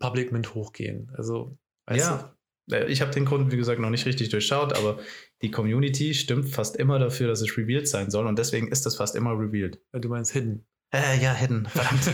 Public 0.02 0.32
Mint 0.32 0.54
hochgehen. 0.54 1.10
Also, 1.16 1.56
weißt 1.86 2.06
ja. 2.10 2.36
Äh, 2.70 2.90
Ich 2.90 3.00
habe 3.00 3.12
den 3.12 3.24
Grund, 3.24 3.52
wie 3.52 3.56
gesagt, 3.56 3.80
noch 3.80 3.90
nicht 3.90 4.04
richtig 4.06 4.28
durchschaut, 4.30 4.72
aber 4.76 4.98
die 5.42 5.50
Community 5.50 6.12
stimmt 6.14 6.48
fast 6.48 6.76
immer 6.76 6.98
dafür, 6.98 7.28
dass 7.28 7.40
es 7.40 7.56
revealed 7.56 7.88
sein 7.88 8.10
soll 8.10 8.26
und 8.26 8.38
deswegen 8.38 8.68
ist 8.68 8.84
das 8.86 8.96
fast 8.96 9.14
immer 9.16 9.30
revealed. 9.38 9.80
du, 9.92 10.00
du 10.00 10.08
meinst 10.08 10.32
Hidden. 10.32 10.66
Äh, 10.94 11.22
ja, 11.22 11.32
hidden. 11.32 11.66
Verdammt. 11.72 12.12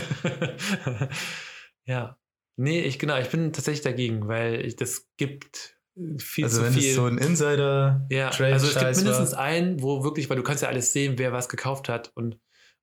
ja. 1.85 2.17
Nee, 2.55 2.81
ich 2.81 2.97
genau, 2.99 3.17
ich 3.19 3.29
bin 3.29 3.51
tatsächlich 3.53 3.83
dagegen, 3.83 4.27
weil 4.27 4.65
ich, 4.65 4.75
das 4.75 5.07
gibt 5.17 5.77
viel 6.17 6.45
also 6.45 6.59
zu 6.59 6.65
wenn 6.65 6.73
viel. 6.73 6.89
es 6.89 6.95
so 6.95 7.05
ein 7.05 7.17
Insider 7.17 8.05
ja, 8.09 8.29
also 8.29 8.67
es 8.67 8.73
gibt 8.75 8.95
mindestens 8.95 9.33
war. 9.33 9.39
einen, 9.39 9.81
wo 9.81 10.03
wirklich, 10.03 10.29
weil 10.29 10.37
du 10.37 10.43
kannst 10.43 10.63
ja 10.63 10.69
alles 10.69 10.93
sehen, 10.93 11.17
wer 11.17 11.33
was 11.33 11.49
gekauft 11.49 11.89
hat 11.89 12.11
und, 12.15 12.39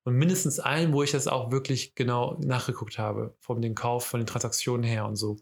und 0.06 0.14
mindestens 0.14 0.60
einen, 0.60 0.92
wo 0.92 1.02
ich 1.02 1.10
das 1.10 1.26
auch 1.26 1.50
wirklich 1.50 1.96
genau 1.96 2.38
nachgeguckt 2.40 2.96
habe, 2.96 3.34
von 3.40 3.60
den 3.60 3.74
Kauf, 3.74 4.06
von 4.06 4.20
den 4.20 4.26
Transaktionen 4.28 4.84
her 4.84 5.04
und 5.04 5.16
so. 5.16 5.40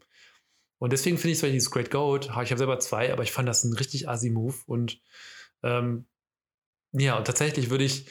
Und 0.79 0.95
deswegen 0.95 1.19
finde 1.19 1.33
ich 1.33 1.39
Beispiel 1.39 1.53
dieses 1.53 1.71
Great 1.71 1.91
Goat, 1.91 2.25
ich 2.25 2.31
habe 2.33 2.57
selber 2.57 2.79
zwei, 2.79 3.13
aber 3.13 3.23
ich 3.23 3.31
fand 3.31 3.47
das 3.47 3.63
ein 3.65 3.75
richtig 3.75 4.09
assi 4.09 4.31
Move 4.31 4.57
und 4.65 5.03
ähm, 5.63 6.07
ja, 6.93 7.19
und 7.19 7.27
tatsächlich 7.27 7.69
würde 7.69 7.85
ich 7.85 8.09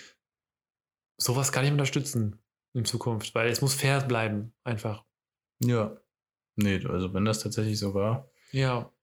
sowas 1.18 1.52
gar 1.52 1.62
nicht 1.62 1.72
unterstützen 1.72 2.39
in 2.74 2.86
Zukunft, 2.86 3.34
weil 3.34 3.50
es 3.50 3.62
muss 3.62 3.74
fair 3.74 4.02
bleiben, 4.02 4.54
einfach. 4.63 5.04
Ja. 5.60 5.98
Nee, 6.56 6.86
also 6.86 7.16
wenn 7.16 7.26
das 7.26 7.39
tatsächlich 7.39 7.80
so 7.80 7.96
war, 7.96 8.30
Ja, 8.52 8.94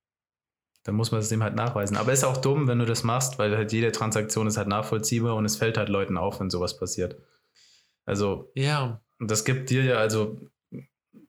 dann 0.83 0.95
muss 0.95 1.11
man 1.11 1.19
es 1.19 1.27
dem 1.27 1.43
halt 1.43 1.55
nachweisen. 1.55 1.97
Aber 1.97 2.13
ist 2.13 2.23
auch 2.23 2.37
dumm, 2.37 2.69
wenn 2.69 2.79
du 2.79 2.85
das 2.85 3.03
machst, 3.03 3.37
weil 3.39 3.55
halt 3.57 3.73
jede 3.73 3.91
Transaktion 3.91 4.47
ist 4.47 4.55
halt 4.55 4.69
nachvollziehbar 4.69 5.35
und 5.35 5.43
es 5.43 5.57
fällt 5.57 5.77
halt 5.77 5.89
Leuten 5.89 6.17
auf, 6.17 6.39
wenn 6.39 6.49
sowas 6.49 6.77
passiert. 6.77 7.21
Also, 8.05 8.51
ja, 8.55 9.01
das 9.19 9.45
gibt 9.45 9.69
dir 9.69 9.83
ja, 9.83 9.97
also, 9.97 10.37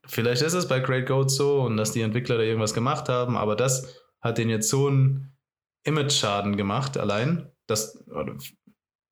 vielleicht 0.05 0.41
ist 0.41 0.53
es 0.53 0.67
bei 0.67 0.79
Great 0.79 1.07
Goat 1.07 1.31
so 1.31 1.61
und 1.61 1.77
dass 1.77 1.91
die 1.91 2.01
Entwickler 2.01 2.37
da 2.37 2.43
irgendwas 2.43 2.73
gemacht 2.73 3.09
haben, 3.09 3.37
aber 3.37 3.55
das 3.55 4.01
hat 4.21 4.37
denen 4.37 4.49
jetzt 4.49 4.69
so 4.69 4.87
einen 4.87 5.37
Image-Schaden 5.83 6.57
gemacht, 6.57 6.97
allein, 6.97 7.51
dass, 7.67 8.03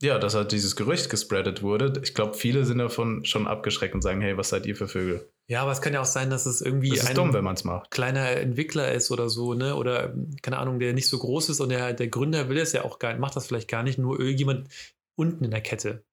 ja, 0.01 0.17
dass 0.17 0.35
halt 0.35 0.51
dieses 0.51 0.75
Gerücht 0.75 1.09
gespreadet 1.09 1.61
wurde. 1.61 2.01
Ich 2.03 2.13
glaube, 2.13 2.33
viele 2.33 2.65
sind 2.65 2.79
davon 2.79 3.25
schon 3.25 3.47
abgeschreckt 3.47 3.93
und 3.93 4.01
sagen, 4.01 4.21
hey, 4.21 4.37
was 4.37 4.49
seid 4.49 4.65
ihr 4.65 4.75
für 4.75 4.87
Vögel? 4.87 5.31
ja, 5.51 5.63
aber 5.63 5.73
es 5.73 5.81
kann 5.81 5.93
ja 5.93 5.99
auch 5.99 6.05
sein, 6.05 6.29
dass 6.29 6.45
es 6.45 6.61
irgendwie 6.61 6.91
Das 6.91 7.07
ein 7.07 7.15
dumm, 7.15 7.53
kleiner 7.89 8.29
Entwickler 8.37 8.93
ist 8.93 9.11
oder 9.11 9.27
so, 9.27 9.53
ne? 9.53 9.75
Oder 9.75 10.15
keine 10.41 10.57
Ahnung, 10.59 10.79
der 10.79 10.93
nicht 10.93 11.09
so 11.09 11.19
groß 11.19 11.49
ist 11.49 11.59
und 11.59 11.67
der, 11.67 11.91
der 11.91 12.07
Gründer 12.07 12.47
will 12.47 12.57
es 12.57 12.71
ja 12.71 12.85
auch 12.85 12.99
gar 12.99 13.17
macht 13.17 13.35
das 13.35 13.47
vielleicht 13.47 13.67
gar 13.67 13.83
nicht, 13.83 13.99
nur 13.99 14.17
irgendjemand 14.17 14.69
unten 15.15 15.43
in 15.43 15.51
der 15.51 15.59
Kette. 15.59 16.05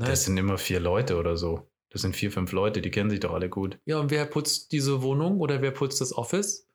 Ne? 0.00 0.06
Das 0.06 0.24
sind 0.24 0.38
immer 0.38 0.56
vier 0.56 0.80
Leute 0.80 1.18
oder 1.18 1.36
so. 1.36 1.70
Das 1.90 2.00
sind 2.00 2.16
vier, 2.16 2.32
fünf 2.32 2.52
Leute, 2.52 2.80
die 2.80 2.90
kennen 2.90 3.10
sich 3.10 3.20
doch 3.20 3.34
alle 3.34 3.50
gut. 3.50 3.78
ja, 3.84 3.98
und 3.98 4.10
wer 4.10 4.24
putzt 4.24 4.72
diese 4.72 5.02
Wohnung 5.02 5.40
oder 5.40 5.60
wer 5.60 5.72
putzt 5.72 6.00
das 6.00 6.16
Office? 6.16 6.66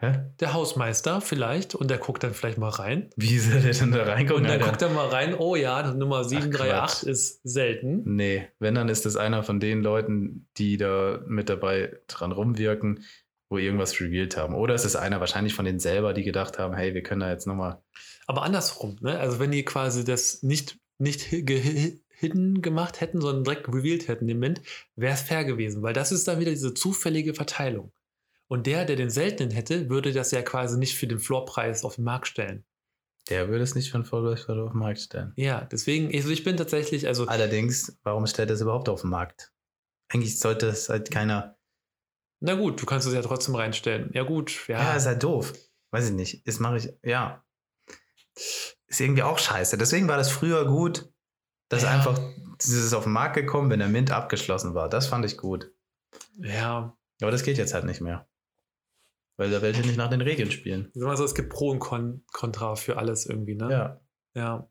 Hä? 0.00 0.26
Der 0.38 0.52
Hausmeister 0.52 1.22
vielleicht 1.22 1.74
und 1.74 1.90
der 1.90 1.96
guckt 1.96 2.22
dann 2.22 2.34
vielleicht 2.34 2.58
mal 2.58 2.68
rein. 2.68 3.08
Wie 3.16 3.38
soll 3.38 3.62
der 3.62 3.72
denn 3.72 3.90
da 3.90 4.02
reingucken? 4.04 4.42
Und 4.42 4.50
dann 4.50 4.60
Alter? 4.60 4.66
guckt 4.66 4.82
er 4.82 4.90
mal 4.90 5.08
rein, 5.08 5.34
oh 5.34 5.56
ja, 5.56 5.94
Nummer 5.94 6.24
738 6.24 6.60
Quatsch. 6.68 7.10
ist 7.10 7.40
selten. 7.42 8.02
Nee, 8.04 8.48
wenn, 8.58 8.74
dann 8.74 8.90
ist 8.90 9.06
das 9.06 9.16
einer 9.16 9.42
von 9.42 9.58
den 9.58 9.82
Leuten, 9.82 10.46
die 10.58 10.76
da 10.76 11.22
mit 11.26 11.48
dabei 11.48 11.98
dran 12.06 12.32
rumwirken, 12.32 13.02
wo 13.48 13.56
irgendwas 13.56 13.98
revealed 13.98 14.36
haben. 14.36 14.54
Oder 14.54 14.74
es 14.74 14.84
ist 14.84 14.94
einer 14.94 15.20
wahrscheinlich 15.20 15.54
von 15.54 15.64
denen 15.64 15.80
selber, 15.80 16.12
die 16.12 16.22
gedacht 16.22 16.58
haben, 16.58 16.74
hey, 16.74 16.92
wir 16.92 17.02
können 17.02 17.20
da 17.22 17.30
jetzt 17.30 17.46
nochmal. 17.46 17.82
Aber 18.26 18.42
andersrum, 18.42 18.98
ne? 19.00 19.18
Also 19.18 19.40
wenn 19.40 19.50
die 19.52 19.64
quasi 19.64 20.04
das 20.04 20.42
nicht, 20.42 20.78
nicht 20.98 21.22
hidden 21.22 22.62
gemacht 22.62 23.00
hätten, 23.00 23.20
sondern 23.20 23.44
direkt 23.44 23.68
revealed 23.68 24.08
hätten 24.08 24.28
im 24.28 24.40
Mint, 24.40 24.60
wäre 24.96 25.14
es 25.14 25.22
fair 25.22 25.44
gewesen, 25.44 25.82
weil 25.82 25.94
das 25.94 26.12
ist 26.12 26.26
dann 26.26 26.40
wieder 26.40 26.50
diese 26.50 26.74
zufällige 26.74 27.34
Verteilung. 27.34 27.92
Und 28.48 28.66
der, 28.66 28.84
der 28.84 28.96
den 28.96 29.10
seltenen 29.10 29.50
hätte, 29.52 29.88
würde 29.90 30.12
das 30.12 30.30
ja 30.30 30.42
quasi 30.42 30.78
nicht 30.78 30.96
für 30.96 31.06
den 31.06 31.18
Floorpreis 31.18 31.84
auf 31.84 31.96
den 31.96 32.04
Markt 32.04 32.26
stellen. 32.26 32.64
Der 33.28 33.48
würde 33.48 33.62
es 33.62 33.74
nicht 33.74 33.90
von 33.90 34.04
Vollpreis 34.04 34.48
auf 34.48 34.70
den 34.72 34.78
Markt 34.78 35.00
stellen. 35.00 35.32
Ja, 35.36 35.64
deswegen, 35.66 36.14
also 36.14 36.30
ich 36.30 36.44
bin 36.44 36.56
tatsächlich, 36.56 37.06
also 37.06 37.26
Allerdings, 37.26 37.98
warum 38.02 38.26
stellt 38.26 38.50
er 38.50 38.54
es 38.54 38.62
überhaupt 38.62 38.88
auf 38.88 39.02
den 39.02 39.10
Markt? 39.10 39.52
Eigentlich 40.08 40.38
sollte 40.38 40.68
es 40.68 40.88
halt 40.88 41.10
keiner. 41.10 41.58
na 42.40 42.54
gut, 42.54 42.80
du 42.80 42.86
kannst 42.86 43.06
es 43.06 43.12
ja 43.12 43.20
trotzdem 43.20 43.54
reinstellen. 43.54 44.10
Ja 44.14 44.22
gut, 44.22 44.66
ja. 44.68 44.78
Ja, 44.78 44.96
ist 44.96 45.06
halt 45.06 45.22
doof. 45.22 45.52
Weiß 45.90 46.08
ich 46.08 46.14
nicht. 46.14 46.46
Das 46.48 46.58
mache 46.58 46.78
ich, 46.78 46.88
ja. 47.02 47.44
Ist 48.88 49.00
irgendwie 49.00 49.22
auch 49.22 49.38
scheiße. 49.38 49.78
Deswegen 49.78 50.08
war 50.08 50.16
das 50.16 50.30
früher 50.30 50.64
gut, 50.66 51.08
dass 51.68 51.82
Ja. 51.84 51.90
einfach 51.90 52.18
dieses 52.62 52.92
auf 52.94 53.04
den 53.04 53.12
Markt 53.12 53.36
gekommen, 53.36 53.70
wenn 53.70 53.78
der 53.78 53.88
Mint 53.88 54.10
abgeschlossen 54.10 54.74
war. 54.74 54.88
Das 54.88 55.06
fand 55.06 55.24
ich 55.24 55.36
gut. 55.36 55.70
ja. 56.38 56.94
Aber 57.20 57.30
das 57.32 57.42
geht 57.42 57.58
jetzt 57.58 57.74
halt 57.74 57.84
nicht 57.84 58.00
mehr. 58.00 58.28
Weil 59.36 59.50
da 59.50 59.60
welche 59.60 59.80
nicht 59.82 59.96
nach 59.96 60.08
den 60.10 60.20
Regeln 60.20 60.50
spielen. 60.52 60.90
Sag 60.94 61.04
mal 61.06 61.16
so, 61.16 61.24
es 61.24 61.34
gibt 61.34 61.50
Pro 61.50 61.70
und 61.70 61.78
Con 61.80 62.24
Contra 62.32 62.76
für 62.76 62.96
alles 62.96 63.26
irgendwie, 63.26 63.54
ne? 63.56 63.70
Ja. 63.70 64.00
Ja. 64.34 64.70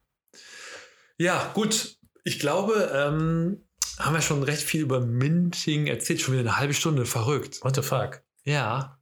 Ja, 1.17 1.51
gut. 1.53 1.97
Ich 2.23 2.39
glaube, 2.39 2.91
ähm, 2.93 3.65
haben 3.99 4.13
wir 4.13 4.21
schon 4.21 4.43
recht 4.43 4.61
viel 4.63 4.81
über 4.81 4.99
Minting 5.01 5.87
erzählt. 5.87 6.21
Schon 6.21 6.33
wieder 6.33 6.41
eine 6.41 6.57
halbe 6.57 6.73
Stunde. 6.73 7.05
Verrückt. 7.05 7.63
What 7.63 7.75
the 7.75 7.81
fuck? 7.81 8.21
Ja. 8.43 8.97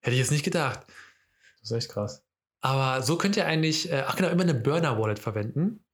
Hätte 0.00 0.14
ich 0.14 0.20
jetzt 0.20 0.30
nicht 0.30 0.44
gedacht. 0.44 0.80
Das 1.60 1.70
ist 1.70 1.76
echt 1.76 1.88
krass. 1.90 2.24
Aber 2.66 3.02
so 3.02 3.16
könnt 3.16 3.36
ihr 3.36 3.46
eigentlich, 3.46 3.92
äh, 3.92 4.02
ach 4.06 4.16
genau, 4.16 4.28
immer 4.28 4.42
eine 4.42 4.54
Burner-Wallet 4.54 5.18
verwenden. 5.20 5.84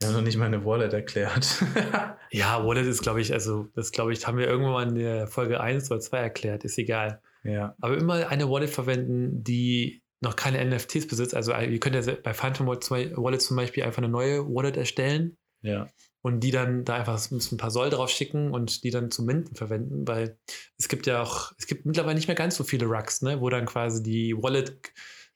Wir 0.00 0.08
haben 0.08 0.14
noch 0.16 0.22
nicht 0.22 0.36
meine 0.38 0.64
Wallet 0.64 0.92
erklärt. 0.92 1.46
Ja, 2.30 2.66
Wallet 2.66 2.86
ist, 2.86 3.02
glaube 3.02 3.20
ich, 3.20 3.32
also, 3.32 3.68
das 3.74 3.92
glaube 3.92 4.12
ich, 4.12 4.26
haben 4.26 4.38
wir 4.38 4.46
irgendwann 4.48 4.72
mal 4.72 4.88
in 4.88 4.94
der 4.96 5.26
Folge 5.28 5.60
1 5.60 5.88
oder 5.90 6.00
2 6.00 6.18
erklärt. 6.18 6.64
Ist 6.64 6.78
egal. 6.78 7.20
ja. 7.44 7.76
Aber 7.80 7.96
immer 7.96 8.28
eine 8.28 8.50
Wallet 8.50 8.70
verwenden, 8.70 9.44
die 9.44 10.02
noch 10.20 10.34
keine 10.34 10.64
NFTs 10.64 11.06
besitzt. 11.06 11.34
Also, 11.34 11.52
ihr 11.54 11.78
könnt 11.80 11.94
ja 11.94 12.14
bei 12.22 12.34
Phantom 12.34 12.66
Wallet 12.66 12.82
zum 12.84 12.96
Beispiel- 12.96 13.16
Wallet 13.16 13.42
zum 13.42 13.56
Beispiel 13.56 13.84
einfach 13.84 13.98
eine 14.02 14.08
neue 14.08 14.46
Wallet 14.46 14.76
erstellen. 14.76 15.36
Ja. 15.62 15.88
und 16.22 16.40
die 16.40 16.50
dann 16.50 16.84
da 16.84 16.96
einfach 16.96 17.18
ein 17.30 17.56
paar 17.56 17.70
Soll 17.70 17.88
drauf 17.90 18.10
schicken 18.10 18.50
und 18.50 18.82
die 18.84 18.90
dann 18.90 19.10
zum 19.10 19.24
Minden 19.26 19.54
verwenden, 19.54 20.06
weil 20.08 20.38
es 20.78 20.88
gibt 20.88 21.06
ja 21.06 21.22
auch, 21.22 21.52
es 21.58 21.66
gibt 21.66 21.86
mittlerweile 21.86 22.14
nicht 22.16 22.28
mehr 22.28 22.34
ganz 22.34 22.56
so 22.56 22.64
viele 22.64 22.84
Rucks, 22.86 23.22
ne, 23.22 23.40
wo 23.40 23.48
dann 23.48 23.64
quasi 23.66 24.02
die 24.02 24.34
Wallet 24.36 24.78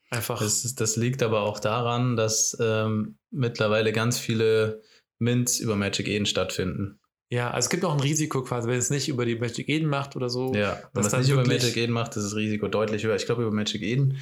einfach. 0.09 0.39
Das, 0.39 0.75
das 0.75 0.95
liegt 0.95 1.23
aber 1.23 1.41
auch 1.41 1.59
daran, 1.59 2.15
dass 2.15 2.57
ähm, 2.59 3.17
mittlerweile 3.31 3.91
ganz 3.91 4.19
viele 4.19 4.81
Mints 5.19 5.59
über 5.59 5.75
Magic 5.75 6.07
Eden 6.07 6.25
stattfinden. 6.25 6.99
Ja, 7.31 7.51
also 7.51 7.67
es 7.67 7.69
gibt 7.69 7.85
auch 7.85 7.93
ein 7.93 7.99
Risiko 7.99 8.43
quasi, 8.43 8.67
wenn 8.67 8.77
es 8.77 8.89
nicht 8.89 9.07
über 9.07 9.25
die 9.25 9.35
Magic 9.35 9.69
Eden 9.69 9.87
macht 9.87 10.15
oder 10.15 10.29
so. 10.29 10.53
Ja, 10.55 10.81
wenn 10.93 11.03
man 11.03 11.13
es 11.13 11.17
nicht 11.17 11.29
über 11.29 11.45
Magic 11.45 11.77
Eden 11.77 11.93
macht, 11.93 12.15
ist 12.15 12.23
das 12.23 12.35
Risiko 12.35 12.67
deutlich 12.67 13.03
höher. 13.03 13.15
Ich 13.15 13.25
glaube, 13.25 13.43
über 13.43 13.51
Magic 13.51 13.83
Eden 13.83 14.17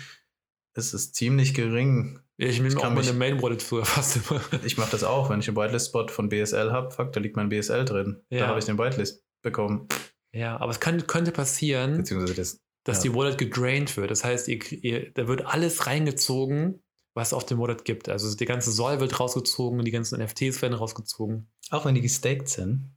ist 0.76 0.94
es 0.94 1.14
ziemlich 1.14 1.54
gering. 1.54 2.20
Ja, 2.38 2.48
ich 2.48 2.58
nehme 2.58 2.68
Ich 2.68 2.78
auch 2.78 2.94
meine 2.94 3.14
Main 3.14 3.42
Wallet 3.42 3.64
früher 3.64 3.86
fast 3.86 4.18
immer. 4.18 4.42
Ich 4.66 4.78
mache 4.78 4.92
das 4.92 5.04
auch, 5.04 5.30
wenn 5.30 5.40
ich 5.40 5.48
einen 5.48 5.58
Whitelist-Spot 5.58 6.08
von 6.10 6.30
BSL 6.30 6.72
habe, 6.72 6.92
fuck, 6.92 7.14
da 7.14 7.20
liegt 7.20 7.36
mein 7.36 7.50
BSL 7.50 7.86
drin. 7.86 8.22
Ja. 8.30 8.40
Da 8.40 8.48
habe 8.48 8.60
ich 8.60 8.66
den 8.66 8.78
Whitelist 8.78 9.24
bekommen. 9.42 9.88
Ja, 10.34 10.58
aber 10.58 10.72
es 10.72 10.80
kann, 10.80 11.08
könnte 11.08 11.32
passieren, 11.32 11.98
Beziehungsweise 11.98 12.36
das. 12.36 12.60
Dass 12.88 13.04
ja. 13.04 13.12
die 13.12 13.18
Wallet 13.18 13.38
gedrained 13.38 13.98
wird. 13.98 14.10
Das 14.10 14.24
heißt, 14.24 14.48
ihr, 14.48 14.64
ihr, 14.72 15.12
da 15.12 15.28
wird 15.28 15.46
alles 15.46 15.88
reingezogen, 15.88 16.82
was 17.14 17.30
es 17.30 17.34
auf 17.34 17.46
dem 17.46 17.60
Wallet 17.60 17.84
gibt. 17.84 18.08
Also 18.08 18.34
die 18.34 18.46
ganze 18.46 18.72
Soll 18.72 19.02
wird 19.02 19.20
rausgezogen, 19.20 19.84
die 19.84 19.92
ganzen 19.92 20.24
NFTs 20.24 20.62
werden 20.62 20.74
rausgezogen. 20.74 21.52
Auch 21.70 21.86
wenn 21.86 21.96
die 21.96 22.02
gestaked 22.02 22.48
sind. 22.48 22.96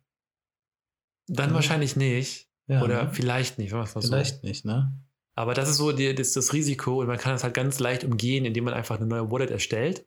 Dann 1.27 1.51
Mhm. 1.51 1.55
wahrscheinlich 1.55 1.97
nicht. 1.97 2.49
Ja, 2.69 2.83
oder 2.83 3.05
ne? 3.05 3.11
vielleicht 3.13 3.59
nicht, 3.59 3.73
mal 3.73 3.85
so. 3.85 4.01
Vielleicht 4.01 4.45
nicht, 4.45 4.65
ne? 4.65 4.97
Aber 5.35 5.55
das 5.55 5.69
ist 5.69 5.79
so 5.79 5.91
die, 5.91 6.15
das, 6.15 6.35
das 6.35 6.53
Risiko 6.53 7.01
und 7.01 7.09
man 7.09 7.19
kann 7.19 7.33
das 7.33 7.43
halt 7.43 7.55
ganz 7.55 7.81
leicht 7.81 8.05
umgehen, 8.05 8.45
indem 8.45 8.65
man 8.65 8.75
einfach 8.75 8.97
eine 8.97 9.07
neue 9.07 9.29
Wallet 9.29 9.51
erstellt 9.51 10.07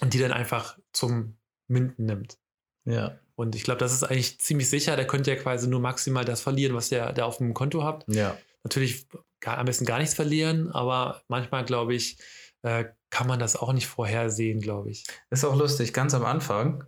und 0.00 0.14
die 0.14 0.18
dann 0.18 0.30
einfach 0.30 0.78
zum 0.92 1.38
Minden 1.66 2.04
nimmt. 2.04 2.38
Ja. 2.84 3.18
Und 3.34 3.56
ich 3.56 3.64
glaube, 3.64 3.80
das 3.80 3.92
ist 3.92 4.04
eigentlich 4.04 4.38
ziemlich 4.38 4.70
sicher. 4.70 4.96
Da 4.96 5.04
könnt 5.04 5.26
ihr 5.26 5.36
quasi 5.36 5.66
nur 5.66 5.80
maximal 5.80 6.24
das 6.24 6.40
verlieren, 6.40 6.76
was 6.76 6.92
ihr 6.92 7.12
da 7.12 7.24
auf 7.24 7.38
dem 7.38 7.52
Konto 7.52 7.82
habt. 7.82 8.06
Ja. 8.14 8.36
Natürlich 8.66 9.06
gar, 9.38 9.58
am 9.58 9.66
besten 9.66 9.84
gar 9.84 10.00
nichts 10.00 10.14
verlieren, 10.14 10.72
aber 10.72 11.22
manchmal, 11.28 11.64
glaube 11.64 11.94
ich, 11.94 12.18
äh, 12.62 12.86
kann 13.10 13.28
man 13.28 13.38
das 13.38 13.54
auch 13.54 13.72
nicht 13.72 13.86
vorhersehen, 13.86 14.60
glaube 14.60 14.90
ich. 14.90 15.04
Ist 15.30 15.44
auch 15.44 15.54
lustig, 15.54 15.92
ganz 15.92 16.14
am 16.14 16.24
Anfang, 16.24 16.82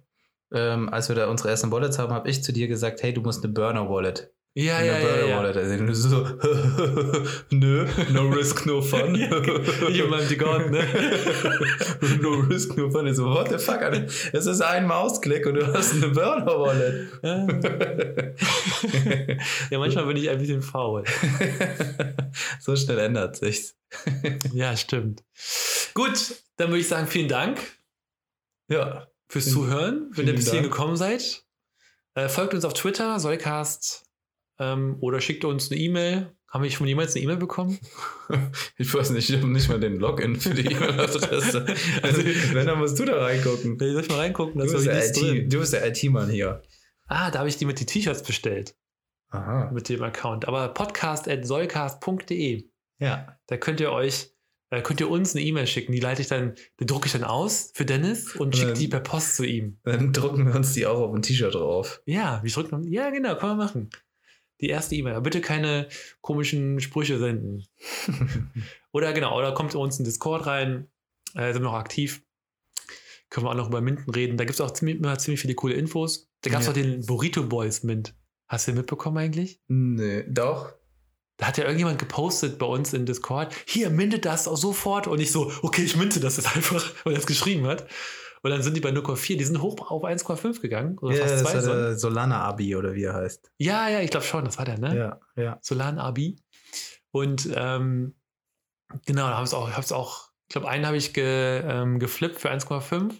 ähm, 0.52 0.88
als 0.88 1.08
wir 1.08 1.14
da 1.14 1.30
unsere 1.30 1.50
ersten 1.50 1.70
Wallets 1.70 2.00
haben, 2.00 2.12
habe 2.12 2.28
ich 2.28 2.42
zu 2.42 2.52
dir 2.52 2.66
gesagt, 2.66 3.04
hey, 3.04 3.14
du 3.14 3.20
musst 3.20 3.44
eine 3.44 3.52
Burner-Wallet. 3.52 4.32
Ja, 4.58 4.82
ja, 4.82 4.98
ja. 4.98 5.00
ja. 5.24 5.40
Burner-Wallet. 5.40 5.56
Also, 5.56 6.08
so, 6.08 6.26
nö, 7.50 7.86
no 8.10 8.28
risk, 8.28 8.66
no 8.66 8.82
fun. 8.82 9.14
Ich 9.14 10.02
und 10.02 10.10
meinem 10.10 10.28
Digord, 10.28 10.72
ne? 10.72 10.80
no 12.20 12.30
risk, 12.30 12.76
no 12.76 12.90
fun. 12.90 13.06
Ich 13.06 13.14
so, 13.14 13.26
what 13.26 13.50
the 13.50 13.58
fuck, 13.58 13.80
Alter? 13.80 14.06
Es 14.32 14.46
ist 14.46 14.60
ein 14.60 14.88
Mausklick 14.88 15.46
und 15.46 15.54
du 15.54 15.72
hast 15.72 15.92
eine 15.92 16.08
Burner-Wallet. 16.08 17.22
ja, 19.70 19.78
manchmal 19.78 20.06
bin 20.06 20.16
ich 20.16 20.28
ein 20.28 20.38
bisschen 20.38 20.60
faul. 20.60 21.04
so 22.58 22.74
schnell 22.74 22.98
ändert 22.98 23.36
sich's. 23.36 23.76
Ja, 24.52 24.76
stimmt. 24.76 25.22
Gut, 25.94 26.34
dann 26.56 26.70
würde 26.70 26.80
ich 26.80 26.88
sagen, 26.88 27.06
vielen 27.06 27.28
Dank 27.28 27.60
Ja. 28.68 29.06
fürs 29.28 29.52
Zuhören, 29.52 30.10
wenn 30.14 30.26
ihr 30.26 30.34
bis 30.34 30.50
hierhin 30.50 30.64
gekommen 30.64 30.96
seid. 30.96 31.44
Äh, 32.14 32.28
folgt 32.28 32.54
uns 32.54 32.64
auf 32.64 32.74
Twitter, 32.74 33.20
Sollcast, 33.20 34.07
ähm, 34.58 34.96
oder 35.00 35.20
schickt 35.20 35.44
uns 35.44 35.70
eine 35.70 35.80
E-Mail. 35.80 36.32
Haben 36.50 36.64
wir 36.64 36.70
schon 36.70 36.86
jemals 36.86 37.14
eine 37.14 37.24
E-Mail 37.24 37.36
bekommen? 37.36 37.78
Ich 38.78 38.92
weiß 38.94 39.10
nicht, 39.10 39.28
ich 39.28 39.36
habe 39.36 39.48
nicht 39.48 39.68
mal 39.68 39.80
den 39.80 39.98
Login 39.98 40.36
für 40.36 40.54
die 40.54 40.66
E-Mail-Adresse. 40.66 41.66
Also, 42.02 42.24
wenn, 42.24 42.66
dann 42.66 42.78
musst 42.78 42.98
du 42.98 43.04
da 43.04 43.22
reingucken. 43.22 43.78
Soll 43.78 44.00
ich 44.00 44.08
mal 44.08 44.18
reingucken? 44.18 44.60
Du 44.60 44.72
bist. 44.72 44.86
IT, 44.86 45.52
du 45.52 45.58
bist 45.58 45.72
der 45.72 45.86
IT-Mann 45.86 46.30
hier. 46.30 46.62
Ah, 47.06 47.30
da 47.30 47.40
habe 47.40 47.48
ich 47.48 47.56
die 47.56 47.64
mit 47.64 47.80
die 47.80 47.86
T-Shirts 47.86 48.22
bestellt, 48.22 48.76
Aha. 49.30 49.70
mit 49.72 49.88
dem 49.88 50.02
Account. 50.02 50.46
Aber 50.46 50.68
podcast.sollcast.de. 50.68 52.68
Ja. 52.98 53.38
Da 53.46 53.56
könnt 53.56 53.80
ihr 53.80 53.92
euch, 53.92 54.30
äh, 54.70 54.82
könnt 54.82 55.00
ihr 55.00 55.10
uns 55.10 55.34
eine 55.34 55.44
E-Mail 55.44 55.66
schicken. 55.66 55.92
Die 55.92 56.00
leite 56.00 56.22
ich 56.22 56.28
dann, 56.28 56.54
die 56.80 56.86
drucke 56.86 57.06
ich 57.06 57.12
dann 57.12 57.24
aus 57.24 57.70
für 57.74 57.84
Dennis 57.84 58.34
und 58.36 58.48
Und 58.48 58.56
schicke 58.56 58.74
die 58.74 58.88
per 58.88 59.00
Post 59.00 59.36
zu 59.36 59.44
ihm. 59.44 59.78
Dann 59.84 60.12
drucken 60.12 60.46
wir 60.46 60.54
uns 60.54 60.74
die 60.74 60.86
auch 60.86 60.98
auf 61.00 61.14
ein 61.14 61.22
T-Shirt 61.22 61.54
drauf. 61.54 62.02
Ja, 62.04 62.40
wie 62.42 62.50
drückt 62.50 62.72
man? 62.72 62.84
Ja, 62.84 63.10
genau, 63.10 63.36
kann 63.36 63.56
man 63.56 63.58
machen. 63.58 63.90
Die 64.60 64.68
erste 64.68 64.94
E-Mail. 64.96 65.14
Aber 65.14 65.22
Bitte 65.22 65.40
keine 65.40 65.88
komischen 66.20 66.80
Sprüche 66.80 67.18
senden. 67.18 67.64
Oder 68.92 69.12
genau, 69.12 69.36
oder 69.36 69.52
kommt 69.52 69.74
uns 69.74 69.98
in 69.98 70.04
Discord 70.04 70.46
rein. 70.46 70.88
Äh, 71.34 71.52
sind 71.52 71.62
wir 71.62 71.68
noch 71.70 71.74
aktiv. 71.74 72.22
Können 73.30 73.46
wir 73.46 73.50
auch 73.50 73.54
noch 73.54 73.68
über 73.68 73.80
Minden 73.82 74.10
reden. 74.10 74.36
Da 74.38 74.44
gibt 74.44 74.54
es 74.54 74.60
auch 74.60 74.70
ziemlich, 74.70 74.96
immer 74.96 75.18
ziemlich 75.18 75.40
viele 75.40 75.54
coole 75.54 75.74
Infos. 75.74 76.30
Da 76.40 76.50
gab 76.50 76.60
es 76.60 76.66
Ja. 76.66 76.70
auch 76.72 76.74
den 76.74 77.04
Burrito 77.04 77.42
Boys 77.44 77.82
Mint. 77.82 78.14
Hast 78.48 78.66
du 78.66 78.72
den 78.72 78.78
mitbekommen 78.78 79.18
eigentlich? 79.18 79.60
Nee, 79.68 80.24
doch. 80.28 80.72
Da 81.36 81.46
hat 81.48 81.58
ja 81.58 81.64
irgendjemand 81.64 81.98
gepostet 81.98 82.58
bei 82.58 82.66
uns 82.66 82.92
in 82.94 83.04
Discord, 83.06 83.54
hier, 83.66 83.90
mintet 83.90 84.24
das 84.24 84.48
auch 84.48 84.56
sofort. 84.56 85.06
Und 85.06 85.20
ich 85.20 85.30
so, 85.30 85.52
okay, 85.62 85.82
ich 85.82 85.94
minte 85.96 86.18
das 86.18 86.36
jetzt 86.38 86.56
einfach, 86.56 86.92
weil 87.04 87.12
er 87.12 87.18
es 87.20 87.26
geschrieben 87.26 87.66
hat. 87.66 87.86
Und 88.42 88.50
dann 88.50 88.62
sind 88.62 88.76
die 88.76 88.80
bei 88.80 88.90
0,4, 88.90 89.36
die 89.36 89.44
sind 89.44 89.60
hoch 89.60 89.90
auf 89.90 90.04
1,5 90.04 90.60
gegangen. 90.60 90.98
Oder 90.98 91.14
Ja, 91.16 91.22
fast 91.22 91.34
das 91.34 91.42
zwei 91.42 91.54
war 91.54 91.60
Sonnen. 91.62 91.82
der 91.82 91.98
Solana-Abi 91.98 92.76
oder 92.76 92.94
wie 92.94 93.04
er 93.04 93.14
heißt. 93.14 93.50
Ja, 93.58 93.88
ja, 93.88 94.00
ich 94.00 94.10
glaube 94.10 94.26
schon, 94.26 94.44
das 94.44 94.58
war 94.58 94.64
der, 94.64 94.78
ne? 94.78 94.96
Ja, 94.96 95.20
ja. 95.42 95.58
Solan 95.60 95.98
Abi. 95.98 96.40
Und 97.10 97.48
ähm, 97.54 98.14
genau, 99.06 99.28
da 99.28 99.36
habe 99.36 99.46
ich 99.46 99.54
auch, 99.54 99.70
hab's 99.72 99.92
auch, 99.92 100.28
ich 100.48 100.52
glaube, 100.52 100.68
einen 100.68 100.86
habe 100.86 100.96
ich 100.96 101.12
ge, 101.14 101.62
ähm, 101.64 101.98
geflippt 101.98 102.40
für 102.40 102.50
1,5 102.50 103.12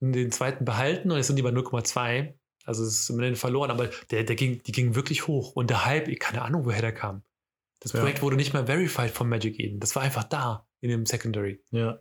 und 0.00 0.12
den 0.12 0.30
zweiten 0.32 0.64
behalten 0.64 1.10
und 1.10 1.16
jetzt 1.16 1.26
sind 1.26 1.36
die 1.36 1.42
bei 1.42 1.50
0,2. 1.50 2.34
Also 2.64 2.84
es 2.84 3.00
ist 3.00 3.10
Ende 3.10 3.34
verloren, 3.36 3.70
aber 3.72 3.88
der, 4.10 4.22
der 4.24 4.36
ging, 4.36 4.62
die 4.62 4.72
ging 4.72 4.94
wirklich 4.94 5.26
hoch. 5.26 5.52
Und 5.56 5.70
der 5.70 5.84
Hype, 5.84 6.08
keine 6.20 6.42
Ahnung, 6.42 6.64
woher 6.64 6.80
der 6.80 6.92
kam. 6.94 7.24
Das 7.80 7.92
Ja. 7.92 8.00
Projekt 8.00 8.22
wurde 8.22 8.36
nicht 8.36 8.52
mehr 8.52 8.66
verified 8.66 9.10
von 9.10 9.28
Magic 9.28 9.58
Eden. 9.58 9.80
Das 9.80 9.96
war 9.96 10.02
einfach 10.02 10.22
da 10.24 10.66
in 10.80 10.88
dem 10.90 11.04
Secondary. 11.04 11.60
Ja. 11.70 11.98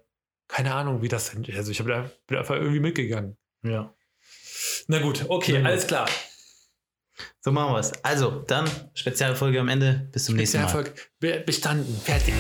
Keine 0.52 0.74
Ahnung, 0.74 1.02
wie 1.02 1.08
das 1.08 1.32
denn. 1.32 1.46
Also 1.56 1.72
ich 1.72 1.80
hab 1.80 1.88
da- 1.88 2.12
bin 2.28 2.38
einfach 2.38 2.56
irgendwie 2.56 2.80
mitgegangen. 2.82 3.38
Ja. 3.64 3.94
Na 4.88 5.00
gut, 5.00 5.26
okay, 5.30 5.58
gut. 5.58 5.66
alles 5.66 5.88
klar. 5.88 6.10
So 7.40 7.52
machen 7.52 7.74
wir 7.74 7.80
es. 7.80 7.92
Also, 8.04 8.42
dann 8.48 8.70
Spezialfolge 8.94 9.60
am 9.60 9.70
Ende. 9.70 10.10
Bis 10.12 10.26
zum 10.26 10.36
nächsten 10.36 10.58
Mal. 10.62 10.70
Spezialfolge 10.70 11.02
be- 11.20 11.40
bestanden. 11.46 11.96
Fertig. 12.04 12.34